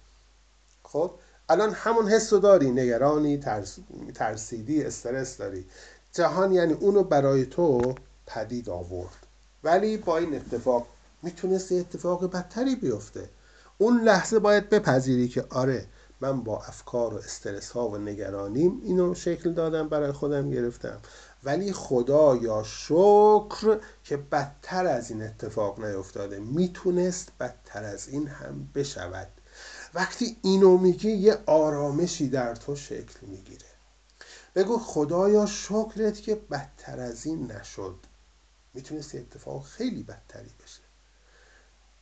خب 0.82 1.10
الان 1.48 1.70
همون 1.70 2.08
حس 2.08 2.34
داری 2.34 2.70
نگرانی 2.70 3.38
ترس، 3.38 3.78
ترسیدی 4.14 4.84
استرس 4.84 5.36
داری. 5.36 5.66
جهان 6.12 6.52
یعنی 6.52 6.72
اونو 6.72 7.02
برای 7.02 7.46
تو 7.46 7.94
پدید 8.26 8.70
آورد. 8.70 9.26
ولی 9.64 9.96
با 9.96 10.18
این 10.18 10.34
اتفاق 10.36 10.86
می‌تونست 11.22 11.72
اتفاق 11.72 12.32
بدتری 12.32 12.76
بیفته. 12.76 13.28
اون 13.78 14.00
لحظه 14.00 14.38
باید 14.38 14.70
بپذیری 14.70 15.28
که 15.28 15.44
آره 15.50 15.86
من 16.20 16.44
با 16.44 16.62
افکار 16.62 17.14
و 17.14 17.16
استرس 17.16 17.70
ها 17.70 17.88
و 17.88 17.98
نگرانیم 17.98 18.80
اینو 18.82 19.14
شکل 19.14 19.52
دادم 19.52 19.88
برای 19.88 20.12
خودم 20.12 20.50
گرفتم. 20.50 21.00
ولی 21.44 21.72
خدا 21.72 22.36
یا 22.36 22.62
شکر 22.62 23.80
که 24.04 24.16
بدتر 24.16 24.86
از 24.86 25.10
این 25.10 25.22
اتفاق 25.22 25.80
نیفتاده. 25.84 26.38
می‌تونست 26.38 27.32
بدتر 27.40 27.84
از 27.84 28.08
این 28.08 28.28
هم 28.28 28.68
بشود. 28.74 29.28
وقتی 29.94 30.36
اینو 30.42 30.78
میگی 30.78 31.10
یه 31.10 31.38
آرامشی 31.46 32.28
در 32.28 32.54
تو 32.54 32.76
شکل 32.76 33.26
می‌گیره. 33.26 33.66
بگو 34.54 34.78
خدایا 34.78 35.46
شکرت 35.46 36.22
که 36.22 36.34
بدتر 36.34 37.00
از 37.00 37.26
این 37.26 37.52
نشد. 37.52 37.96
می‌تونست 38.74 39.14
اتفاق 39.14 39.64
خیلی 39.64 40.02
بدتری 40.02 40.50
بشه. 40.64 40.77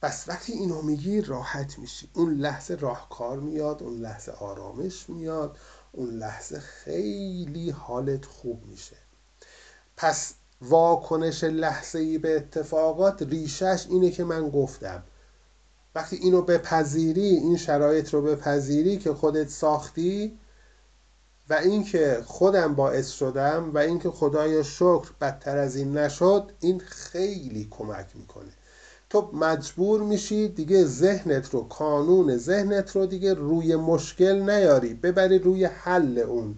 پس 0.03 0.29
وقتی 0.29 0.53
اینو 0.53 0.83
میگی 0.83 1.21
راحت 1.21 1.79
میشی. 1.79 2.11
اون 2.15 2.35
لحظه 2.35 2.75
راهکار 2.75 3.41
میاد 3.41 3.83
اون 3.83 3.99
لحظه 4.01 4.33
آرامش 4.33 5.11
میاد 5.11 5.59
اون 5.93 6.11
لحظه 6.11 6.61
خیلی 6.61 7.71
حالت 7.71 8.25
خوب 8.25 8.67
میشه. 8.67 8.97
پس 9.97 10.35
واکنش 10.63 11.45
لحظه 11.45 11.99
ای 11.99 12.19
به 12.19 12.37
اتفاقات 12.37 13.23
ریشش 13.23 13.87
اینه 13.91 14.11
که 14.11 14.25
من 14.25 14.51
گفتم. 14.51 15.03
وقتی 15.95 16.17
اینو 16.17 16.43
بپذیری 16.43 17.27
این 17.27 17.57
شرایط 17.57 18.15
رو 18.15 18.23
بپذیری 18.23 18.99
که 18.99 19.15
خودت 19.15 19.49
ساختی 19.49 20.39
و 21.51 21.55
اینکه 21.55 22.23
خودم 22.27 22.75
باعث 22.75 23.11
شدم 23.11 23.75
و 23.75 23.79
اینکه 23.79 24.11
خدای 24.11 24.65
شکر 24.65 25.11
بدتر 25.21 25.57
از 25.59 25.77
این 25.77 25.99
نشد 25.99 26.53
این 26.61 26.79
خیلی 26.81 27.69
کمک 27.71 28.07
می‌کنه. 28.15 28.53
تو 29.17 29.31
مجبور 29.33 30.03
میشی 30.03 30.49
دیگه 30.49 30.85
ذهنت 30.85 31.51
رو 31.51 31.69
کانون 31.69 32.37
ذهنت 32.37 32.97
رو 32.97 33.07
دیگه 33.07 33.35
روی 33.35 33.77
مشکل 33.77 34.51
نیاری. 34.51 34.95
ببری 34.95 35.39
روی 35.39 35.65
حل 35.65 36.19
اون 36.19 36.55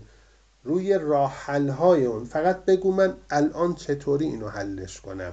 روی 0.65 0.99
راه 0.99 1.33
حل 1.33 1.69
های 1.69 2.05
اون. 2.07 2.25
فقط 2.25 2.65
بگو 2.65 2.93
من 2.93 3.15
الان 3.31 3.75
چطوری 3.75 4.27
اینو 4.27 4.49
حلش 4.49 5.01
کنم؟ 5.01 5.33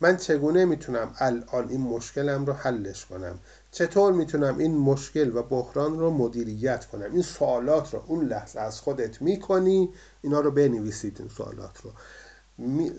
من 0.00 0.16
چگونه 0.16 0.64
می‌تونم 0.64 1.14
الان 1.18 1.68
این 1.68 1.80
مشکلم 1.80 2.46
رو 2.46 2.52
حلش 2.52 3.06
کنم؟ 3.06 3.38
چطور 3.72 4.12
می‌تونم 4.12 4.58
این 4.58 4.76
مشکل 4.76 5.36
و 5.36 5.42
بحران 5.42 5.98
رو 5.98 6.10
مدیریت 6.10 6.84
کنم؟ 6.84 7.12
این 7.12 7.22
سوالات 7.22 7.94
رو 7.94 8.02
اون 8.06 8.24
لحظه 8.28 8.60
از 8.60 8.80
خودت 8.80 9.22
می‌کنی 9.22 9.88
اینا 10.22 10.40
رو 10.40 10.50
بنویسید 10.50 11.16
این 11.18 11.28
سوالات 11.28 11.80
رو. 11.82 11.90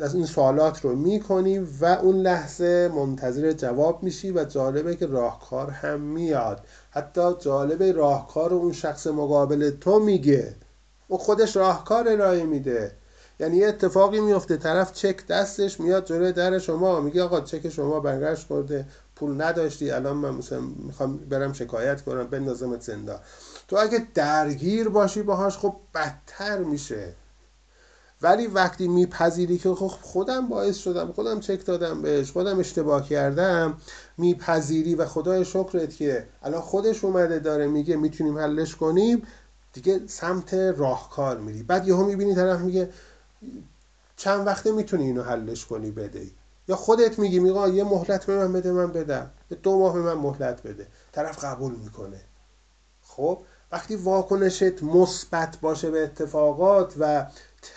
از 0.01 0.15
این 0.15 0.25
سوالات 0.25 0.81
رو 0.81 0.95
می‌کنی 0.95 1.59
و 1.59 1.85
اون 1.85 2.15
لحظه 2.15 2.91
منتظر 2.95 3.51
جواب 3.51 4.03
میشی 4.03 4.31
و 4.31 4.43
جالبه 4.43 4.95
که 4.95 5.05
راهکار 5.05 5.69
هم 5.69 6.01
میاد. 6.01 6.65
حتی 6.89 7.33
جالبه 7.39 7.91
راهکار 7.91 8.49
رو 8.49 8.57
اون 8.57 8.71
شخص 8.71 9.07
مقابل 9.07 9.69
تو 9.69 9.99
میگه. 9.99 10.55
او 11.07 11.17
خودش 11.17 11.55
راهکار 11.55 12.09
ارائه 12.09 12.43
میده. 12.43 12.91
یعنی 13.39 13.57
یه 13.57 13.67
اتفاقی 13.67 14.19
میفته 14.19 14.57
طرف 14.57 14.93
چک 14.93 15.27
دستش 15.27 15.79
میاد 15.79 16.05
جلوی 16.05 16.31
در 16.31 16.59
شما 16.59 17.01
میگه 17.01 17.23
آقا 17.23 17.41
چک 17.41 17.69
شما 17.69 17.99
برگشت 17.99 18.47
کرده 18.49 18.85
پول 19.15 19.41
نداشتی 19.41 19.91
الان 19.91 20.17
من 20.17 20.35
مثلا 20.35 20.59
می‌خوام 20.59 21.17
برم 21.17 21.53
شکایت 21.53 22.01
کنم 22.01 22.27
بندازمت 22.27 22.81
زنده. 22.81 23.15
تو 23.67 23.77
اگه 23.77 24.07
درگیر 24.13 24.89
باشی 24.89 25.21
باهاش 25.21 25.57
خب 25.57 25.75
بدتر 25.93 26.57
میشه. 26.57 27.13
ولی 28.21 28.47
وقتی 28.47 28.87
میپذیری 28.87 29.57
که 29.57 29.69
خب 29.69 29.87
خودم 29.87 30.47
باعث 30.47 30.77
شدم 30.77 31.11
خودم 31.11 31.39
چک 31.39 31.65
دادم 31.65 32.01
بهش 32.01 32.31
خودم 32.31 32.59
اشتباه 32.59 33.09
کردم 33.09 33.77
میپذیری 34.17 34.95
و 34.95 35.05
خدای 35.05 35.45
شکرت 35.45 35.95
که 35.95 36.27
الان 36.43 36.61
خودش 36.61 37.03
اومده 37.03 37.39
داره 37.39 37.67
میگه 37.67 37.95
می‌تونیم 37.95 38.37
حلش 38.37 38.75
کنیم 38.75 39.27
دیگه 39.73 40.01
سمت 40.07 40.53
راهکار 40.53 41.37
میری. 41.37 41.63
بعد 41.63 41.87
یهو 41.87 42.05
می‌بینی 42.05 42.35
طرف 42.35 42.59
میگه 42.59 42.89
چند 44.17 44.47
وقته 44.47 44.71
می‌تونی 44.71 45.03
اینو 45.03 45.23
حلش 45.23 45.65
کنی 45.65 45.91
بده؟ 45.91 46.27
یا 46.67 46.75
خودت 46.75 47.19
میگی 47.19 47.39
میگه 47.39 47.69
یه 47.69 47.83
مهلت 47.83 48.25
به 48.25 48.37
من 48.37 48.53
بده 48.53 48.71
من 48.71 48.91
بدم. 48.91 49.31
دو 49.63 49.79
ماه 49.79 49.93
به 49.93 50.01
من 50.01 50.13
مهلت 50.13 50.63
بده. 50.63 50.87
طرف 51.11 51.43
قبول 51.43 51.75
می‌کنه. 51.75 52.21
خب 53.01 53.39
وقتی 53.71 53.95
واکنشت 53.95 54.83
مثبت 54.83 55.57
باشه 55.61 55.91
به 55.91 56.03
اتفاقات 56.03 56.93
و 56.99 57.25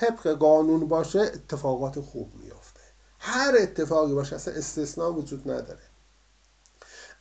طبق 0.00 0.28
قانون 0.28 0.88
باشه 0.88 1.20
اتفاقات 1.20 2.00
خوب 2.00 2.32
میافته. 2.34 2.80
هر 3.18 3.54
اتفاقی 3.60 4.14
باشه 4.14 4.36
اصلا 4.36 4.54
استثنا 4.54 5.12
وجود 5.12 5.50
نداره. 5.50 5.80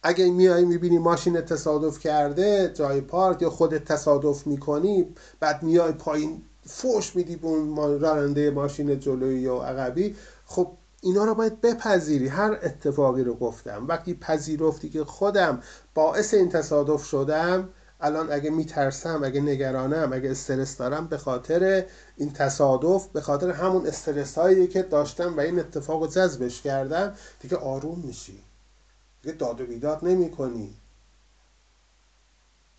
اگه 0.03 0.31
میای 0.31 0.65
می‌بینی 0.65 0.97
ماشین 0.97 1.41
تصادف 1.41 1.99
کرده 1.99 2.71
جای 2.75 3.01
پارک 3.01 3.41
یا 3.41 3.49
خودت 3.49 3.85
تصادف 3.85 4.47
می‌کنی 4.47 5.15
بعد 5.39 5.63
میای 5.63 5.91
پایین 5.91 6.41
فوش 6.65 7.15
میدی 7.15 7.35
به 7.35 7.47
اون 7.47 7.99
راننده 7.99 8.51
ماشین 8.51 8.99
جلویی 8.99 9.39
یا 9.39 9.55
عقبی 9.55 10.15
خب 10.45 10.71
اینا 11.01 11.25
رو 11.25 11.35
باید 11.35 11.61
بپذیری. 11.61 12.27
هر 12.27 12.59
اتفاقی 12.63 13.23
رو 13.23 13.33
گفتم. 13.33 13.87
وقتی 13.87 14.13
پذیرفتی 14.13 14.89
که 14.89 15.03
خودم 15.03 15.61
باعث 15.93 16.33
این 16.33 16.49
تصادف 16.49 17.05
شدم 17.05 17.69
الان 18.01 18.31
اگه 18.31 18.49
میترسم 18.49 19.23
اگه 19.23 19.41
نگرانم 19.41 20.13
اگه 20.13 20.31
استرس 20.31 20.77
دارم 20.77 21.07
به 21.07 21.17
خاطر 21.17 21.85
این 22.17 22.33
تصادف 22.33 23.07
به 23.07 23.21
خاطر 23.21 23.51
همون 23.51 23.87
استرس 23.87 24.37
هایی 24.37 24.67
که 24.67 24.83
داشتم 24.83 25.37
و 25.37 25.39
این 25.39 25.59
اتفاق 25.59 26.01
رو 26.01 26.07
جذبش 26.07 26.61
کردم 26.61 27.15
دیگه 27.39 27.57
آروم 27.57 27.99
میشی. 27.99 28.43
دیگه 29.21 29.35
داد 29.35 29.61
و 29.61 29.65
بیداد 29.65 30.05
نمی 30.05 30.31
کنی 30.31 30.77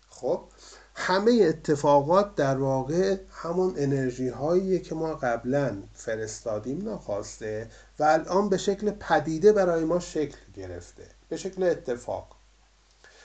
خب 0.09 0.43
همه 0.95 1.31
اتفاقات 1.31 2.35
در 2.35 2.57
واقع 2.57 3.17
همون 3.31 3.73
انرژی 3.77 4.29
هایی 4.29 4.79
که 4.79 4.95
ما 4.95 5.13
قبلا 5.13 5.77
فرستادیم 5.93 6.81
ناخواسته 6.83 7.69
و 7.99 8.03
الان 8.03 8.49
به 8.49 8.57
شکل 8.57 8.91
پدیده 8.91 9.51
برای 9.51 9.83
ما 9.83 9.99
شکل 9.99 10.37
گرفته 10.55 11.03
به 11.29 11.37
شکل 11.37 11.63
اتفاق. 11.63 12.38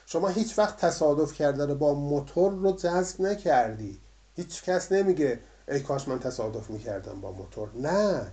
شما 0.07 0.29
هیچ 0.29 0.59
وقت 0.59 0.77
تصادف 0.77 1.33
کردن 1.33 1.75
با 1.75 1.95
موتور 1.95 2.53
رو 2.53 2.73
جذب 2.73 3.21
نکردی. 3.21 4.01
هیچ 4.37 4.65
کس 4.65 4.93
نمیگه 4.93 5.41
ای 5.69 5.81
کاش 5.81 6.09
من 6.09 6.19
تصادف 6.19 6.71
می‌کردم 6.71 7.21
با 7.21 7.33
موتور. 7.33 7.69
نه. 7.75 8.33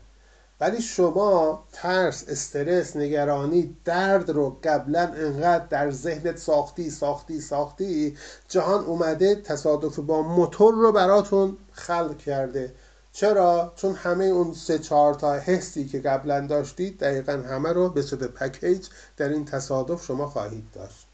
ولی 0.60 0.82
شما 0.82 1.64
ترس 1.72 2.26
استرس 2.28 2.96
نگرانی 2.96 3.78
درد 3.86 4.30
رو 4.30 4.58
قبلا 4.64 5.02
انقدر 5.02 5.66
در 5.66 5.92
ذهنت 5.92 6.38
ساختی 6.38 6.90
ساختی 6.90 7.42
ساختی 7.42 8.18
جهان 8.48 8.86
اومده 8.86 9.36
تصادف 9.36 10.00
با 10.00 10.22
موتور 10.22 10.74
رو 10.74 10.92
براتون 10.92 11.58
خلق 11.72 12.18
کرده. 12.18 12.74
چرا؟ 13.14 13.74
چون 13.76 13.96
همه 13.96 14.26
اون 14.26 14.54
سه 14.54 14.80
چهار 14.80 15.14
تا 15.14 15.34
حسی 15.34 15.86
که 15.86 16.00
قبلا 16.00 16.48
داشتید 16.48 17.00
دقیقا 17.00 17.32
همه 17.32 17.74
رو 17.74 17.90
به 17.90 18.02
صورت 18.02 18.24
پکیج 18.24 18.88
در 19.18 19.30
این 19.30 19.46
تصادف 19.46 20.06
شما 20.06 20.28
خواهید 20.28 20.66
داشت. 20.74 21.11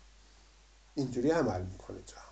اینجوری 0.97 1.31
عمل 1.31 1.61
می‌کنه 1.61 1.97
جهان. 2.05 2.23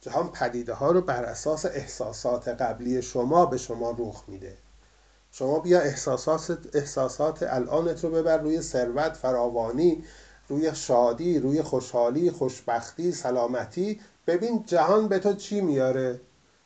جهان 0.00 0.32
پدیده 0.32 0.74
ها 0.74 0.90
رو 0.90 1.00
بر 1.00 1.24
اساس 1.24 1.66
احساسات 1.66 2.48
قبلی 2.48 3.02
شما 3.02 3.46
به 3.46 3.58
شما 3.58 3.96
رخ 3.98 4.24
میده. 4.28 4.56
شما 5.32 5.58
بیا 5.58 5.80
احساسات 5.80 6.58
احساسات 6.74 7.42
الانت 7.42 8.04
رو 8.04 8.10
ببر 8.10 8.38
روی 8.38 8.60
ثروت 8.62 9.12
فراوانی 9.12 10.04
روی 10.48 10.74
شادی 10.74 11.38
روی 11.38 11.62
خوشحالی 11.62 12.30
خوشبختی 12.30 13.12
سلامتی. 13.12 14.00
ببین 14.26 14.64
جهان 14.66 15.08
به 15.08 15.18
تو 15.18 15.32
چی 15.34 15.60
میاره؟ 15.60 16.20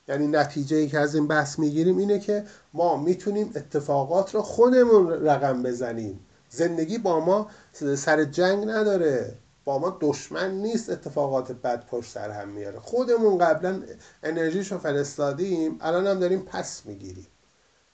یعنی 0.09 0.27
نتیجه 0.27 0.77
ای 0.77 0.89
که 0.89 0.99
از 0.99 1.15
این 1.15 1.27
بحث 1.27 1.59
می‌گیریم 1.59 1.99
اینه 1.99 2.19
که 2.19 2.45
ما 2.73 2.97
می‌تونیم 2.97 3.53
اتفاقات 3.57 4.35
رو 4.35 4.43
خودمون 4.43 5.11
رقم 5.11 5.63
بزنیم. 5.63 6.27
زندگی 6.51 6.99
با 6.99 7.21
ما 7.21 7.51
سر 7.97 8.25
جنگ 8.25 8.69
نداره. 8.69 9.37
با 9.71 9.79
ما 9.79 9.99
دشمن 10.01 10.51
نیست 10.51 10.91
اتفاقات 10.91 11.53
بد 11.53 11.87
پشت 11.87 12.11
سر 12.11 12.31
هم 12.31 12.49
میاره. 12.49 12.81
خودمون 12.81 13.39
قبلا 13.39 13.83
انرژیشو 14.23 14.79
فرستادیم 14.79 15.79
الان 15.81 16.07
هم 16.07 16.21
داریم 16.21 16.43
پس 16.43 16.87
می‌گیریم. 16.87 17.27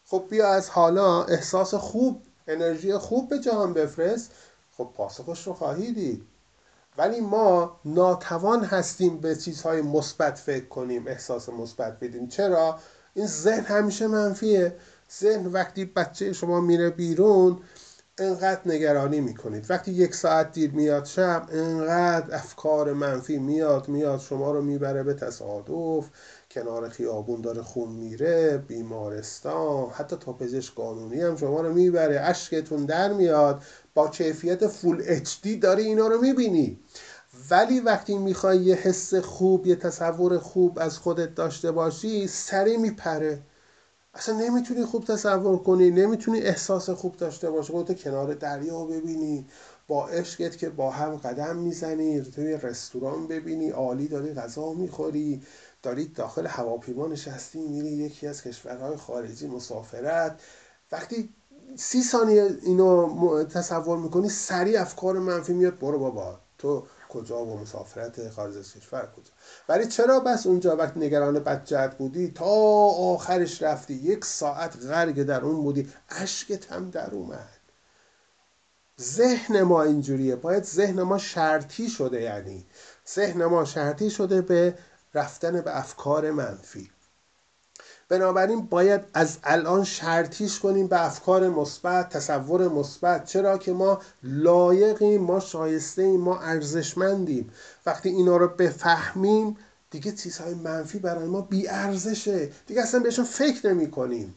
خب 0.04 0.24
بیا 0.30 0.48
از 0.48 0.70
حالا 0.70 1.24
احساس 1.24 1.74
خوب 1.74 2.22
انرژی 2.48 2.98
خوب 2.98 3.28
به 3.28 3.38
جهان 3.38 3.72
بفرست. 3.72 4.30
خب 4.76 4.90
پاسخش 4.96 5.46
رو 5.46 5.54
خواهی 5.54 5.92
دید. 5.92 6.22
ولی 6.98 7.20
ما 7.20 7.80
ناتوان 7.84 8.64
هستیم 8.64 9.18
به 9.18 9.36
چیزهای 9.36 9.82
مثبت 9.82 10.38
فکر 10.38 10.66
کنیم 10.68 11.06
احساس 11.06 11.48
مثبت 11.48 12.00
بدیم. 12.00 12.28
چرا؟ 12.28 12.78
این 13.14 13.26
ذهن 13.26 13.64
همیشه 13.64 14.06
منفیه. 14.06 14.76
ذهن 15.20 15.46
وقتی 15.46 15.84
بچه 15.84 16.32
شما 16.32 16.60
میره 16.60 16.90
بیرون 16.90 17.58
انقدر 18.18 18.60
نگرانی 18.66 19.20
می‌کنید. 19.20 19.70
وقتی 19.70 19.92
یک 19.92 20.14
ساعت 20.14 20.52
دیر 20.52 20.70
میاد 20.70 21.04
شب 21.04 21.46
انقدر 21.52 22.34
افکار 22.34 22.92
منفی 22.92 23.38
میاد 23.38 23.88
میاد 23.88 24.20
شما 24.20 24.50
رو 24.50 24.62
می‌بره 24.62 25.02
به 25.02 25.14
تصادف 25.14 26.10
کنار 26.50 26.88
خیابون 26.88 27.40
داره 27.40 27.62
خون 27.62 27.88
میره 27.92 28.58
بیمارستان 28.58 29.90
حتی 29.90 30.16
تا 30.16 30.32
پزشک 30.32 30.74
قانونی 30.74 31.20
هم 31.22 31.36
شما 31.36 31.60
رو 31.60 31.72
می‌بره 31.72 32.20
اشکتون 32.20 32.84
در 32.84 33.12
میاد. 33.12 33.62
با 33.94 34.08
کیفیت 34.08 34.66
فول 34.66 35.02
اچ 35.06 35.34
دی 35.42 35.56
داری 35.56 35.82
اینا 35.82 36.08
رو 36.08 36.20
می‌بینی. 36.20 36.80
ولی 37.50 37.80
وقتی 37.80 38.18
می‌خوای 38.18 38.58
یه 38.58 38.74
حس 38.74 39.14
خوب 39.14 39.66
یه 39.66 39.76
تصور 39.76 40.38
خوب 40.38 40.78
از 40.78 40.98
خودت 40.98 41.34
داشته 41.34 41.72
باشی 41.72 42.26
سری 42.26 42.76
میپره. 42.76 43.42
اصلا 44.16 44.34
نمی‌تونی 44.36 44.84
خوب 44.84 45.04
تصور 45.04 45.58
کنی 45.58 45.90
نمی‌تونی 45.90 46.40
احساس 46.40 46.90
خوب 46.90 47.16
داشته 47.16 47.50
باشی. 47.50 47.72
خودتو 47.72 47.94
کنار 47.94 48.34
دریا 48.34 48.84
ببینی 48.84 49.46
با 49.88 50.08
عشقت 50.08 50.56
که 50.56 50.70
با 50.70 50.90
هم 50.90 51.16
قدم 51.16 51.56
می‌زنی 51.56 52.20
توی 52.22 52.56
رستوران 52.62 53.26
ببینی 53.26 53.70
عالی 53.70 54.08
داری 54.08 54.34
غذا 54.34 54.72
می‌خوری 54.72 55.42
دارید 55.82 56.14
داخل 56.14 56.46
هواپیما 56.46 57.06
نشستی 57.08 57.58
میری 57.58 57.88
یکی 57.88 58.26
از 58.26 58.42
کشورهای 58.42 58.96
خارجی 58.96 59.46
مسافرت. 59.46 60.40
وقتی 60.92 61.34
سی 61.76 62.02
ثانیه 62.02 62.50
اینو 62.62 63.44
تصور 63.44 63.98
می‌کنی 63.98 64.28
سریع 64.28 64.80
افکار 64.80 65.18
منفی 65.18 65.52
میاد 65.52 65.78
برو 65.78 65.98
بابا 65.98 66.38
تو 66.58 66.86
کجا 67.08 67.44
و 67.44 67.60
مسافرت 67.60 68.30
خارج 68.30 68.56
از 68.56 68.72
کشور 68.74 69.08
کجا. 69.16 69.32
ولی 69.68 69.86
چرا 69.86 70.20
بس 70.20 70.46
اونجا 70.46 70.76
وقتی 70.76 71.00
نگران 71.00 71.38
بدجهت 71.38 71.98
بودی 71.98 72.30
تا 72.30 72.44
آخرش 72.44 73.62
رفتی 73.62 73.94
یک 73.94 74.24
ساعت 74.24 74.76
غرق 74.86 75.22
در 75.22 75.40
اون 75.40 75.62
بودی 75.62 75.92
اشکت 76.08 76.72
هم 76.72 76.90
در 76.90 77.10
اومد. 77.10 77.48
ذهن 79.00 79.62
ما 79.62 79.82
اینجوریه. 79.82 80.36
باید 80.36 80.64
ذهن 80.64 81.02
ما 81.02 81.18
شرطی 81.18 81.88
شده 81.88 82.22
یعنی 82.22 82.66
ذهن 83.14 83.44
ما 83.44 83.64
شرطی 83.64 84.10
شده 84.10 84.42
به 84.42 84.78
رفتن 85.14 85.60
به 85.60 85.78
افکار 85.78 86.30
منفی. 86.30 86.90
بنابراین 88.08 88.60
باید 88.60 89.00
از 89.14 89.38
الان 89.44 89.84
شرطیش 89.84 90.60
کنیم 90.60 90.86
به 90.86 91.06
افکار 91.06 91.48
مثبت 91.48 92.08
تصور 92.08 92.68
مثبت. 92.68 93.24
چرا 93.24 93.58
که 93.58 93.72
ما 93.72 94.00
لایقیم 94.22 95.22
ما 95.22 95.40
شایسته 95.40 96.02
ایم 96.02 96.20
ما 96.20 96.40
ارزشمندیم. 96.40 97.52
وقتی 97.86 98.08
اینا 98.08 98.36
رو 98.36 98.48
بفهمیم 98.48 99.56
دیگه 99.90 100.12
چیزهای 100.12 100.54
منفی 100.54 100.98
برای 100.98 101.28
ما 101.28 101.40
بی 101.40 101.68
ارزشه 101.68 102.50
دیگه 102.66 102.82
اصلا 102.82 103.00
بهشون 103.00 103.24
فکر 103.24 103.68
نمی 103.68 103.90
کنیم 103.90 104.34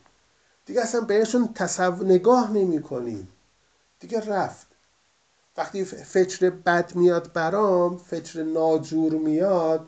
دیگه 0.65 0.81
اصلا 0.81 1.01
بهشون 1.01 1.53
تصور 1.53 2.05
نگاه 2.05 2.51
نمی 2.51 2.81
کنیم 2.81 3.29
دیگه 3.99 4.19
رفت. 4.19 4.67
وقتی 5.57 5.85
فکر 5.85 6.49
بد 6.49 6.95
میاد 6.95 7.33
برام 7.33 7.97
فکر 7.97 8.43
ناجور 8.43 9.13
میاد 9.13 9.87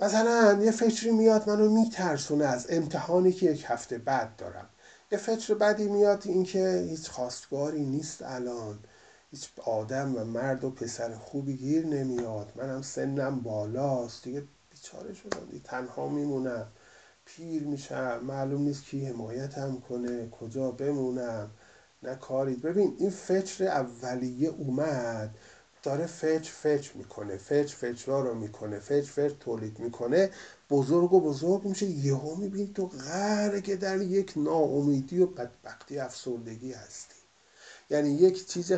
مثلا 0.00 0.62
یه 0.62 0.70
فکری 0.70 1.10
میاد 1.10 1.50
منو 1.50 1.70
میترسونه 1.70 2.44
از 2.44 2.66
امتحانی 2.70 3.32
که 3.32 3.50
یک 3.50 3.64
هفته 3.68 3.98
بعد 3.98 4.36
دارم. 4.36 4.68
یه 5.12 5.18
فکر 5.18 5.54
بدی 5.54 5.88
میاد 5.88 6.22
اینکه 6.26 6.86
هیچ 6.90 7.10
خواستگاری 7.10 7.84
نیست 7.84 8.22
الان. 8.22 8.78
هیچ 9.30 9.48
آدم 9.64 10.16
و 10.16 10.24
مرد 10.24 10.64
و 10.64 10.70
پسر 10.70 11.14
خوبی 11.14 11.56
گیر 11.56 11.86
نمیاد. 11.86 12.52
منم 12.56 12.82
سنم 12.82 13.40
بالاست. 13.40 14.24
دیگه 14.24 14.42
بیچاره 14.70 15.14
شدم. 15.14 15.46
دیگه 15.50 15.64
تنها 15.64 16.08
میمونم. 16.08 16.66
پیر 17.24 17.62
میشم. 17.62 18.20
معلوم 18.22 18.62
نیست 18.62 18.84
کی 18.84 19.06
حمایتم 19.06 19.82
کنه. 19.88 20.30
کجا 20.30 20.70
بمونم. 20.70 21.50
نه 22.02 22.14
کاری. 22.14 22.54
ببین 22.54 22.96
این 22.98 23.10
فکر 23.10 23.64
اولیه 23.64 24.48
اومد. 24.48 25.34
داره 25.82 26.06
فچ 26.06 26.48
فچ 26.48 26.96
می‌کنه 26.96 27.36
فچ 27.36 27.74
فچرا 27.74 28.20
رو 28.20 28.34
می‌کنه 28.34 28.78
فچ 28.78 29.06
فچ 29.06 29.32
تولید 29.40 29.78
می‌کنه 29.78 30.30
بزرگ 30.70 31.12
و 31.12 31.20
بزرگ 31.20 31.64
میشه. 31.64 31.86
یهو 31.86 32.34
می‌بینی 32.34 32.72
تو 32.74 32.90
که 33.64 33.76
در 33.76 34.02
یک 34.02 34.32
ناامیدی 34.36 35.18
و 35.18 35.26
بدبختی 35.26 35.98
افسردگی 35.98 36.72
هستی. 36.72 37.14
یعنی 37.90 38.10
یک 38.10 38.46
چیز 38.46 38.72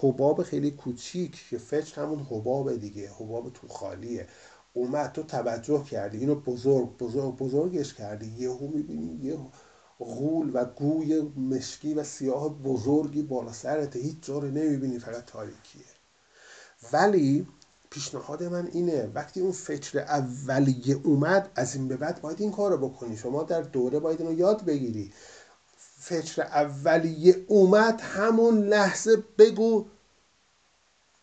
حباب 0.00 0.42
خیلی 0.42 0.70
کوچیک 0.70 1.48
که 1.50 1.58
فچ 1.58 1.98
همون 1.98 2.20
حباب 2.20 2.76
دیگه 2.76 3.10
حباب 3.18 3.52
تو 3.52 3.68
خالیه. 3.68 4.26
اومد 4.72 5.12
تو 5.12 5.22
توجه 5.22 5.84
کردی 5.84 6.18
اینو 6.18 6.34
بزرگ 6.34 6.96
بزرگ 6.98 7.36
بزرگش 7.36 7.94
کردی. 7.94 8.34
یهو 8.38 8.68
می‌بینی 8.68 9.18
یه 9.22 9.38
غول 9.98 10.50
و 10.54 10.64
گوی 10.64 11.20
مشکی 11.20 11.94
و 11.94 12.04
سیاه 12.04 12.62
بزرگی 12.62 13.22
بالا 13.22 13.52
سرته 13.52 13.98
هیچ 13.98 14.16
جا 14.22 14.38
رو 14.38 14.48
نمی‌بینی 14.50 14.98
فقط 14.98 15.24
تاریکیه. 15.24 15.99
ولی 16.92 17.46
پیشنهاد 17.90 18.42
من 18.42 18.68
اینه 18.72 19.10
وقتی 19.14 19.40
اون 19.40 19.52
فکر 19.52 19.98
اولیه 19.98 20.96
اومد 21.04 21.50
از 21.54 21.74
این 21.74 21.88
به 21.88 21.96
بعد 21.96 22.20
باید 22.20 22.40
این 22.40 22.52
کار 22.52 22.70
رو 22.70 22.88
بکنی. 22.88 23.16
شما 23.16 23.42
در 23.42 23.62
دوره 23.62 23.98
باید 23.98 24.20
اینو 24.20 24.38
یاد 24.38 24.64
بگیری. 24.64 25.12
فکر 25.98 26.42
اولیه 26.42 27.44
اومد 27.48 28.00
همون 28.00 28.58
لحظه 28.58 29.16
بگو 29.38 29.86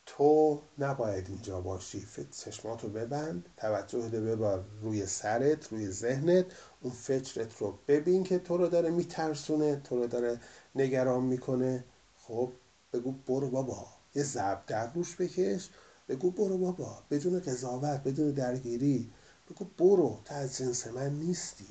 تو 0.05 0.61
نباید 0.79 1.29
اینجا 1.29 1.61
باشی. 1.61 2.07
چشماتو 2.31 2.89
ببند 2.89 3.49
توجه 3.57 4.09
ده 4.09 4.21
ببر 4.21 4.59
روی 4.81 5.05
سرت 5.05 5.71
روی 5.71 5.91
ذهنت. 5.91 6.45
اون 6.81 6.93
فکرت 6.93 7.57
رو 7.57 7.79
ببین 7.87 8.23
که 8.23 8.39
تو 8.39 8.57
رو 8.57 8.67
داره 8.67 8.89
میترسونه 8.89 9.81
تو 9.83 9.95
رو 9.95 10.07
داره 10.07 10.39
نگران 10.75 11.23
می‌کنه. 11.23 11.83
خب 12.17 12.51
بگو 12.93 13.11
برو 13.11 13.49
بابا. 13.49 13.96
یه 14.17 14.23
زب 14.23 14.59
در 14.67 14.93
روش 14.93 15.15
بکش 15.15 15.69
بگو 16.09 16.31
برو 16.31 16.57
بابا 16.57 16.97
بدون 17.11 17.39
قضاوت 17.39 18.03
بدون 18.03 18.31
درگیری. 18.31 19.11
بگو 19.49 19.65
برو 19.65 20.19
تا 20.25 20.35
از 20.35 20.57
جنس 20.57 20.87
من 20.87 21.09
نیستی. 21.09 21.67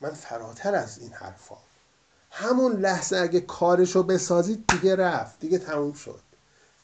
من 0.00 0.10
فراتر 0.10 0.74
از 0.74 0.98
این 0.98 1.12
حرفا. 1.12 1.56
همون 2.30 2.72
لحظه 2.72 3.16
اگه 3.16 3.40
کارشو 3.40 4.02
بسازید 4.02 4.66
دیگه 4.66 4.96
رفت 4.96 5.40
دیگه 5.40 5.58
تموم 5.58 5.92
شد. 5.92 6.20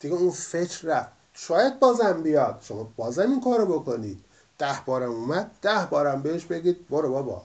دیگه 0.01 0.15
اون 0.15 0.31
فکر 0.31 0.87
رفت. 0.87 1.13
شاید 1.35 1.79
بازم 1.81 2.23
بیاد. 2.23 2.59
شما 2.63 2.93
بازم 2.97 3.31
این 3.31 3.41
کارو 3.41 3.81
بکنید. 3.81 4.25
ده 4.59 4.81
بارم 4.87 5.11
اومد 5.11 5.51
ده 5.63 5.87
بارم 5.87 6.23
بهش 6.23 6.45
بگید 6.45 6.89
برو 6.89 7.11
بابا. 7.11 7.43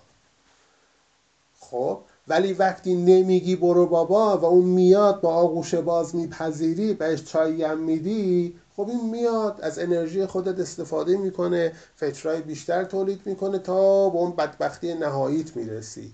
خب 1.60 2.04
ولی 2.30 2.54
وقتی 2.54 2.96
نمیگی 2.96 3.56
برو 3.56 3.86
بابا 3.86 4.38
و 4.38 4.46
اون 4.46 4.66
میاد 4.66 5.22
با 5.22 5.34
آغوش 5.34 5.76
باز 5.76 6.16
میپذیری 6.16 6.94
بهش 6.94 7.24
چایی 7.24 7.64
هم 7.64 7.78
میدی 7.78 8.60
خب 8.76 8.90
این 8.90 9.10
میاد 9.10 9.60
از 9.62 9.80
انرژی 9.80 10.26
خودت 10.26 10.60
استفاده 10.60 11.18
می‌کنه 11.18 11.74
فکرهای 11.96 12.42
بیشتر 12.42 12.84
تولید 12.84 13.22
می‌کنه 13.26 13.60
تا 13.60 14.10
به 14.10 14.18
اون 14.18 14.36
بدبختی 14.36 14.94
نهاییت 14.94 15.56
می‌رسی. 15.56 16.14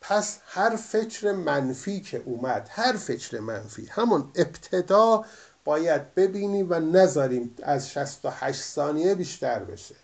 پس 0.00 0.38
هر 0.46 0.76
فکر 0.76 1.32
منفی 1.32 2.00
که 2.00 2.22
اومد 2.24 2.68
هر 2.70 2.92
فکر 2.92 3.40
منفی 3.40 3.86
همون 3.90 4.24
ابتدا 4.34 5.24
باید 5.64 6.14
ببینیم 6.14 6.66
و 6.70 6.74
نذاریم 6.74 7.54
از 7.62 7.90
68 7.90 8.60
ثانیه 8.62 9.14
بیشتر 9.14 9.58
بشه. 9.58 9.94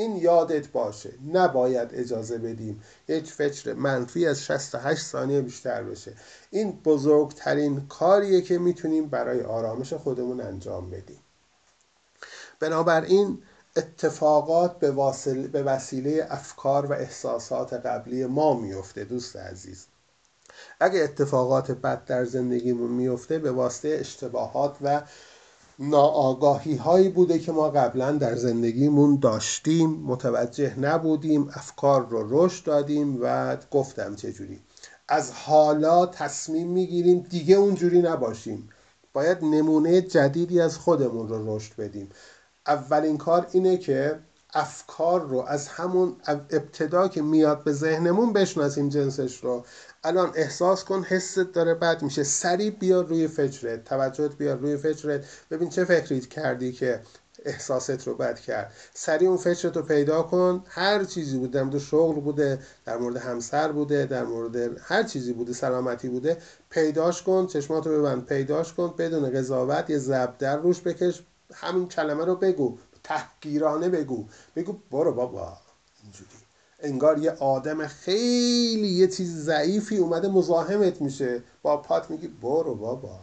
این 0.00 0.16
یادت 0.16 0.68
باشه. 0.68 1.12
نباید 1.32 1.88
اجازه 1.92 2.38
بدیم 2.38 2.82
یک 3.08 3.26
فکر 3.26 3.72
منفی 3.72 4.26
از 4.26 4.42
68 4.42 5.02
ثانیه 5.02 5.40
بیشتر 5.40 5.82
بشه. 5.82 6.12
این 6.50 6.72
بزرگترین 6.84 7.86
کاریه 7.88 8.40
که 8.40 8.58
می‌تونیم 8.58 9.08
برای 9.08 9.42
آرامش 9.42 9.92
خودمون 9.92 10.40
انجام 10.40 10.90
بدیم. 10.90 11.20
بنابراین 12.60 13.42
اتفاقات 13.76 14.78
به, 14.78 14.90
به 15.52 15.62
وسیله 15.62 16.26
افکار 16.30 16.86
و 16.86 16.92
احساسات 16.92 17.72
قبلی 17.72 18.26
ما 18.26 18.54
میفته 18.54 19.04
دوست 19.04 19.36
عزیز. 19.36 19.86
اگه 20.80 21.00
اتفاقات 21.00 21.70
بد 21.70 22.04
در 22.04 22.24
زندگیمون 22.24 22.90
میفته 22.90 23.38
به 23.38 23.50
واسطه 23.50 23.88
اشتباهات 24.00 24.76
و 24.82 25.02
ناآگاهی 25.80 26.76
هایی 26.76 27.08
بوده 27.08 27.38
که 27.38 27.52
ما 27.52 27.70
قبلا 27.70 28.12
در 28.12 28.36
زندگیمون 28.36 29.16
داشتیم. 29.16 29.90
متوجه 29.90 30.80
نبودیم 30.80 31.50
افکار 31.54 32.06
رو 32.08 32.26
رشد 32.30 32.64
دادیم 32.64 33.18
و 33.22 33.56
گفتم 33.70 34.14
چجوری 34.14 34.60
از 35.08 35.32
حالا 35.32 36.06
تصمیم 36.06 36.68
می‌گیریم 36.68 37.26
دیگه 37.30 37.56
اونجوری 37.56 38.02
نباشیم. 38.02 38.68
باید 39.12 39.38
نمونه 39.42 40.00
جدیدی 40.00 40.60
از 40.60 40.78
خودمون 40.78 41.28
رو 41.28 41.56
رشد 41.56 41.76
بدیم. 41.76 42.08
اولین 42.66 43.18
کار 43.18 43.46
اینه 43.52 43.76
که 43.76 44.18
افکار 44.54 45.20
رو 45.20 45.44
از 45.48 45.68
همون 45.68 46.16
ابتدا 46.28 47.08
که 47.08 47.22
میاد 47.22 47.64
به 47.64 47.72
ذهنمون 47.72 48.32
بشناسیم 48.32 48.88
جنسش 48.88 49.44
رو. 49.44 49.64
الان 50.04 50.32
احساس 50.34 50.84
کن 50.84 51.02
حست 51.02 51.38
داره 51.38 51.74
بد 51.74 52.02
میشه. 52.02 52.22
سریع 52.22 52.70
بیار 52.70 53.06
روی 53.06 53.28
فکرت. 53.28 53.84
توجهت 53.84 54.36
بیار 54.36 54.56
روی 54.56 54.76
فکرت. 54.76 55.24
ببین 55.50 55.68
چه 55.70 55.84
فکری 55.84 56.20
کردی 56.20 56.72
که 56.72 57.00
احساست 57.44 58.06
رو 58.08 58.14
بد 58.14 58.40
کرد. 58.40 58.72
سریع 58.94 59.28
اون 59.28 59.38
فکرت 59.38 59.76
رو 59.76 59.82
پیدا 59.82 60.22
کن. 60.22 60.64
هر 60.68 61.04
چیزی 61.04 61.38
بوده. 61.38 61.58
در 61.58 61.62
مورد 61.62 61.78
شغل 61.78 62.20
بوده 62.20 62.58
در 62.84 62.96
مورد 62.96 63.16
همسر 63.16 63.72
بوده 63.72 64.06
در 64.06 64.24
مورد 64.24 64.56
هر 64.82 65.02
چیزی 65.02 65.32
بوده. 65.32 65.52
سلامتی 65.52 66.08
بوده. 66.08 66.36
پیداش 66.70 67.22
کن. 67.22 67.46
چشمات 67.46 67.86
رو 67.86 67.98
ببند. 67.98 68.26
پیداش 68.26 68.74
کن. 68.74 68.94
بدون 68.98 69.30
قضاوت 69.30 69.90
یه 69.90 69.98
زب 69.98 70.38
در 70.38 70.56
روش 70.56 70.80
بکش. 70.80 71.22
همین 71.54 71.88
کلمه 71.88 72.24
رو 72.24 72.36
بگو. 72.36 72.78
تحقیرانه 73.10 73.88
بگو. 73.88 74.24
بگو 74.56 74.72
برو 74.90 75.12
بابا. 75.12 75.56
اینجوری. 76.02 76.30
انگار 76.78 77.18
یه 77.18 77.30
آدم 77.30 77.86
خیلی 77.86 78.88
یه 78.88 79.08
چیز 79.08 79.44
ضعیفی 79.44 79.96
اومده 79.96 80.28
مزاحمت 80.28 81.00
میشه. 81.00 81.42
با 81.62 81.76
پات 81.76 82.10
میگی 82.10 82.28
برو 82.28 82.74
بابا. 82.74 83.18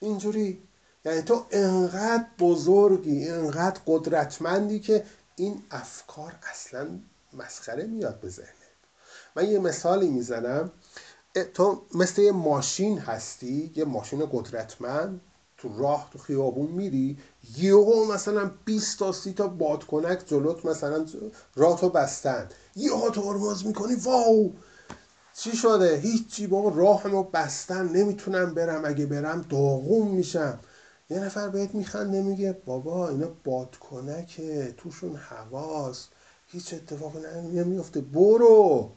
اینجوری. 0.00 0.62
یعنی 1.04 1.22
تو 1.22 1.46
انقدر 1.50 2.26
بزرگی 2.38 3.28
انقدر 3.28 3.80
قدرتمندی 3.86 4.80
که 4.80 5.04
این 5.36 5.62
افکار 5.70 6.38
اصلا 6.50 6.88
مسخره 7.32 7.84
میاد 7.84 8.20
به 8.20 8.28
ذهنت. 8.28 8.76
من 9.36 9.50
یه 9.50 9.58
مثالی 9.58 10.08
می‌زنم. 10.08 10.72
تو 11.54 11.82
مثل 11.94 12.22
یه 12.22 12.32
ماشین 12.32 12.98
هستی 12.98 13.72
یه 13.76 13.84
ماشین 13.84 14.26
قدرتمند. 14.32 15.20
تو 15.58 15.78
راه 15.78 16.08
تو 16.12 16.18
خیابون 16.18 16.70
میری 16.70 17.18
یهو 17.56 18.12
مثلا 18.12 18.50
20 18.64 18.98
تا 18.98 19.12
30 19.12 19.32
تا 19.32 19.46
بادکنک 19.48 20.22
جلوت 20.26 20.64
مثلا 20.66 21.06
راه 21.56 21.80
تو 21.80 21.88
بستن. 21.88 22.48
یهو 22.76 23.10
ترمز 23.10 23.66
می‌کنی 23.66 23.94
واو! 23.94 24.52
چی 25.34 25.56
شده؟ 25.56 25.96
هیچی 25.96 26.46
بابا 26.46 26.68
راهمو 26.68 27.22
بستن 27.22 27.88
نمی‌تونم 27.88 28.54
برم. 28.54 28.82
اگه 28.84 29.06
برم 29.06 29.40
داغون 29.50 30.08
میشم. 30.08 30.58
یه 31.10 31.18
نفر 31.20 31.48
بهت 31.48 31.74
میخنده 31.74 32.22
میگه 32.22 32.52
بابا 32.64 33.08
اینا 33.08 33.28
بادکنکه 33.44 34.74
توشون 34.76 35.16
هواست. 35.16 36.08
هیچ 36.46 36.74
اتفاقی 36.74 37.18
نمیفته 37.52 38.00
برو. 38.00 38.90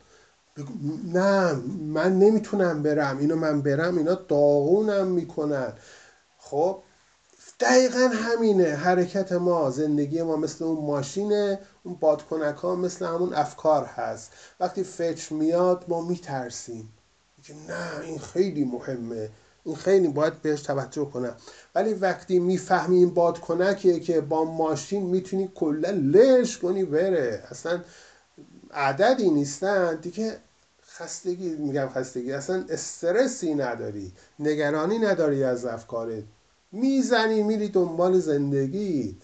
نه 1.14 1.54
من 1.80 2.20
نمی‌تونم 2.20 2.84
برم. 2.84 3.18
اینو 3.18 3.36
من 3.36 3.62
برم 3.62 3.98
اینا 3.98 4.14
داغونم 4.16 5.08
می‌کنن. 5.08 5.74
خب 6.50 6.82
دقیقا 7.60 8.10
همینه. 8.14 8.76
حرکت 8.76 9.32
ما 9.32 9.70
زندگی 9.70 10.22
ما 10.22 10.36
مثل 10.36 10.66
اون 10.66 10.86
ماشینه. 10.86 11.60
اون 11.84 11.96
بادکنک 11.96 12.56
ها 12.56 12.76
مثل 12.76 13.06
همون 13.06 13.34
افکار 13.34 13.86
هست. 13.86 14.32
وقتی 14.60 14.84
فکر 14.84 15.34
میاد 15.34 15.86
ما 15.88 16.02
میترسیم. 16.02 16.94
میگه 17.38 17.56
نه 17.74 18.00
این 18.02 18.20
خیلی 18.20 18.64
مهمه. 18.64 19.30
این 19.64 19.76
خیلی 19.76 20.08
باید 20.08 20.42
بهش 20.42 20.62
توجه 20.62 21.06
کنم. 21.06 21.36
ولی 21.76 21.94
وقتی 21.94 22.40
می‌فهمی 22.40 22.98
این 22.98 23.14
بادکنکیه 23.14 24.00
که 24.00 24.22
با 24.22 24.44
ماشین 24.44 25.04
می‌تونی 25.04 25.52
کلا 25.56 25.90
لش 25.90 26.58
کنی 26.58 26.84
بره. 26.84 27.44
اصلا 27.52 27.82
عددی 28.72 29.30
نیستن. 29.30 29.96
دیگه 29.96 30.38
خستگی 30.88 31.50
میگم 31.50 31.90
خستگی 31.96 32.34
اصلا 32.34 32.66
استرسی 32.70 33.56
نداری. 33.56 34.14
نگرانی 34.40 35.00
نداری 35.00 35.44
از 35.44 35.66
افکارت. 35.66 36.24
می‌زنی 36.72 37.44
میری 37.44 37.70
دنبال 37.70 38.20
زندگی 38.20 39.18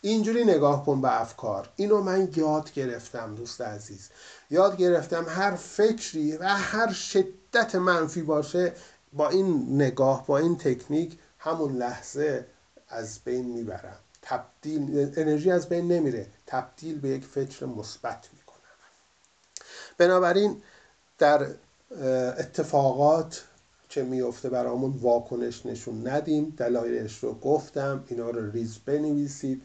اینجوری 0.00 0.44
نگاه 0.44 0.84
کن 0.86 1.00
به 1.00 1.20
افکار. 1.20 1.68
اینو 1.76 2.02
من 2.02 2.28
یاد 2.36 2.72
گرفتم 2.72 3.34
دوست 3.34 3.60
عزیز. 3.60 4.08
یاد 4.50 4.76
گرفتم 4.76 5.26
هر 5.28 5.56
فکری 5.56 6.36
و 6.36 6.44
هر 6.44 6.92
شدت 6.92 7.74
منفی 7.74 8.22
باشه 8.22 8.72
با 9.12 9.28
این 9.28 9.74
نگاه 9.74 10.26
با 10.26 10.38
این 10.38 10.58
تکنیک 10.58 11.18
همون 11.38 11.76
لحظه 11.76 12.46
از 12.88 13.18
بین 13.24 13.44
می‌برم. 13.44 13.98
تبدیل 14.22 15.12
انرژی 15.16 15.50
از 15.50 15.68
بین 15.68 15.92
نمیره. 15.92 16.26
تبدیل 16.46 17.00
به 17.00 17.08
یک 17.08 17.24
فکر 17.24 17.66
مثبت 17.66 18.28
می‌کنم. 18.32 18.58
بنابراین 19.98 20.62
در 21.18 21.46
اتفاقات 22.38 23.44
که 23.88 24.02
میفته 24.02 24.48
برامون 24.48 24.90
واکنش 24.90 25.66
نشون 25.66 26.08
ندیم. 26.08 26.54
دلایلش 26.56 27.18
رو 27.18 27.34
گفتم 27.34 28.04
اینا 28.08 28.30
رو 28.30 28.50
ریز 28.50 28.78
بنویسید. 28.78 29.62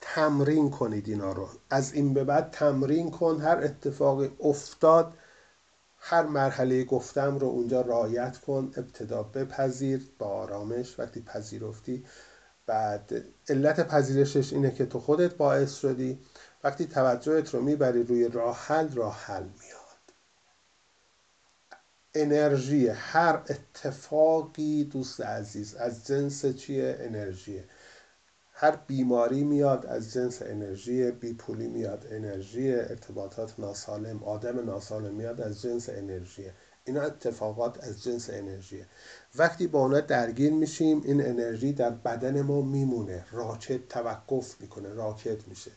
تمرین 0.00 0.70
کنید 0.70 1.08
اینا 1.08 1.32
رو. 1.32 1.48
از 1.70 1.92
این 1.92 2.14
به 2.14 2.24
بعد 2.24 2.50
تمرین 2.50 3.10
کن. 3.10 3.40
هر 3.40 3.56
اتفاقی 3.56 4.30
افتاد 4.40 5.14
هر 5.96 6.22
مرحله 6.22 6.84
گفتم 6.84 7.38
رو 7.38 7.46
اونجا 7.46 7.80
رایت 7.80 8.38
کن. 8.38 8.72
ابتدا 8.76 9.22
بپذیر 9.22 10.10
با 10.18 10.26
آرامش. 10.26 10.98
وقتی 10.98 11.22
پذیرفتی 11.22 12.04
بعد 12.66 13.24
علت 13.48 13.88
پذیرشش 13.88 14.52
اینه 14.52 14.70
که 14.70 14.86
تو 14.86 15.00
خودت 15.00 15.34
باعث 15.34 15.74
شدی. 15.74 16.18
وقتی 16.64 16.86
توجهت 16.86 17.54
رو 17.54 17.60
می‌بری 17.62 18.02
روی 18.02 18.28
راه 18.28 18.56
حل 18.66 18.88
راه 18.94 19.18
حل 19.24 19.42
میاد 19.42 19.73
انرژی. 22.14 22.88
هر 22.88 23.42
اتفاقی 23.48 24.84
دوست 24.84 25.20
عزیز 25.20 25.74
از 25.74 26.06
جنس 26.06 26.46
چیه 26.46 26.96
انرژیه 27.00 27.64
هر 28.52 28.76
بیماری 28.76 29.44
میاد 29.44 29.86
از 29.86 30.12
جنس 30.12 30.42
انرژی. 30.42 31.10
بیپولی 31.10 31.68
میاد 31.68 32.06
انرژی. 32.10 32.72
ارتباطات 32.72 33.54
ناسالم 33.58 34.22
آدم 34.22 34.64
ناسالم 34.64 35.14
میاد 35.14 35.40
از 35.40 35.62
جنس 35.62 35.88
انرژی. 35.88 36.50
اینا 36.84 37.02
اتفاقات 37.02 37.84
از 37.84 38.02
جنس 38.02 38.30
انرژیه 38.30 38.86
وقتی 39.34 39.66
با 39.66 39.80
اونا 39.80 40.00
درگیر 40.00 40.52
میشیم 40.52 41.02
این 41.04 41.26
انرژی 41.26 41.72
در 41.72 41.90
بدن 41.90 42.42
ما 42.42 42.62
میمونه. 42.62 43.24
راکت 43.32 43.88
توقف 43.88 44.60
می‌کنه 44.60 44.92
راکت 44.92 45.48
میشه. 45.48 45.70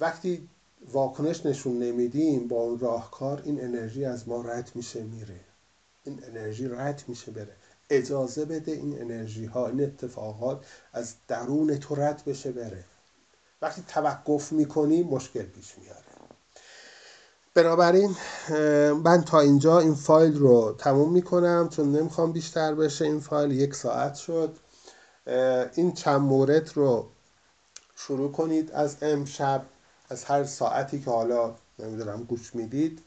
وقتی 0.00 0.48
واکنش 0.92 1.46
نشون 1.46 1.78
نمیدیم 1.78 2.48
با 2.48 2.56
اون 2.56 2.78
راهکار 2.78 3.42
این 3.44 3.64
انرژی 3.64 4.04
از 4.04 4.28
ما 4.28 4.42
رد 4.42 4.70
میشه 4.74 5.02
میره. 5.02 5.40
این 6.04 6.24
انرژی 6.28 6.68
رد 6.68 7.04
میشه 7.08 7.30
بره. 7.30 7.56
اجازه 7.90 8.44
بده 8.44 8.72
این 8.72 9.00
انرژی 9.00 9.44
ها 9.44 9.68
این 9.68 9.82
اتفاقات 9.84 10.64
از 10.92 11.14
درون 11.28 11.76
تو 11.76 11.94
رد 11.94 12.22
بشه 12.26 12.52
بره. 12.52 12.84
وقتی 13.62 13.84
توقف 13.88 14.52
می‌کنی 14.52 15.02
مشکل 15.02 15.42
پیش 15.42 15.78
میاره. 15.78 16.04
بنابراین 17.54 18.16
من 19.04 19.24
تا 19.24 19.40
اینجا 19.40 19.78
این 19.80 19.94
فایل 19.94 20.38
رو 20.38 20.74
تموم 20.78 21.12
می‌کنم. 21.12 21.68
چون 21.68 21.92
نمی‌خوام 21.96 22.32
بیشتر 22.32 22.74
بشه 22.74 23.04
این 23.04 23.20
فایل 23.20 23.52
یک 23.52 23.74
ساعت 23.74 24.14
شد. 24.14 24.56
این 25.74 25.92
چند 25.92 26.20
مورد 26.20 26.70
رو 26.74 27.08
شروع 27.96 28.32
کنید. 28.32 28.72
از 28.72 28.96
امشب 29.02 29.62
از 30.08 30.24
هر 30.24 30.44
ساعتی 30.44 31.00
که 31.00 31.10
حالا 31.10 31.54
نمی‌دونم 31.78 32.22
گوش 32.22 32.54
می‌دید 32.54 33.02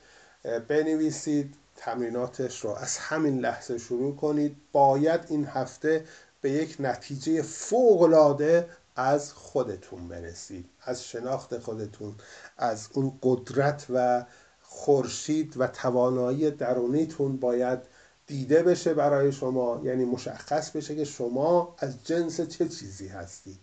بنویسید. 0.67 1.55
تمریناتش 1.77 2.59
رو 2.59 2.69
از 2.69 2.97
همین 2.97 3.39
لحظه 3.39 3.77
شروع 3.77 4.15
کنید. 4.15 4.55
باید 4.71 5.21
این 5.29 5.45
هفته 5.45 6.05
به 6.41 6.51
یک 6.51 6.75
نتیجه 6.79 7.41
فوقلاده 7.41 8.69
از 8.95 9.33
خودتون 9.33 10.07
برسید 10.07 10.69
از 10.81 11.03
شناخت 11.03 11.59
خودتون 11.59 12.15
از 12.57 12.87
اون 12.93 13.19
قدرت 13.23 13.85
و 13.89 14.25
خورشید 14.61 15.53
و 15.57 15.67
توانایی 15.67 16.51
درونیتون 16.51 17.37
باید 17.37 17.79
دیده 18.27 18.63
بشه 18.63 18.93
برای 18.93 19.31
شما 19.31 19.81
یعنی 19.83 20.05
مشخص 20.05 20.71
بشه 20.71 20.95
که 20.95 21.05
شما 21.05 21.75
از 21.77 22.03
جنس 22.03 22.41
چه 22.41 22.67
چیزی 22.67 23.07
هستید. 23.07 23.59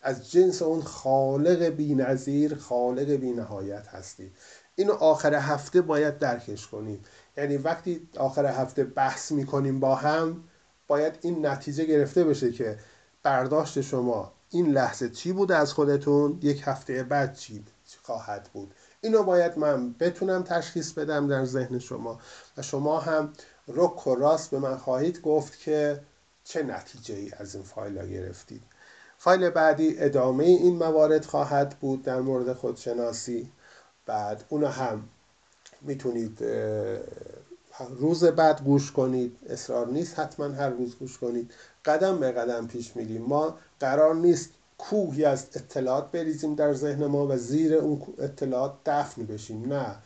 از 0.00 0.30
جنس 0.30 0.62
اون 0.62 0.82
خالق 0.82 1.62
بی 1.62 1.94
نظیر 1.94 2.54
خالق 2.54 3.10
بی 3.10 3.32
نهایت 3.32 3.88
هستید. 3.88 4.32
اینو 4.74 4.92
آخر 4.92 5.34
هفته 5.34 5.80
باید 5.80 6.18
درکش 6.18 6.66
کنید. 6.66 7.06
یعنی 7.36 7.56
وقتی 7.56 8.08
آخر 8.16 8.46
هفته 8.46 8.84
بحث 8.84 9.32
می‌کنیم 9.32 9.80
با 9.80 9.94
هم 9.94 10.44
باید 10.86 11.18
این 11.22 11.46
نتیجه 11.46 11.84
گرفته 11.84 12.24
بشه 12.24 12.52
که 12.52 12.78
برداشت 13.22 13.80
شما 13.80 14.32
این 14.50 14.72
لحظه 14.72 15.08
چی 15.08 15.32
بود 15.32 15.52
از 15.52 15.72
خودتون 15.72 16.38
یک 16.42 16.62
هفته 16.64 17.02
بعد 17.02 17.36
چی 17.36 17.64
خواهد 18.02 18.50
بود. 18.52 18.74
اینو 19.00 19.22
باید 19.22 19.58
من 19.58 19.92
بتونم 19.92 20.42
تشخیص 20.42 20.92
بدم 20.92 21.28
در 21.28 21.44
ذهن 21.44 21.78
شما. 21.78 22.20
و 22.56 22.62
شما 22.62 23.00
هم 23.00 23.32
رک 23.68 24.06
و 24.06 24.14
راست 24.14 24.50
به 24.50 24.58
من 24.58 24.76
خواهید 24.76 25.20
گفت 25.20 25.58
که 25.58 26.00
چه 26.44 26.62
نتیجه 26.62 27.14
ای 27.14 27.32
از 27.36 27.54
این 27.54 27.64
فایل 27.64 27.98
ها 27.98 28.04
گرفتید. 28.04 28.62
فایل 29.18 29.50
بعدی 29.50 29.98
ادامه 29.98 30.44
این 30.44 30.76
موارد 30.76 31.24
خواهد 31.24 31.76
بود 31.80 32.02
در 32.02 32.20
مورد 32.20 32.52
خودشناسی. 32.52 33.52
بعد 34.06 34.44
اونو 34.48 34.66
هم 34.66 35.08
می‌تونید 35.84 36.44
روز 37.98 38.24
بعد 38.24 38.64
گوش 38.64 38.92
کنید. 38.92 39.36
اصرار 39.48 39.88
نیست 39.88 40.18
حتما 40.18 40.46
هر 40.46 40.68
روز 40.70 40.96
گوش 40.96 41.18
کنید. 41.18 41.54
قدم 41.84 42.18
به 42.20 42.32
قدم 42.32 42.66
پیش 42.66 42.96
میریم. 42.96 43.22
ما 43.22 43.56
قرار 43.80 44.14
نیست 44.14 44.50
کوهی 44.78 45.24
از 45.24 45.46
اطلاعات 45.54 46.10
بریزیم 46.12 46.54
در 46.54 46.74
ذهن 46.74 47.06
ما 47.06 47.26
و 47.26 47.36
زیر 47.36 47.74
اون 47.74 48.02
اطلاعات 48.18 48.72
دفن 48.86 49.26
بشیم. 49.26 49.72
نه. 49.72 49.96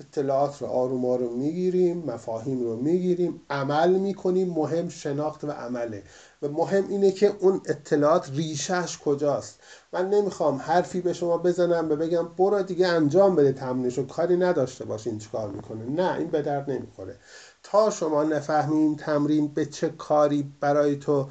اطلاعات 0.00 0.62
رو 0.62 0.66
آروم 0.66 1.04
آروم 1.04 1.38
می‌گیریم 1.38 1.98
مفاهیم 1.98 2.60
رو 2.60 2.76
می‌گیریم 2.76 3.40
عمل 3.50 3.90
می‌کنیم. 3.98 4.48
مهم 4.48 4.88
شناخت 4.88 5.44
و 5.44 5.50
عمله. 5.50 6.02
مهم 6.48 6.88
اینه 6.88 7.10
که 7.12 7.36
اون 7.40 7.60
اطلاعات 7.66 8.30
ریشهش 8.30 8.98
کجاست. 8.98 9.60
من 9.92 10.10
نمی‌خوام 10.10 10.56
حرفی 10.56 11.00
به 11.00 11.12
شما 11.12 11.38
بزنم 11.38 11.90
و 11.90 11.96
بگم 11.96 12.28
برو 12.28 12.62
دیگه 12.62 12.86
انجام 12.86 13.36
بده 13.36 13.52
تمرینشو 13.52 14.06
کاری 14.06 14.36
نداشته 14.36 14.84
باشین 14.84 15.18
چیکار 15.18 15.48
می‌کنه. 15.48 15.84
نه 15.84 16.16
این 16.18 16.26
به 16.26 16.42
درد 16.42 16.70
نمی‌خوره. 16.70 17.16
تا 17.62 17.90
شما 17.90 18.24
نفهمین 18.24 18.96
تمرین 18.96 19.48
به 19.48 19.66
چه 19.66 19.88
کاری 19.88 20.52
برای 20.60 20.96
تو 20.96 21.28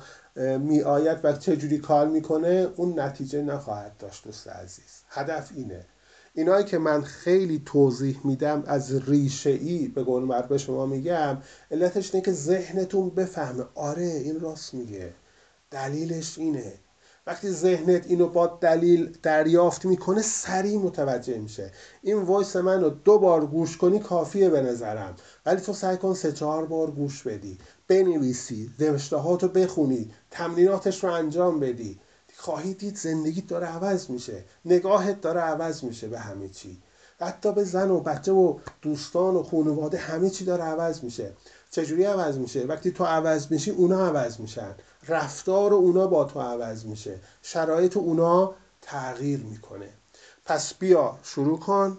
می 0.59 0.81
آید 0.81 1.17
و 1.23 1.33
چه 1.33 1.57
جوری 1.57 1.77
کار 1.77 2.07
می‌کنه 2.07 2.67
اون 2.75 2.99
نتیجه 2.99 3.41
نخواهد 3.41 3.97
داشت 3.97 4.23
دوست 4.23 4.47
عزیز. 4.47 5.01
هدف 5.09 5.51
اینه. 5.55 5.85
اینایی 6.37 6.65
که 6.65 6.77
من 6.77 7.01
خیلی 7.01 7.61
توضیح 7.65 8.19
میدم 8.23 8.63
از 8.67 9.09
ریشه 9.09 9.49
ای 9.49 9.87
به 9.87 10.03
قول 10.03 10.41
به 10.41 10.57
شما 10.57 10.85
میگم 10.85 11.37
علتش 11.71 12.13
اینه 12.13 12.25
که 12.25 12.31
ذهنتون 12.31 13.09
بفهمه. 13.09 13.65
آره 13.75 14.03
این 14.03 14.39
راست 14.39 14.73
میگه. 14.73 15.13
دلیلش 15.71 16.37
اینه. 16.37 16.73
وقتی 17.27 17.49
ذهنت 17.49 18.05
اینو 18.07 18.27
با 18.27 18.47
دلیل 18.61 19.17
دریافت 19.23 19.85
می‌کنه 19.85 20.21
سریع 20.21 20.77
متوجه 20.77 21.37
میشه. 21.37 21.71
این 22.01 22.17
voice 22.17 22.55
من 22.55 22.81
رو 22.81 22.89
دو 22.89 23.19
بار 23.19 23.45
گوش 23.45 23.77
کنی 23.77 23.99
کافیه 23.99 24.49
به 24.49 24.61
نظرم. 24.61 25.15
ولی 25.45 25.61
تو 25.61 25.73
سعی 25.73 25.97
کن 25.97 26.13
سه 26.13 26.31
چهار 26.31 26.65
بار 26.65 26.91
گوش 26.91 27.23
بدی. 27.23 27.57
بنویسی 27.87 28.71
نوشته 28.79 29.15
رو 29.15 29.47
بخونی 29.47 30.11
تمریناتش 30.31 31.03
رو 31.03 31.11
انجام 31.11 31.59
بدی. 31.59 31.99
خواهی 32.37 32.73
دید 32.73 32.97
زندگی 32.97 33.41
داره 33.41 33.67
عوض 33.67 34.09
میشه. 34.09 34.43
نگاهت 34.65 35.21
داره 35.21 35.41
عوض 35.41 35.83
میشه 35.83 36.07
به 36.07 36.19
همه 36.19 36.49
چی. 36.49 36.81
حتی 37.19 37.51
به 37.51 37.63
زن 37.63 37.91
و 37.91 37.99
بچه 37.99 38.31
و 38.31 38.59
دوستان 38.81 39.35
و 39.35 39.43
خانواده 39.43 39.97
همه 39.97 40.29
چی 40.29 40.45
داره 40.45 40.63
عوض 40.63 41.03
میشه. 41.03 41.33
چجوری 41.71 42.03
عوض 42.03 42.37
میشه؟ 42.37 42.65
وقتی 42.65 42.91
تو 42.91 43.03
عوض 43.05 43.51
میشی 43.51 43.71
اونا 43.71 44.07
عوض 44.07 44.39
میشن. 44.39 44.75
رفتار 45.07 45.73
اونا 45.73 46.07
با 46.07 46.25
تو 46.25 46.41
عوض 46.41 46.85
میشه. 46.85 47.19
شرایط 47.41 47.97
اونا 47.97 48.53
تغییر 48.81 49.39
می‌کنه. 49.39 49.89
پس 50.45 50.73
بیا 50.73 51.17
شروع 51.23 51.59
کن. 51.59 51.97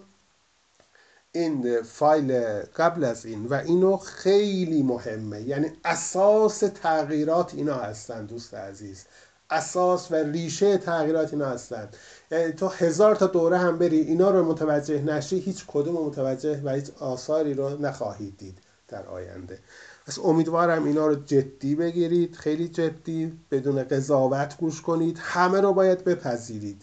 این 1.31 1.81
فایل 1.81 2.59
قبل 2.59 3.03
از 3.03 3.25
این 3.25 3.45
و 3.45 3.53
اینو 3.53 3.97
خیلی 3.97 4.83
مهمه. 4.83 5.41
یعنی 5.41 5.71
اساس 5.85 6.59
تغییرات 6.59 7.53
اینا 7.53 7.75
هستن 7.75 8.25
دوست 8.25 8.53
عزیز. 8.53 9.05
اساس 9.49 10.11
و 10.11 10.15
ریشه 10.15 10.77
تغییرات 10.77 11.33
اینا 11.33 11.45
هستن. 11.45 11.89
یعنی 12.31 12.51
تو 12.51 12.67
هزار 12.67 13.15
تا 13.15 13.27
دوره 13.27 13.57
هم 13.57 13.77
بری 13.77 13.99
اینا 13.99 14.31
رو 14.31 14.45
متوجه 14.45 15.01
نشی 15.01 15.39
هیچ 15.39 15.63
کدوم 15.67 16.05
متوجه 16.05 16.61
و 16.63 16.69
هیچ 16.69 16.89
آثاری 16.99 17.53
رو 17.53 17.81
نخواهید 17.81 18.37
دید 18.37 18.57
در 18.87 19.05
آینده. 19.05 19.59
پس 20.07 20.19
امیدوارم 20.19 20.85
اینا 20.85 21.07
رو 21.07 21.15
جدی 21.15 21.75
بگیرید 21.75 22.35
خیلی 22.35 22.67
جدی 22.67 23.39
بدون 23.51 23.83
قضاوت 23.83 24.57
گوش 24.57 24.81
کنید. 24.81 25.17
همه 25.21 25.61
رو 25.61 25.73
باید 25.73 26.03
بپذیرید. 26.03 26.81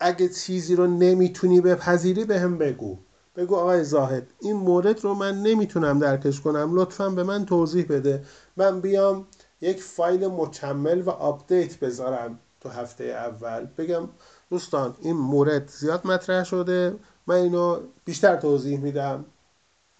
اگه 0.00 0.28
چیزی 0.28 0.76
رو 0.76 0.86
نمی‌تونی 0.86 1.60
بپذیری 1.60 2.24
بهم 2.24 2.58
بگو. 2.58 2.98
بگو 3.36 3.56
آقای 3.56 3.84
زاهد 3.84 4.26
این 4.40 4.56
مورد 4.56 5.04
رو 5.04 5.14
من 5.14 5.42
نمی‌تونم 5.42 5.98
درکش 5.98 6.40
کنم. 6.40 6.70
لطفا 6.74 7.08
به 7.08 7.22
من 7.22 7.46
توضیح 7.46 7.86
بده. 7.88 8.24
من 8.56 8.80
بیام 8.80 9.26
یک 9.66 9.82
فایل 9.82 10.26
مکمل 10.26 11.02
و 11.02 11.10
update 11.10 11.78
بذارم 11.78 12.38
تو 12.60 12.68
هفته 12.68 13.04
اول. 13.04 13.66
بگم 13.78 14.08
دوستان 14.50 14.96
این 15.00 15.16
مورد 15.16 15.68
زیاد 15.68 16.06
مطرح 16.06 16.44
شده. 16.44 16.96
من 17.26 17.34
اینو 17.34 17.80
بیشتر 18.04 18.36
توضیح 18.36 18.80
میدم. 18.80 19.24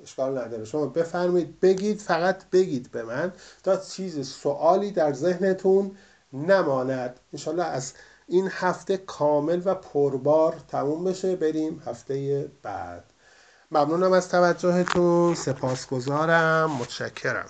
اشکال 0.02 0.38
نداره. 0.38 0.64
شما 0.64 0.86
بفرمایید 0.86 1.60
بگید 1.60 2.00
فقط 2.00 2.50
بگید 2.50 2.90
به 2.92 3.02
من 3.02 3.32
تا 3.62 3.76
چیز 3.76 4.28
سوالی 4.28 4.90
در 4.90 5.12
ذهنتون 5.12 5.96
نماند. 6.32 7.20
انشالله 7.32 7.64
از 7.64 7.92
این 8.28 8.48
هفته 8.52 8.96
کامل 8.96 9.62
و 9.64 9.74
پربار 9.74 10.56
تموم 10.68 11.04
بشه. 11.04 11.36
بریم 11.36 11.82
هفته 11.86 12.48
بعد. 12.62 13.04
ممنونم 13.70 14.12
از 14.12 14.28
توجهتون. 14.28 15.34
سپاسگزارم. 15.34 16.70
متشکرم. 16.70 17.48